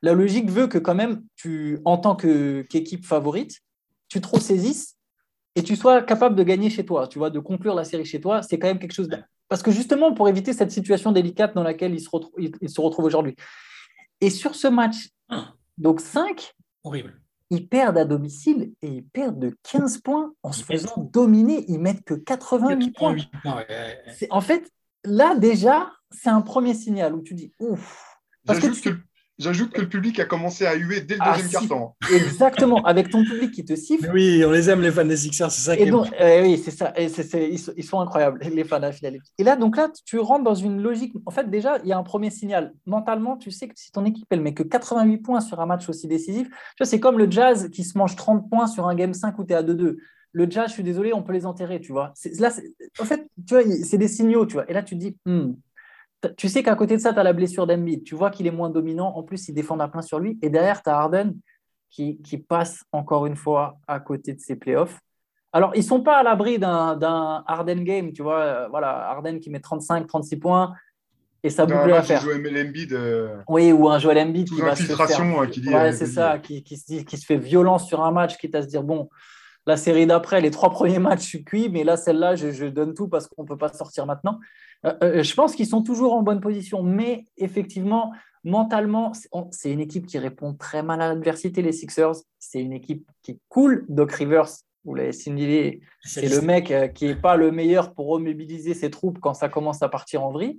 [0.02, 3.60] la logique veut que quand même, tu, en tant qu'équipe favorite,
[4.08, 4.96] tu te ressaisisses
[5.56, 8.20] et tu sois capable de gagner chez toi, tu vois, de conclure la série chez
[8.20, 8.42] toi.
[8.42, 9.08] C'est quand même quelque chose...
[9.48, 12.80] Parce que justement, pour éviter cette situation délicate dans laquelle il se retrouve, il se
[12.80, 13.36] retrouve aujourd'hui.
[14.24, 15.10] Et sur ce match,
[15.76, 17.20] donc 5, horrible.
[17.50, 21.66] Ils perdent à domicile et ils perdent de 15 points en se faisant dominer.
[21.68, 23.16] Ils mettent que 88 points.
[24.30, 24.72] En fait,
[25.04, 28.18] là déjà, c'est un premier signal où tu dis ouf.
[28.46, 28.96] Parce que, que
[29.39, 31.97] J'ajoute que le public a commencé à huer dès le ah, deuxième quart-temps.
[32.12, 34.11] Exactement, avec ton public qui te siffle.
[34.12, 36.70] oui, on les aime, les fans des Sixers, c'est ça qui est eh Oui, c'est
[36.70, 36.93] ça.
[36.97, 39.32] Et ils, sont, incroyables, les fans de Philadelphie.
[39.39, 41.14] Et là, donc là, tu rentres dans une logique.
[41.26, 42.72] En fait, déjà, il y a un premier signal.
[42.87, 45.89] Mentalement, tu sais que si ton équipe, elle met que 88 points sur un match
[45.89, 46.49] aussi décisif,
[46.82, 49.53] c'est comme le Jazz qui se mange 30 points sur un game 5 où tu
[49.53, 49.97] es à 2-2
[50.35, 52.12] le jazz, je suis désolé, on peut les enterrer, tu vois.
[52.41, 52.53] Là,
[52.99, 54.68] en fait, tu vois, c'est des signaux, tu vois.
[54.68, 55.53] Et là, tu te dis, hmm,
[56.36, 58.04] tu sais qu'à côté de ça, tu as la blessure d'Embiid.
[58.04, 59.16] Tu vois qu'il est moins dominant.
[59.16, 60.38] En plus, il défend à plein sur lui.
[60.42, 61.34] Et derrière, tu as Harden
[61.90, 64.98] qui, passe encore une fois à côté de ses playoffs.
[65.52, 68.12] Alors, ils ne sont pas à l'abri d'un Harden game.
[68.12, 70.74] Tu vois, euh, voilà, Harden qui met 35, 36 points.
[71.44, 72.24] et ça boucle l'affaire.
[72.26, 75.00] Euh, oui, ou un Joel Embiid qui va se faire...
[75.00, 75.68] Euh, qui dit.
[75.68, 78.62] Ouais, c'est ça, qui, qui, se qui se fait violence sur un match, quitte à
[78.62, 79.08] se dire bon,
[79.66, 82.94] la série d'après, les trois premiers matchs, je suis cuit, mais là, celle-là, je, donne
[82.94, 84.40] tout parce qu'on ne peut pas sortir maintenant.
[84.85, 88.12] Je pense qu'ils sont toujours en bonne position, mais effectivement,
[88.45, 89.12] mentalement,
[89.51, 92.16] c'est une équipe qui répond très mal à l'adversité, les Sixers.
[92.39, 93.87] C'est une équipe qui est cool.
[93.89, 94.49] Doc Rivers,
[94.85, 98.91] vous l'avez signalé, c'est le mec euh, qui n'est pas le meilleur pour remobiliser ses
[98.91, 100.59] troupes quand ça commence à partir en vrille.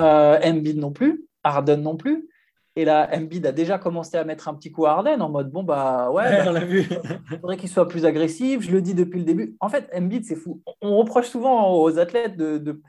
[0.00, 2.28] Euh, Embiid non plus, Harden non plus.
[2.76, 5.50] Et là, Embiid a déjà commencé à mettre un petit coup à Harden en mode
[5.50, 6.86] bon, bah ouais, bah, vu.
[7.30, 8.62] il faudrait qu'il soit plus agressif.
[8.62, 9.56] Je le dis depuis le début.
[9.60, 10.62] En fait, Embiid, c'est fou.
[10.80, 12.80] On reproche souvent aux athlètes de, de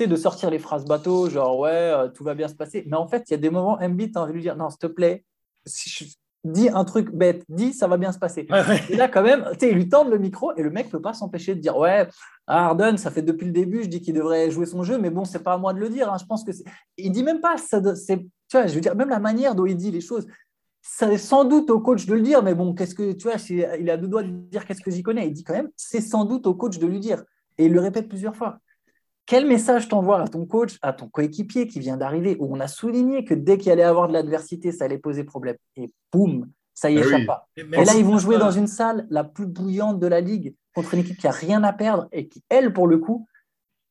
[0.00, 2.84] de sortir les phrases bateau, genre ouais, euh, tout va bien se passer.
[2.86, 4.56] Mais en fait, il y a des moments, Embiid, tu as envie de lui dire
[4.56, 5.24] non, s'il te plaît,
[5.66, 6.04] si je,
[6.44, 8.48] dis un truc bête, dis ça va bien se passer.
[8.90, 11.14] Et là, quand même, il lui tend le micro et le mec ne peut pas
[11.14, 12.08] s'empêcher de dire Ouais,
[12.46, 15.24] Harden, ça fait depuis le début, je dis qu'il devrait jouer son jeu, mais bon,
[15.24, 16.12] c'est pas à moi de le dire.
[16.12, 16.16] Hein.
[16.18, 16.50] Je pense que
[16.96, 17.80] il dit même pas ça.
[17.94, 20.26] C'est, tu vois, je veux dire, même la manière dont il dit les choses,
[20.80, 23.36] c'est sans doute au coach de le dire, mais bon, qu'est-ce que tu vois,
[23.78, 25.28] il a deux doigts de dire qu'est-ce que j'y connais.
[25.28, 27.22] Il dit quand même C'est sans doute au coach de lui dire.
[27.58, 28.58] Et il le répète plusieurs fois.
[29.26, 32.68] Quel message t'envoie à ton coach, à ton coéquipier qui vient d'arriver, où on a
[32.68, 35.56] souligné que dès qu'il allait avoir de l'adversité, ça allait poser problème.
[35.76, 37.48] Et boum, ça y ah échappe pas.
[37.56, 40.94] Et là, ils vont jouer dans une salle la plus bouillante de la ligue contre
[40.94, 43.28] une équipe qui a rien à perdre et qui, elle, pour le coup,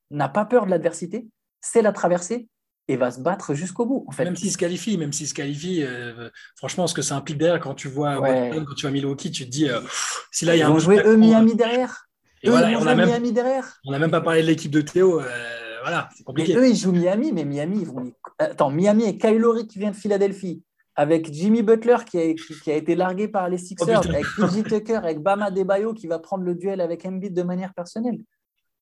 [0.10, 1.28] n'a pas peur de l'adversité,
[1.62, 2.50] c'est la traverser
[2.88, 4.04] et va se battre jusqu'au bout.
[4.08, 4.26] En fait.
[4.26, 7.60] Même s'il se qualifie, même s'il se qualifie, euh, franchement, ce que ça implique derrière,
[7.60, 9.80] quand tu vois quand tu vois Milwaukee, tu te dis, euh,
[10.32, 12.10] si là il y a Ils vont jouer eux Miami derrière
[12.46, 13.80] on a même, derrière.
[13.86, 15.20] On n'a même pas parlé de l'équipe de Théo.
[15.20, 15.26] Euh,
[15.82, 16.56] voilà, c'est compliqué.
[16.56, 18.12] eux, ils jouent Miami, mais Miami, ils vont.
[18.40, 20.64] Attends, Miami et Kyle qui vient de Philadelphie,
[20.96, 24.64] avec Jimmy Butler qui a, qui, a été largué par les Sixers, oh, avec PJ
[24.64, 28.20] Tucker, avec Bama Debayo qui va prendre le duel avec Embiid de manière personnelle.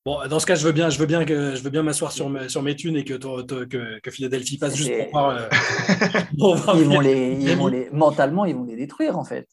[0.06, 2.10] Bon, dans ce cas, je veux bien, je veux bien que je veux bien m'asseoir
[2.10, 5.36] sur, sur mes thunes et que, que, que Philadelphie passe juste pour voir.
[5.36, 5.48] Euh,
[6.74, 9.46] ils, vont les, ils vont les, mentalement, ils vont les détruire en fait.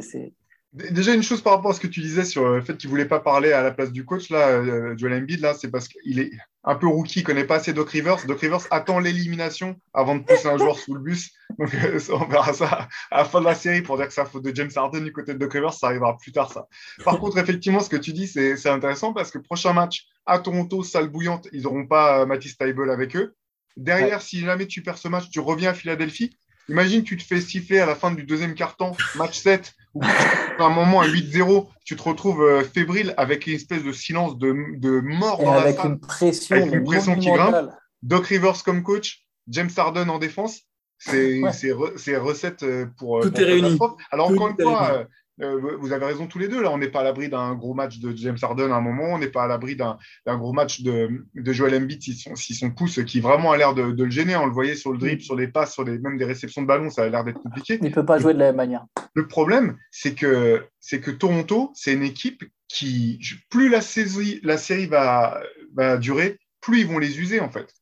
[0.00, 0.34] C'est
[0.76, 2.90] Déjà, une chose par rapport à ce que tu disais sur le fait qu'il ne
[2.90, 5.88] voulait pas parler à la place du coach, là, euh, Joel Embiid, là, c'est parce
[5.88, 6.30] qu'il est
[6.64, 8.26] un peu rookie, il ne connaît pas assez Doc Rivers.
[8.26, 11.30] Doc Rivers attend l'élimination avant de pousser un joueur sous le bus.
[11.58, 14.20] Donc, euh, on verra ça à la fin de la série pour dire que c'est
[14.20, 15.72] la faute de James Harden du côté de Doc Rivers.
[15.72, 16.66] Ça arrivera plus tard, ça.
[17.04, 20.82] Par contre, effectivement, ce que tu dis, c'est intéressant parce que prochain match à Toronto,
[20.82, 23.34] salle bouillante, ils n'auront pas euh, Matisse Taibel avec eux.
[23.78, 26.36] Derrière, si jamais tu perds ce match, tu reviens à Philadelphie.
[26.68, 30.64] Imagine, tu te fais siffler à la fin du deuxième quart-temps, match 7, ou à
[30.64, 34.54] un moment à 8-0, tu te retrouves euh, fébrile avec une espèce de silence de,
[34.76, 37.70] de mort dans avec la salle, une pression, avec une pression qui grimpe.
[38.02, 40.62] Doc Rivers comme coach, James Harden en défense.
[40.98, 42.16] C'est ouais.
[42.16, 43.20] recettes euh, pour.
[43.20, 43.78] Tout est réuni.
[44.10, 45.06] Alors, encore une fois,
[45.42, 46.62] euh, vous avez raison tous les deux.
[46.62, 49.14] Là, on n'est pas à l'abri d'un gros match de James Harden à un moment.
[49.14, 52.54] On n'est pas à l'abri d'un gros match de, de Joel Embiid si son, si
[52.54, 54.36] son pouce qui vraiment a l'air de, le gêner.
[54.36, 56.66] On le voyait sur le drip, sur les passes, sur les, même des réceptions de
[56.66, 56.90] ballon.
[56.90, 57.78] Ça a l'air d'être compliqué.
[57.80, 58.86] Il ne peut pas jouer de la même manière.
[59.14, 63.20] Le problème, c'est que, que Toronto, c'est une équipe qui,
[63.50, 65.40] plus la, série, la série va,
[65.74, 67.72] va durer, plus ils vont les user en fait.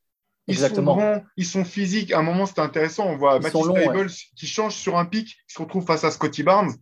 [0.47, 2.13] Ils sont grands, ils sont physiques.
[2.13, 3.07] À un moment, c'était intéressant.
[3.07, 6.43] On voit Matisse Tables qui change sur un pic, qui se retrouve face à Scotty
[6.43, 6.75] Barnes.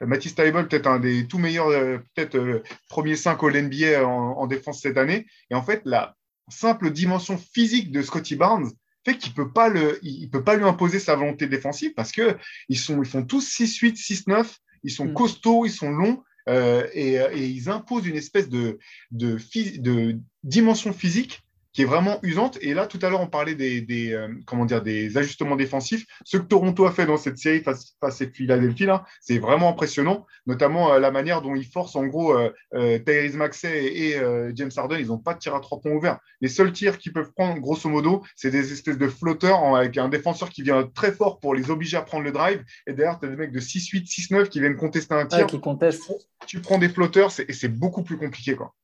[0.00, 4.46] Mathis Taibel, peut-être un des tout meilleurs, euh, peut-être euh, premier 5 au NBA en,
[4.46, 5.26] défense cette année.
[5.50, 6.14] Et en fait, la
[6.48, 8.70] simple dimension physique de Scotty Barnes
[9.04, 9.70] fait qu'il ne peut, pas
[10.02, 12.36] il peut pas lui imposer sa volonté défensive parce qu'ils
[12.68, 14.46] ils font tous 6-8, 6-9,
[14.82, 15.14] ils sont mm.
[15.14, 16.22] costauds, ils sont longs.
[16.48, 18.78] Euh, et, ils imposent une espèce de,
[19.10, 19.38] de,
[19.78, 21.42] de dimension physique
[21.76, 22.56] qui est vraiment usante.
[22.62, 26.06] Et là, tout à l'heure, on parlait des, euh, comment dire, des ajustements défensifs.
[26.24, 28.86] Ce que Toronto a fait dans cette série face, face à Philadelphie,
[29.20, 33.94] c'est vraiment impressionnant, notamment euh, la manière dont ils forcent, en gros, euh, Tyrese Maxey
[33.94, 34.16] et,
[34.54, 36.18] James Harden, ils n'ont pas de tir à trois points ouverts.
[36.40, 40.08] Les seuls tirs qu'ils peuvent prendre, grosso modo, c'est des espèces de flotteurs avec un
[40.08, 42.64] défenseur qui vient très fort pour les obliger à prendre le drive.
[42.86, 45.46] Et derrière, tu as des mecs de 6-8, 6-9 qui viennent contester un tir.
[45.46, 46.10] qui contestent.
[46.46, 48.56] Tu prends des flotteurs, et c'est beaucoup plus compliqué.
[48.56, 48.74] Quoi.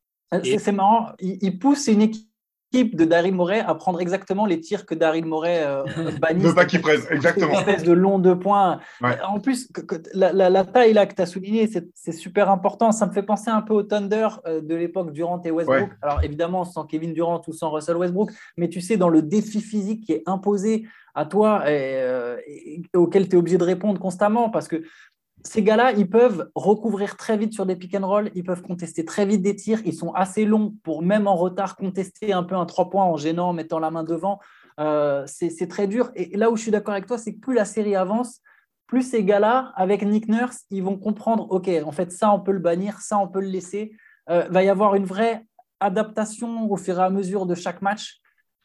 [0.44, 2.31] C'est marrant, ils poussent une équipe
[2.72, 5.84] de Daryl Morey à prendre exactement les tirs que Daryl Morey euh,
[6.20, 6.42] bannit.
[6.42, 7.52] ne pas qu'il prenne, exactement.
[7.52, 8.80] Une espèce de long de points.
[9.24, 9.68] En plus,
[10.14, 12.90] la, taille là que tu as souligné, c'est super important.
[12.92, 15.90] Ça me fait penser un peu au Thunder euh, de l'époque Durant et Westbrook.
[16.00, 19.60] Alors évidemment, sans Kevin Durant ou sans Russell Westbrook, mais tu sais, dans le défi
[19.60, 24.00] physique qui est imposé à toi et, euh, et auquel tu es obligé de répondre
[24.00, 24.82] constamment parce que
[25.44, 29.04] ces gars-là, ils peuvent recouvrir très vite sur des pick and roll, ils peuvent contester
[29.04, 32.54] très vite des tirs, ils sont assez longs pour même en retard contester un peu
[32.54, 34.40] un trois points en gênant, en mettant la main devant.
[34.80, 36.10] Euh, c'est très dur.
[36.14, 38.40] Et là où je suis d'accord avec toi, c'est que plus la série avance,
[38.86, 42.52] plus ces gars-là, avec Nick Nurse, ils vont comprendre, OK, en fait, ça, on peut
[42.52, 43.92] le bannir, ça, on peut le laisser.
[44.28, 45.46] Il euh, va y avoir une vraie
[45.80, 48.18] adaptation au fur et à mesure de chaque match.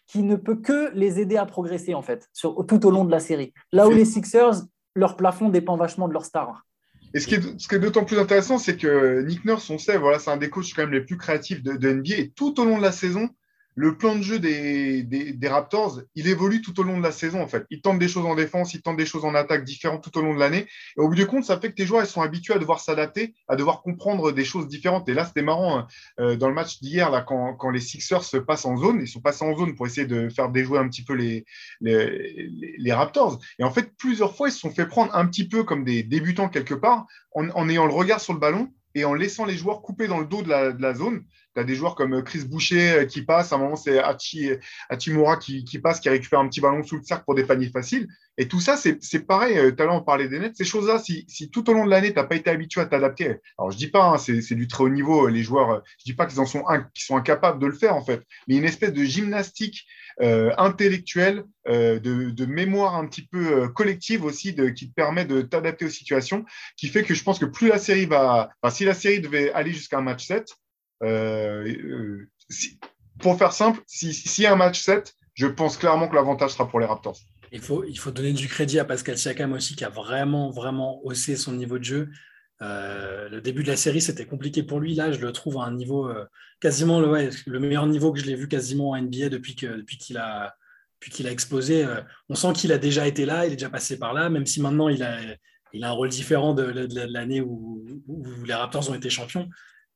[0.10, 3.12] qui ne peut que les aider à progresser, en fait, sur, tout au long de
[3.12, 3.54] la série.
[3.74, 4.64] Là où les Sixers,
[4.96, 6.67] leur plafond dépend vachement de leur star.
[7.14, 10.32] Et ce qui est, d'autant plus intéressant, c'est que Nick Nurse, on sait, voilà, c'est
[10.32, 12.16] un des coachs quand même les plus créatifs de, de NBA.
[12.16, 13.30] Et tout au long de la saison,
[13.78, 17.48] le plan de jeu des, Raptors, il évolue tout au long de la saison, en
[17.48, 17.64] fait.
[17.70, 20.24] Ils tentent des choses en défense, ils tentent des choses en attaque différentes tout au
[20.24, 20.66] long de l'année.
[20.98, 22.80] Et au bout du compte, ça fait que tes joueurs ils sont habitués à devoir
[22.80, 25.08] s'adapter, à devoir comprendre des choses différentes.
[25.10, 25.88] Et là, c'était marrant, hein,
[26.20, 29.22] euh, dans le match d'hier, là, quand, les Sixers se passent en zone, ils sont
[29.22, 31.46] passés en zone pour essayer de faire déjouer un petit peu les,
[31.80, 33.40] les, Raptors.
[33.60, 36.02] Et en fait, plusieurs fois, ils se sont fait prendre un petit peu comme des
[36.02, 37.06] débutants quelque part,
[37.36, 40.26] en, ayant le regard sur le ballon et en laissant les joueurs couper dans le
[40.26, 41.24] dos de la zone.
[41.54, 44.52] Tu as des joueurs comme Chris Boucher euh, qui passe, à un moment c'est Hachi,
[44.90, 48.08] Hachimura qui, passe, qui récupère un petit ballon sous le cercle pour des paniers faciles.
[48.38, 51.00] Et tout ça, c'est pareil, euh, tout à l'heure on parlait des nets, ces choses-là,
[51.00, 53.72] si, si, tout au long de l'année, tu n'as pas été habitué à t'adapter, alors
[53.72, 56.40] je dis pas, hein, c'est du très haut niveau, les joueurs, je dis pas qu'ils
[56.40, 60.07] en sont, sont incapables de le faire en fait, mais une espèce de gymnastique euh,
[60.20, 65.90] intellectuelle, de, de, mémoire un petit peu collective aussi, qui te permet de t'adapter aux
[65.90, 66.46] situations,
[66.76, 69.72] qui fait que je pense que plus la série va, si la série devait aller
[69.72, 70.48] jusqu'à un match 7,
[71.04, 72.30] euh, euh,
[73.20, 76.86] pour faire simple, si un match 7, je pense clairement que l'avantage sera pour les
[76.86, 77.18] Raptors.
[77.52, 81.00] Il faut, il faut donner du crédit à Pascal Siakam aussi, qui a vraiment, vraiment
[81.06, 82.10] haussé son niveau de jeu.
[82.62, 84.96] Euh, le début de la série, c'était compliqué pour lui.
[84.96, 86.10] Là, je le trouve à un niveau
[86.60, 90.18] quasiment le, le, meilleur niveau que je l'ai vu quasiment en NBA depuis qu'il depuis
[90.18, 90.56] a,
[91.12, 91.86] qu'il a explosé.
[92.30, 94.62] on sent qu'il a déjà été là, il est déjà passé par là, même si
[94.62, 95.20] maintenant il a,
[95.74, 99.48] il a un rôle différent de, l'année où, où, les Raptors ont été champions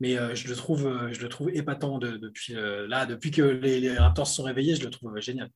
[0.02, 3.44] mais euh, je, le trouve, euh, je le trouve épatant depuis, euh, là, depuis que
[3.44, 5.50] les, Raptors se sont réveillés, je le trouve génial.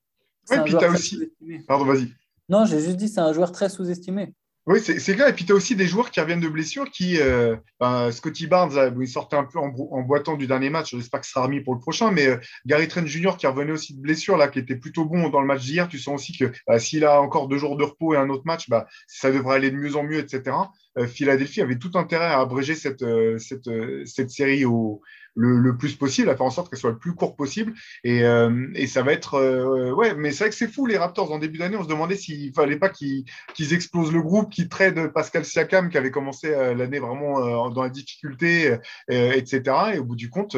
[0.51, 1.31] Oui, puis tu as aussi.
[1.67, 2.13] Pardon, vas-y.
[2.47, 4.35] Non, j'ai juste dit c'est un joueur très sous-estimé.
[4.67, 5.27] Oui, c'est clair.
[5.27, 7.19] Et puis, tu as aussi des joueurs qui reviennent de blessures qui.
[7.21, 9.69] Euh, ben, Scotty Barnes, il sortait un peu en,
[10.01, 10.95] boitant du dernier match.
[10.95, 12.09] J'espère que ça sera remis pour le prochain.
[12.09, 15.29] Mais euh, Gary Trent Jr., qui revenait aussi de blessure, là, qui était plutôt bon
[15.29, 17.83] dans le match d'hier, tu sens aussi que bah, s'il a encore deux jours de
[17.83, 20.57] repos et un autre match, bah, ça devrait aller de mieux en mieux, etc.
[20.97, 23.69] Euh, Philadelphie avait tout intérêt à abréger cette, euh, cette,
[24.05, 24.99] cette série au,
[25.35, 27.73] le, plus possible, à faire en sorte qu'elle soit le plus court possible.
[28.03, 29.35] Et, euh, et ça va être.
[29.35, 31.31] Euh, ouais, mais c'est vrai que c'est fou, les Raptors.
[31.31, 33.25] En début d'année, on se demandait s'il fallait pas qu'ils
[33.73, 37.89] explosent le groupe, qu'ils trade Pascal Siakam, qui avait commencé euh, l'année vraiment dans la
[37.89, 38.77] difficulté,
[39.09, 39.61] etc.
[39.93, 40.55] Et au bout du compte,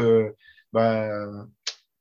[0.74, 1.10] bah,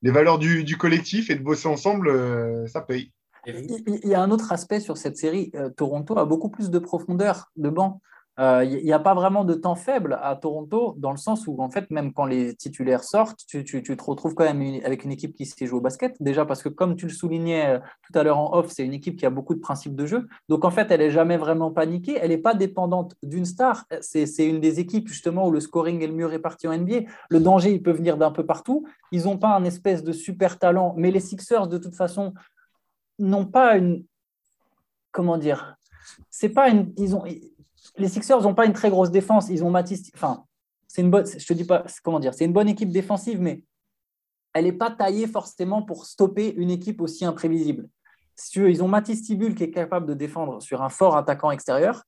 [0.02, 3.12] les valeurs du, du, collectif et de bosser ensemble, ça paye.
[3.46, 5.52] Il y a un autre aspect sur cette série.
[5.76, 8.00] Toronto a beaucoup plus de profondeur de banc.
[8.38, 11.56] Il euh, n'y a pas vraiment de temps faible à Toronto, dans le sens où,
[11.58, 15.34] en fait, même quand les titulaires sortent, tu, te retrouves quand même avec une équipe
[15.34, 16.14] qui sait jouer au basket.
[16.20, 18.92] Déjà parce que, comme tu le soulignais euh, tout à l'heure en off, c'est une
[18.92, 20.28] équipe qui a beaucoup de principes de jeu.
[20.50, 22.18] Donc, en fait, elle n'est jamais vraiment paniquée.
[22.20, 23.86] Elle n'est pas dépendante d'une star.
[24.02, 27.06] C'est une des équipes, justement, où le scoring est le mieux réparti en NBA.
[27.30, 28.86] Le danger, il peut venir d'un peu partout.
[29.12, 30.92] Ils n'ont pas un espèce de super talent.
[30.98, 32.34] Mais les Sixers, de toute façon,
[33.18, 34.04] n'ont pas une.
[35.10, 35.76] Comment dire
[36.30, 37.24] c'est pas une, ils ont,
[37.98, 39.48] les Sixers n'ont pas une très grosse défense.
[39.48, 39.74] Ils ont.
[40.14, 40.44] Enfin,
[40.88, 41.26] c'est une bonne.
[41.26, 43.62] C'est une bonne équipe défensive, mais
[44.54, 47.88] elle n'est pas taillée forcément pour stopper une équipe aussi imprévisible.
[48.54, 52.04] Ils ont Matisse Tibul qui est capable de défendre sur un fort attaquant extérieur.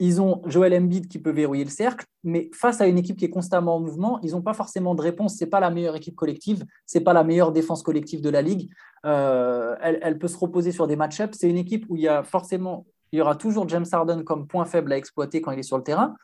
[0.00, 3.24] Ils ont Joel Embiid qui peut verrouiller le cercle, mais face à une équipe qui
[3.24, 5.34] est constamment en mouvement, ils n'ont pas forcément de réponse.
[5.36, 8.70] C'est pas la meilleure équipe collective, c'est pas la meilleure défense collective de la ligue.
[9.06, 11.36] Euh, elle, elle, peut se reposer sur des match-ups.
[11.36, 14.46] C'est une équipe où il y a forcément il y aura toujours James Harden comme
[14.46, 16.14] point faible à exploiter quand il est sur le terrain.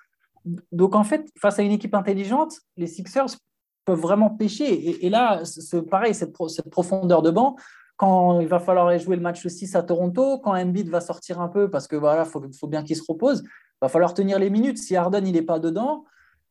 [0.72, 3.36] Donc, en fait, face à une équipe intelligente, les Sixers
[3.84, 5.04] peuvent vraiment pêcher.
[5.04, 7.56] Et, là, c'est pareil, cette, cette, profondeur de banc,
[7.96, 11.48] quand il va falloir jouer le match 6 à Toronto, quand Embiid va sortir un
[11.48, 14.50] peu, parce que voilà, faut, faut bien qu'il se repose, il va falloir tenir les
[14.50, 14.78] minutes.
[14.78, 16.04] Si Harden, il n'est pas dedans,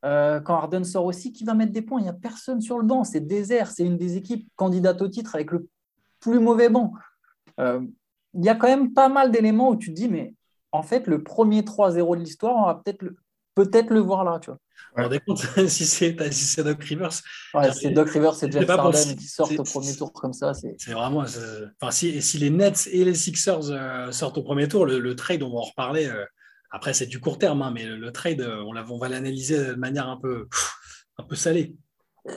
[0.06, 2.00] euh, quand Harden sort aussi, qui va mettre des points?
[2.00, 3.72] Il n'y a personne sur le banc, c'est désert.
[3.72, 5.68] C'est une des équipes candidates au titre avec le
[6.20, 6.94] plus mauvais banc.
[7.60, 7.82] Euh,
[8.34, 10.34] il y a quand même pas mal d'éléments où tu te dis, mais
[10.72, 13.16] en fait, le premier 3-0 de l'histoire, on va peut-être le,
[13.56, 14.60] peut le voir là, tu vois.
[14.96, 15.20] Ouais.
[15.20, 17.22] compte si c'est si Doc Rivers.
[17.54, 20.54] Ouais, c'est Doc Rivers c'est Jeff Harden qui sortent au premier tour comme ça.
[20.54, 21.22] C'est vraiment.
[21.22, 25.44] Enfin, si, si, les Nets et les Sixers euh, sortent au premier tour, le, trade,
[25.44, 26.08] on va en reparler.
[26.08, 26.26] Euh,
[26.72, 29.74] après, c'est du court terme, hein, mais le, trade, euh, on, on va l'analyser de
[29.76, 30.48] manière un peu,
[31.18, 31.76] un peu salée.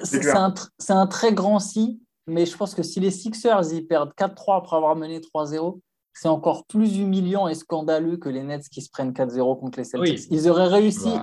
[0.02, 0.52] C'est un,
[0.88, 4.76] un, très grand si, mais je pense que si les Sixers ils perdent 4-3 après
[4.76, 5.80] avoir mené 3-0,
[6.16, 9.84] c'est encore plus humiliant et scandaleux que les Nets qui se prennent 4-0 contre les
[9.84, 10.26] Celtics.
[10.30, 11.14] Ils auraient réussi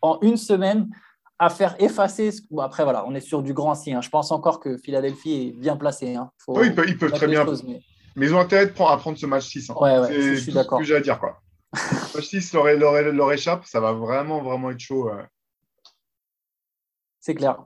[0.00, 0.88] en une semaine
[1.38, 2.30] à faire effacer.
[2.58, 3.92] après, voilà, on est sur du grand si.
[3.92, 4.00] Hein.
[4.00, 6.16] Je pense encore que Philadelphie est bien placé.
[6.16, 6.30] Hein.
[6.48, 7.46] oui, ils peuvent, très bien.
[7.66, 7.80] mais...
[8.16, 9.70] ils ont intérêt de prendre, à prendre ce match 6.
[9.70, 9.74] Hein.
[9.80, 10.78] Ouais, ouais, je suis d'accord.
[10.78, 11.20] C'est ce que j'ai à dire.
[11.20, 11.40] Quoi.
[11.72, 15.08] le match 6 leur, leur, leur, échappe, ça va vraiment, vraiment être chaud.
[17.20, 17.64] C'est clair.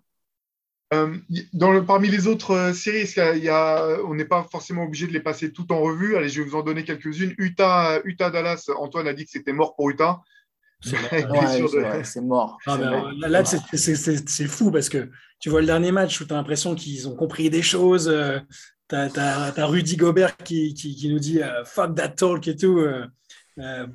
[0.94, 1.16] Euh,
[1.52, 5.08] dans le, parmi les autres euh, séries, il y a, on n'est pas forcément obligé
[5.08, 6.16] de les passer tout en revue.
[6.16, 7.34] Allez, je vais vous en donner quelques-unes.
[7.38, 10.22] Utah, Utah Dallas, Antoine a dit que c'était mort pour Utah.
[10.80, 12.58] C'est mort.
[12.66, 15.10] là, c'est fou parce que
[15.40, 18.08] tu vois le dernier match où tu as l'impression qu'ils ont compris des choses.
[18.08, 18.38] Euh,
[18.88, 22.80] tu as, Rudy Gobert qui, qui, nous dit fuck that talk et tout.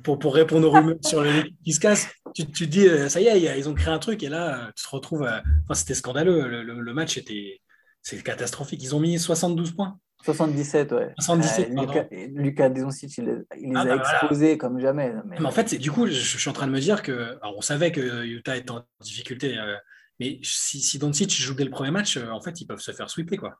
[0.02, 3.26] pour, pour répondre aux rumeurs sur l'équipe qui se casse, tu, tu dis, ça y
[3.26, 5.22] est, ils ont créé un truc et là, tu te retrouves.
[5.22, 6.46] Enfin, c'était scandaleux.
[6.48, 7.60] Le, le, match était
[8.02, 8.82] c'est catastrophique.
[8.82, 9.98] Ils ont mis 72 points.
[10.24, 11.14] 77, ouais.
[11.18, 15.12] 77, Lucas, Lucas il, les ah, a bah, exposés comme jamais.
[15.26, 15.44] Mais...
[15.44, 17.38] en fait, du coup, je, suis en train de me dire que.
[17.42, 19.74] Alors, on savait que Utah était en difficulté, euh,
[20.20, 22.92] mais si, si Doncic joue dès le premier match, euh, en fait, ils peuvent se
[22.92, 23.58] faire sweeper, quoi.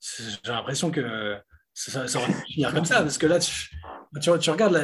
[0.00, 1.36] J'ai l'impression que
[1.72, 3.70] ça, ça, aurait pu finir comme ça, parce que là, tu,
[4.20, 4.80] tu, regardes,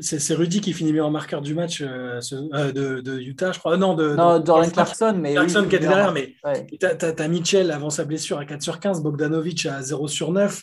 [0.00, 2.20] c'est Rudy qui finit meilleur marqueur du match euh,
[2.72, 3.76] de, de, Utah, je crois.
[3.76, 5.32] Non, de, non, Clarkson, mais.
[5.32, 6.34] Clarkson qui était derrière, mais
[6.78, 10.62] tu as, Mitchell avant sa blessure à 4 sur 15, Bogdanovic à 0 sur 9.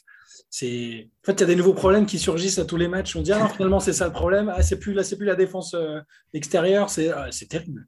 [0.50, 1.10] C'est...
[1.24, 3.16] En fait, il y a des nouveaux problèmes qui surgissent à tous les matchs.
[3.16, 4.54] On dit, ah non, finalement, c'est ça le problème.
[4.56, 6.00] Ah, c'est plus, là, c'est plus la défense euh,
[6.34, 6.90] extérieure.
[6.90, 7.88] C'est, ah, c'est terrible.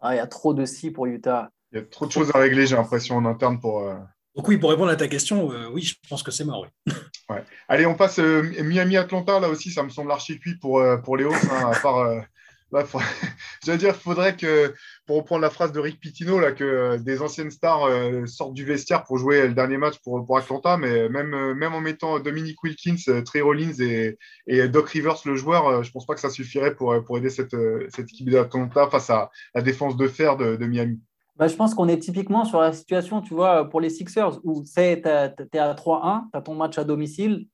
[0.00, 1.50] Ah, il y a trop de si pour Utah.
[1.72, 3.88] Il y a trop de choses à régler, j'ai l'impression, en interne pour.
[4.36, 6.66] Oui, pour répondre à ta question, euh, oui, je pense que c'est mort.
[7.28, 7.44] Ouais.
[7.68, 9.38] Allez, on passe euh, Miami-Atlanta.
[9.38, 11.24] Là aussi, ça me semble archi cuit pour, euh, pour les.
[11.24, 12.24] Hein, à part,
[12.72, 14.74] je veux dire, il faudrait que,
[15.06, 17.88] pour reprendre la phrase de Rick Pitino, là, que des anciennes stars
[18.26, 20.76] sortent du vestiaire pour jouer le dernier match pour, pour Atlanta.
[20.76, 25.84] Mais même, même en mettant Dominic Wilkins, Trey Rollins et, et, Doc Rivers, le joueur,
[25.84, 27.54] je ne pense pas que ça suffirait pour, pour aider cette,
[27.90, 31.00] cette équipe d'Atlanta face à la défense de fer de Miami.
[31.40, 34.62] Bah, je pense qu'on est typiquement sur la situation, tu vois, pour les Sixers, où
[34.62, 35.28] tu es à
[35.74, 37.46] 3-1, tu as ton match à domicile,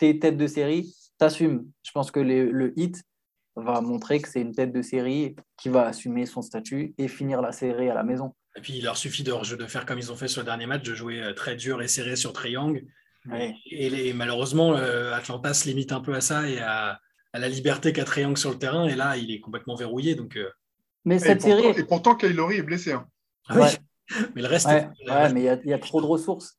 [0.00, 1.70] tu es tête de série, tu assumes.
[1.84, 3.00] Je pense que le hit
[3.54, 7.40] va montrer que c'est une tête de série qui va assumer son statut et finir
[7.40, 8.34] la série à la maison.
[8.56, 10.66] Et puis, il leur suffit de, de faire comme ils ont fait sur le dernier
[10.66, 12.82] match, de jouer euh, très dur et serré sur Triangle.
[13.70, 17.00] Et, malheureusement, euh, Atlanta se limite un peu à ça et à,
[17.34, 18.88] la liberté qu'a Triangle sur le terrain.
[18.88, 20.16] Et là, il est complètement verrouillé.
[20.16, 20.36] Donc,
[21.06, 21.62] mais cette et série.
[21.62, 22.92] Pourtant, et pourtant, Kaylori est blessé.
[22.92, 23.06] Hein.
[24.34, 24.66] mais le reste.
[24.66, 26.58] Ouais, mais il y, a trop de ressources.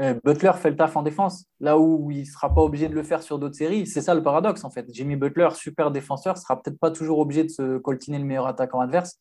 [0.00, 2.94] Euh, Butler fait le taf en défense, là où il ne sera pas obligé de
[2.94, 3.86] le faire sur d'autres séries.
[3.86, 4.86] C'est ça le paradoxe en fait.
[4.92, 8.80] Jimmy Butler, super défenseur, sera peut-être pas toujours obligé de se coltiner le meilleur attaquant
[8.80, 9.20] adverse.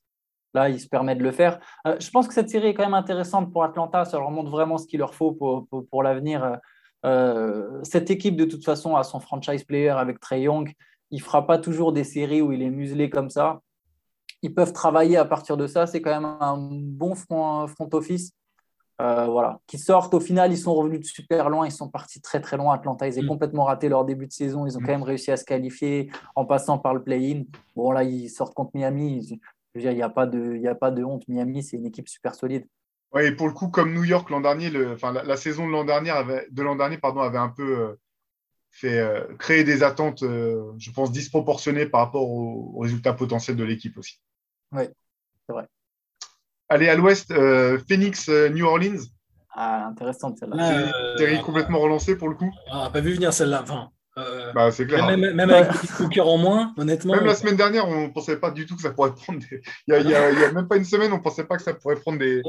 [0.53, 1.60] Là, il se permet de le faire.
[1.85, 4.06] Euh, je pense que cette série est quand même intéressante pour Atlanta.
[4.06, 6.60] Ça leur montre vraiment ce qu'il leur faut pour, pour, l'avenir.
[7.06, 10.73] Euh, cette équipe, de toute façon, a son franchise player avec Trey Young.
[11.10, 13.61] Il ne fera pas toujours des séries où il est muselé comme ça
[14.41, 15.88] ils peuvent travailler à partir de ça.
[15.88, 18.34] C'est quand même un bon front, front office.
[19.01, 20.13] Euh, voilà, qui sortent.
[20.13, 21.65] Au final, ils sont revenus de super loin.
[21.65, 22.76] Ils sont partis très très loin.
[22.76, 23.27] Atlanta, ils ont mm.
[23.27, 24.68] complètement raté leur début de saison.
[24.68, 24.85] Ils ont mm.
[24.85, 27.43] quand même réussi à se qualifier en passant par le play-in.
[27.76, 29.39] Bon, là, ils sortent contre Miami.
[29.73, 31.27] Je veux dire, il n'y a, pas de, il a pas de honte.
[31.27, 32.68] Miami, c'est une équipe super solide.
[33.13, 35.72] Oui, et pour le coup, comme New York l'an dernier, le, enfin, la, saison de
[35.72, 37.99] l'an dernier avait, de l'an dernier pardon, avait un peu euh,
[38.69, 43.97] fait euh, créer des attentes, je pense, disproportionnées par rapport aux résultats potentiels de l'équipe
[43.97, 44.22] aussi.
[44.72, 44.84] Oui,
[45.48, 45.68] c'est vrai.
[46.69, 49.02] Allez, à l'ouest, euh, Phoenix, euh, New Orleans.
[49.53, 50.88] Ah, intéressante celle-là.
[51.19, 52.52] Euh, complètement relancée pour le coup.
[52.69, 53.61] Ah, on n'a pas vu venir celle-là.
[53.64, 55.06] Enfin, euh, bah, c'est clair.
[55.06, 57.15] Même, même avec des cœur en moins, honnêtement.
[57.15, 59.61] Même la semaine dernière, on ne pensait pas du tout que ça pourrait prendre des.
[59.88, 61.95] Il n'y a, a, même pas une semaine, on ne pensait pas que ça pourrait
[61.95, 62.41] prendre des.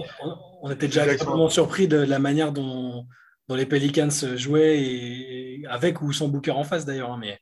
[0.63, 3.07] On, était déjà extrêmement surpris de la manière dont,
[3.49, 7.13] dont les Pelicans jouaient, et, avec ou sans Booker en face d'ailleurs.
[7.13, 7.41] Hein, mais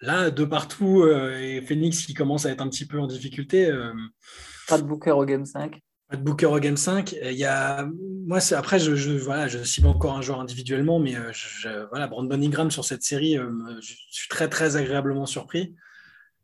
[0.00, 3.66] là, de partout, euh, et Phoenix qui commence à être un petit peu en difficulté.
[3.66, 3.92] Euh,
[4.68, 5.80] pas de Booker au Game 5.
[6.08, 7.12] Pas de Booker au Game 5.
[7.12, 7.88] Il y a,
[8.26, 12.06] moi, après, je, je, voilà, je cible encore un joueur individuellement, mais euh, je, voilà,
[12.06, 13.36] Brandon Ingram sur cette série,
[13.80, 15.74] je suis très, très agréablement surpris.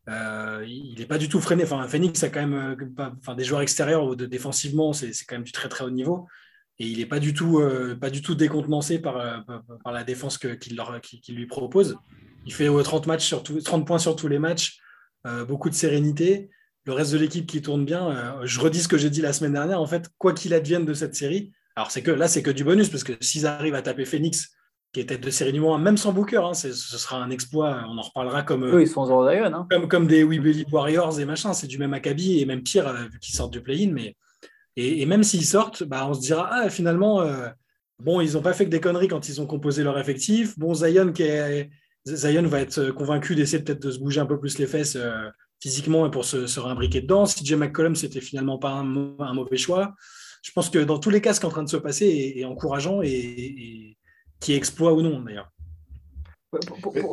[0.09, 1.65] il n'est pas du tout freiné.
[1.65, 2.77] Enfin, Phoenix a quand même
[3.21, 6.27] enfin, des joueurs extérieurs de, défensivement, c'est quand même du très très haut niveau.
[6.79, 7.63] Et il n'est pas, du tout,
[7.99, 9.47] pas du tout décontenancé par,
[9.83, 11.97] par, la défense qu'il lui propose.
[12.47, 14.79] Il fait 30, matchs sur 30 points sur tous les matchs,
[15.27, 16.49] euh, beaucoup de sérénité.
[16.85, 18.09] Le reste de l'équipe qui tourne bien.
[18.09, 19.81] Euh, je redis ce que j'ai dit la semaine dernière.
[19.81, 22.63] En fait, quoi qu'il advienne de cette série, alors c'est que là, c'est que du
[22.63, 24.55] bonus, parce que s'ils arrivent à taper Phoenix,
[24.93, 27.85] qui est tête de série numéro 1, même sans Booker, hein, ce sera un exploit.
[27.89, 29.67] On en reparlera comme, ils sont hein.
[29.69, 31.53] comme, comme des We Warriors et machin.
[31.53, 33.91] C'est du même acabit et même pire, euh, vu qu'ils sortent du play-in.
[33.93, 34.17] Mais...
[34.77, 37.27] Et, même s'ils sortent, bah, on se dira, ah, finalement,
[37.99, 40.57] bon, ils n'ont pas fait que des conneries quand ils ont composé leur effectif.
[40.59, 41.71] Bon, Zion qui est
[42.07, 45.29] Zion va être convaincu d'essayer peut-être de se bouger un peu plus les fesses euh,
[45.61, 47.27] physiquement pour se, se réimbriquer dedans.
[47.27, 49.95] Si Jay McCollum, c'était finalement pas un, mauvais choix.
[50.43, 52.35] Je pense que dans tous les cas, ce qui est en train de se passer
[52.37, 53.97] est, encourageant et,
[54.39, 55.51] qui exploit ou non d'ailleurs.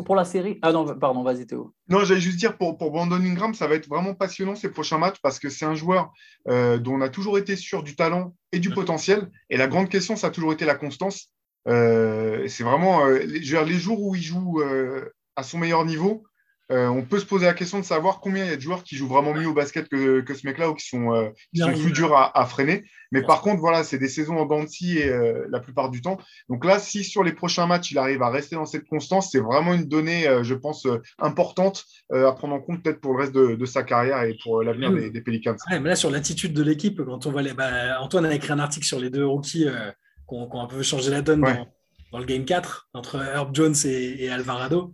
[0.06, 1.74] Pour, la série Ah non, pardon, vas-y Théo.
[1.90, 5.00] Non, j'allais juste dire, pour, pour Brandon Ingram, ça va être vraiment passionnant ces prochains
[5.00, 6.14] matchs parce que c'est un joueur
[6.48, 9.30] euh, dont on a toujours été sûr du talent et du potentiel.
[9.50, 11.34] Et la grande question, ça a toujours été la constance.
[11.68, 14.62] Euh, c'est vraiment euh, les, jours où il joue
[15.36, 16.24] à son meilleur niveau,
[16.72, 18.84] euh, on peut se poser la question de savoir combien il y a de joueurs
[18.84, 22.16] qui jouent vraiment mieux au basket que, ce mec-là ou qui sont, euh, plus durs
[22.16, 22.86] à, freiner.
[23.12, 26.18] Mais par contre, voilà, c'est des saisons en et euh, la plupart du temps.
[26.50, 29.40] Donc là, si sur les prochains matchs, il arrive à rester dans cette constance, c'est
[29.40, 30.88] vraiment une donnée, je pense,
[31.20, 34.92] importante à prendre en compte peut-être pour le reste de, sa carrière et pour l'avenir
[34.92, 35.56] des, des, Pelicans.
[35.70, 37.54] mais là, sur l'attitude de l'équipe, quand on voit les.
[37.54, 39.68] Bah, Antoine a écrit un article sur les deux rookies
[40.28, 41.42] qui ont, un peu changé la donne
[42.12, 44.94] dans, le Game 4 entre Herb Jones et Alvarado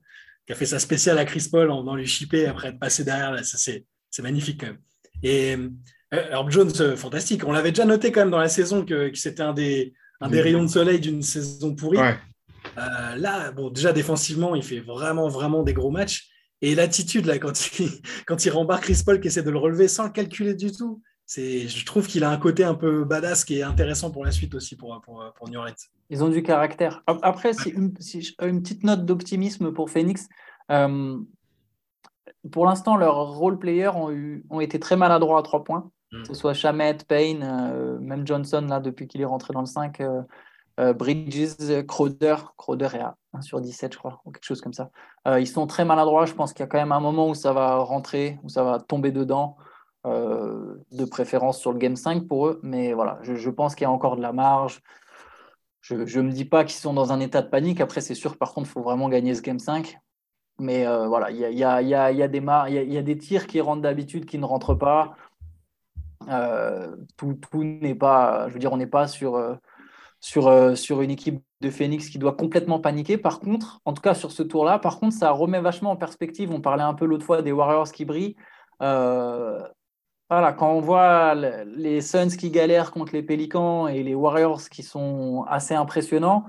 [0.49, 3.03] qui a fait sa spéciale à Chris Paul en venant lui chipper après être passé
[3.03, 3.31] derrière.
[3.31, 3.85] Là, c'est,
[4.23, 4.79] magnifique quand même.
[5.21, 5.69] Et euh,
[6.11, 7.45] Herb Jones, euh, fantastique.
[7.45, 10.41] On l'avait déjà noté quand même dans la saison que, c'était un des, un des
[10.41, 11.99] rayons de soleil d'une saison pourrie.
[11.99, 16.31] Euh, là, bon, déjà défensivement, il fait vraiment, vraiment des gros matchs.
[16.63, 17.91] Et l'attitude, là, quand il,
[18.25, 21.03] quand il rembarque Chris Paul qui essaie de le relever sans le calculer du tout,
[21.37, 24.55] je trouve qu'il a un côté un peu badass qui est intéressant pour la suite
[24.55, 25.59] aussi pour, pour, pour New
[26.09, 27.03] Ils ont du caractère.
[27.05, 27.93] Après, si une,
[28.41, 30.27] une, petite note d'optimisme pour Phoenix.
[30.71, 31.17] Euh,
[32.51, 35.91] pour l'instant, leurs role players ont, eu, ont été très maladroits à trois points.
[36.11, 36.21] Mm.
[36.23, 39.67] Que ce soit Chamet, Payne, euh, même Johnson, là, depuis qu'il est rentré dans le
[39.67, 42.35] 5, euh, Bridges, Crowder.
[42.57, 44.89] Crowder est à 1 sur 17, je crois, ou quelque chose comme ça.
[45.37, 46.25] ils sont très maladroits.
[46.25, 48.63] Je pense qu'il y a quand même un moment où ça va rentrer, où ça
[48.63, 49.57] va tomber dedans.
[50.05, 52.59] Euh, de préférence sur le Game 5 pour eux.
[52.63, 54.81] Mais voilà, je, pense qu'il y a encore de la marge.
[55.81, 57.81] Je ne me dis pas qu'ils sont dans un état de panique.
[57.81, 59.97] Après, c'est sûr, par contre, il faut vraiment gagner ce Game 5.
[60.59, 63.47] Mais euh, voilà, il y a, y, y, a, y, des y, a des tirs
[63.47, 65.15] qui rentrent d'habitude, qui ne rentrent pas.
[66.29, 69.57] Euh, tout, tout n'est pas, je veux dire, on n'est pas sur,
[70.21, 73.17] sur, sur une équipe de Phoenix qui doit complètement paniquer.
[73.17, 76.51] Par contre, en tout cas sur ce tour-là, par contre, ça remet vachement en perspective.
[76.51, 78.37] On parlait un peu l'autre fois des Warriors qui brillent.
[80.29, 84.83] Voilà, quand on voit les Suns qui galèrent contre les Pélicans et les Warriors qui
[84.83, 86.45] sont assez impressionnants,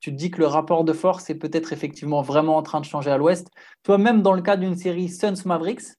[0.00, 2.84] tu te dis que le rapport de force est peut-être effectivement vraiment en train de
[2.84, 3.50] changer à l'Ouest.
[3.82, 5.96] Toi, même dans le cas d'une série Suns Mavericks,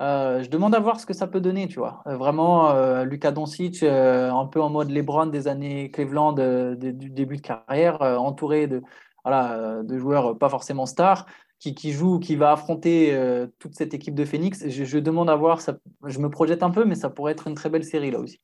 [0.00, 2.02] euh, je demande à voir ce que ça peut donner, tu vois.
[2.06, 7.36] Euh, vraiment, euh, Lucas Doncic, un peu en mode LeBron des années Cleveland du début
[7.36, 8.82] de carrière, entouré de,
[9.24, 11.26] voilà, de joueurs pas forcément stars
[11.58, 14.68] qui, joue, qui va affronter euh, toute cette équipe de Phoenix.
[14.68, 17.54] Je, demande à voir, ça, je me projette un peu, mais ça pourrait être une
[17.54, 18.40] très belle série là aussi.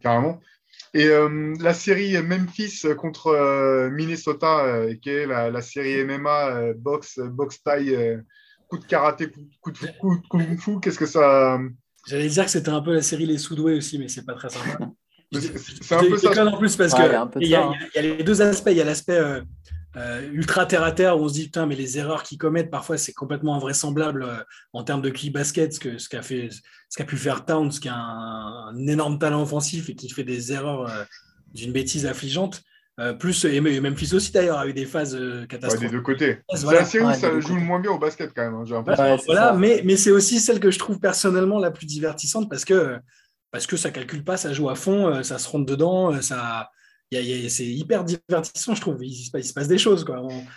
[0.00, 0.40] Carrément.
[0.94, 7.62] Et euh, la série Memphis contre euh, Minnesota, qui est la, série MMA, boxe, boxe
[7.62, 7.96] taille,
[8.68, 9.30] coup de karaté,
[9.60, 11.58] coup, de, coup de kung fu, qu'est-ce que ça.
[12.06, 14.48] J'allais dire que c'était un peu la série Les Soudoués aussi, mais c'est pas très
[14.48, 14.78] sympa.
[15.32, 16.46] c'est un peu ça.
[16.46, 18.70] en plus parce que il y, a les deux aspects.
[18.70, 19.20] Il y a l'aspect
[19.96, 22.70] euh, ultra terre à terre où on se dit putain mais les erreurs qu'ils commettent
[22.70, 24.36] parfois c'est complètement invraisemblable euh,
[24.74, 26.50] en termes de key basket ce que ce qu'a fait
[26.90, 30.52] ce qu'a pu faire Towns qui a un, énorme talent offensif et qui fait des
[30.52, 31.04] erreurs euh,
[31.54, 32.62] d'une bêtise affligeante.
[33.20, 35.16] Plus et Memphis aussi d'ailleurs a eu des phases
[35.48, 36.40] catastrophiques des deux côtés.
[36.52, 39.52] C'est la série où ça joue le moins bien au basket quand même hein, voilà
[39.52, 42.98] mais mais c'est aussi celle que je trouve personnellement la plus divertissante parce que
[43.52, 46.70] parce que ça calcule pas ça joue à fond ça se rentre dedans ça
[47.10, 49.04] c'est hyper divertissant, je trouve.
[49.04, 50.04] Il, se passe des choses.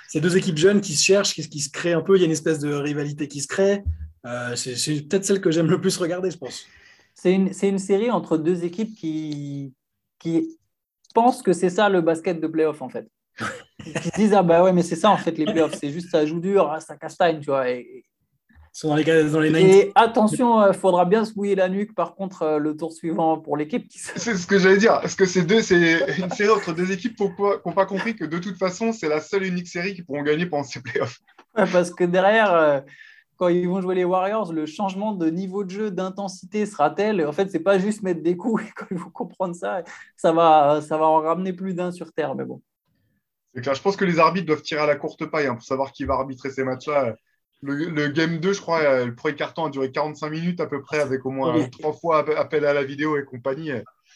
[0.07, 2.18] C'est deux équipes jeunes qui se cherchent, qui, se créent un peu.
[2.18, 3.84] Il y a une espèce de rivalité qui se crée.
[4.26, 6.65] Euh, c'est peut-être celle que j'aime le plus regarder, je pense.
[7.14, 9.73] C'est une, une, série entre deux équipes qui,
[10.19, 10.57] qui
[11.14, 13.07] pensent que c'est ça le basket de playoff, en fait.
[13.84, 15.76] qui se disent, ah bah ouais, mais c'est ça, en fait, les playoffs.
[15.80, 17.69] C'est juste, ça joue dur, ah, ça castagne, tu vois.
[17.69, 18.06] Et,
[18.84, 22.15] dans les, dans les Et attention, il euh, faudra bien se mouiller la nuque, par
[22.15, 23.85] contre, euh, le tour suivant pour l'équipe.
[23.91, 24.99] C'est ce que j'allais dire.
[25.03, 28.26] Est-ce que c'est deux, c'est une série entre deux équipes qui n'ont pas compris que
[28.26, 31.19] de toute façon, c'est la seule unique série qui pourront gagner pendant ces playoffs.
[31.53, 32.80] parce que derrière, euh,
[33.35, 37.26] quand ils vont jouer les Warriors, le changement de niveau de jeu, d'intensité sera tel.
[37.26, 38.64] En fait, c'est pas juste mettre des coups.
[38.68, 39.84] Et quand ils vont comprendre ça,
[40.15, 42.35] ça va, ça va en ramener plus d'un sur terre.
[42.35, 42.61] Mais bon.
[43.53, 43.76] C'est clair.
[43.76, 46.06] Je pense que les arbitres doivent tirer à la courte paille hein, pour savoir qui
[46.06, 47.15] va arbitrer ces matchs-là.
[47.63, 50.81] Le, game 2, je crois, euh, le premier carton a duré 45 minutes à peu
[50.81, 53.71] près, avec au moins trois fois appel à la vidéo et compagnie.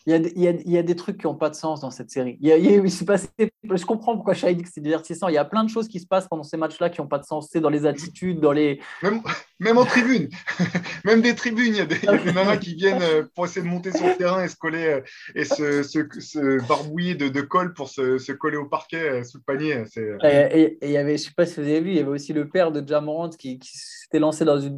[0.07, 1.55] Il y a, il y a, il y a des trucs qui n'ont pas de
[1.55, 2.37] sens dans cette série.
[2.39, 5.29] Il y a, il passé, je comprends pourquoi que c'est divertissant.
[5.29, 7.17] Il y a plein de choses qui se passent pendant ces matchs-là qui n'ont pas
[7.17, 7.49] de sens.
[7.51, 8.79] C'est dans les attitudes, dans les.
[9.01, 9.21] Même,
[9.59, 10.29] même en tribune,
[11.05, 13.91] même des tribunes, il y a des, nanas qui viennent euh, pour essayer de monter
[13.91, 15.01] sur le terrain et se coller euh,
[15.33, 19.39] et se, se, barbouiller de, de, colle pour se, se, coller au parquet euh, sous
[19.39, 19.83] le panier.
[20.23, 22.09] Et, il y avait, je ne sais pas si vous avez vu, il y avait
[22.09, 24.77] aussi le père de Jamorant qui, qui s'était lancé dans une,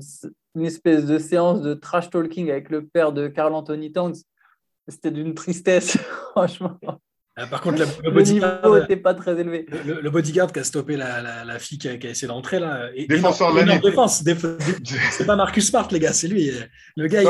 [0.56, 4.16] une, espèce de séance de trash talking avec le père de Carl Anthony Towns
[4.88, 5.98] c'était d'une tristesse,
[6.32, 6.78] franchement.
[7.40, 9.68] Ah, par contre, le, niveau n'était pas très élevé.
[9.86, 12.90] Le, bodyguard qui a stoppé la, fille qui a, essayé d'entrer là.
[12.96, 13.80] Et, Défenseur de l'année.
[13.80, 14.24] défense.
[15.12, 16.50] c'est pas Marcus Smart, les gars, c'est lui.
[16.96, 17.22] Le gars,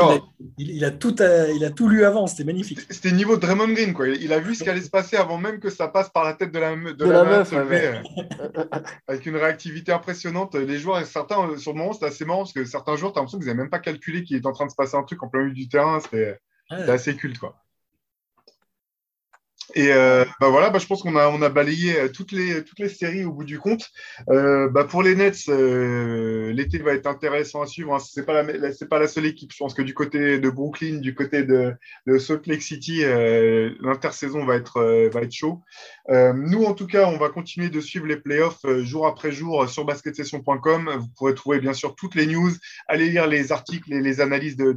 [0.56, 2.80] il a, tout, euh, il a tout lu avant, c'était magnifique.
[2.88, 4.08] C'était niveau Draymond Green, quoi.
[4.08, 6.32] Il a vu ce qui allait se passer avant même que ça passe par la
[6.32, 7.52] tête de la, de, la, meuf.
[7.52, 8.00] Euh,
[9.08, 10.54] avec une réactivité impressionnante.
[10.54, 13.20] Les joueurs, certains, sur le moment, c'était assez marrant parce que certains joueurs, tu as
[13.20, 15.22] l'impression qu'ils n'avaient même pas calculé qu'il était en train de se passer un truc
[15.22, 16.00] en plein milieu du terrain.
[16.00, 16.38] C'était
[16.70, 17.67] assez culte, quoi.
[19.74, 22.64] Et euh, bah voilà, bah je pense qu'on a, on a balayé euh, toutes les,
[22.64, 23.90] toutes les séries au bout du compte.
[24.30, 27.94] Euh, bah pour les Nets, euh, l'été va être intéressant à suivre.
[27.94, 27.98] Hein.
[27.98, 28.52] C'est pas la,
[28.88, 29.52] pas la seule équipe.
[29.52, 31.74] Je pense que du côté de Brooklyn, du côté de,
[32.06, 34.80] de Salt Lake City, euh, l'intersaison va être,
[35.12, 35.62] va être chaud.
[36.08, 39.84] nous, en tout cas, on va continuer de suivre les playoffs jour après jour sur
[39.84, 40.90] basketsession.com.
[40.98, 42.52] Vous pourrez trouver bien sûr toutes les news.
[42.86, 44.72] Allez lire les articles et les analyses de,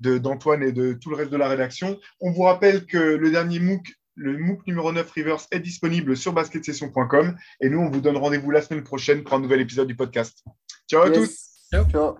[0.00, 1.98] de, d'Antoine et de tout le reste de la rédaction.
[2.20, 6.32] On vous rappelle que le dernier MOOC, le MOOC numéro 9 Rivers est disponible sur
[6.32, 9.96] basketsession.com et nous, on vous donne rendez-vous la semaine prochaine pour un nouvel épisode du
[9.96, 10.44] podcast.
[10.88, 11.52] Ciao à tous.
[11.70, 12.18] Ciao.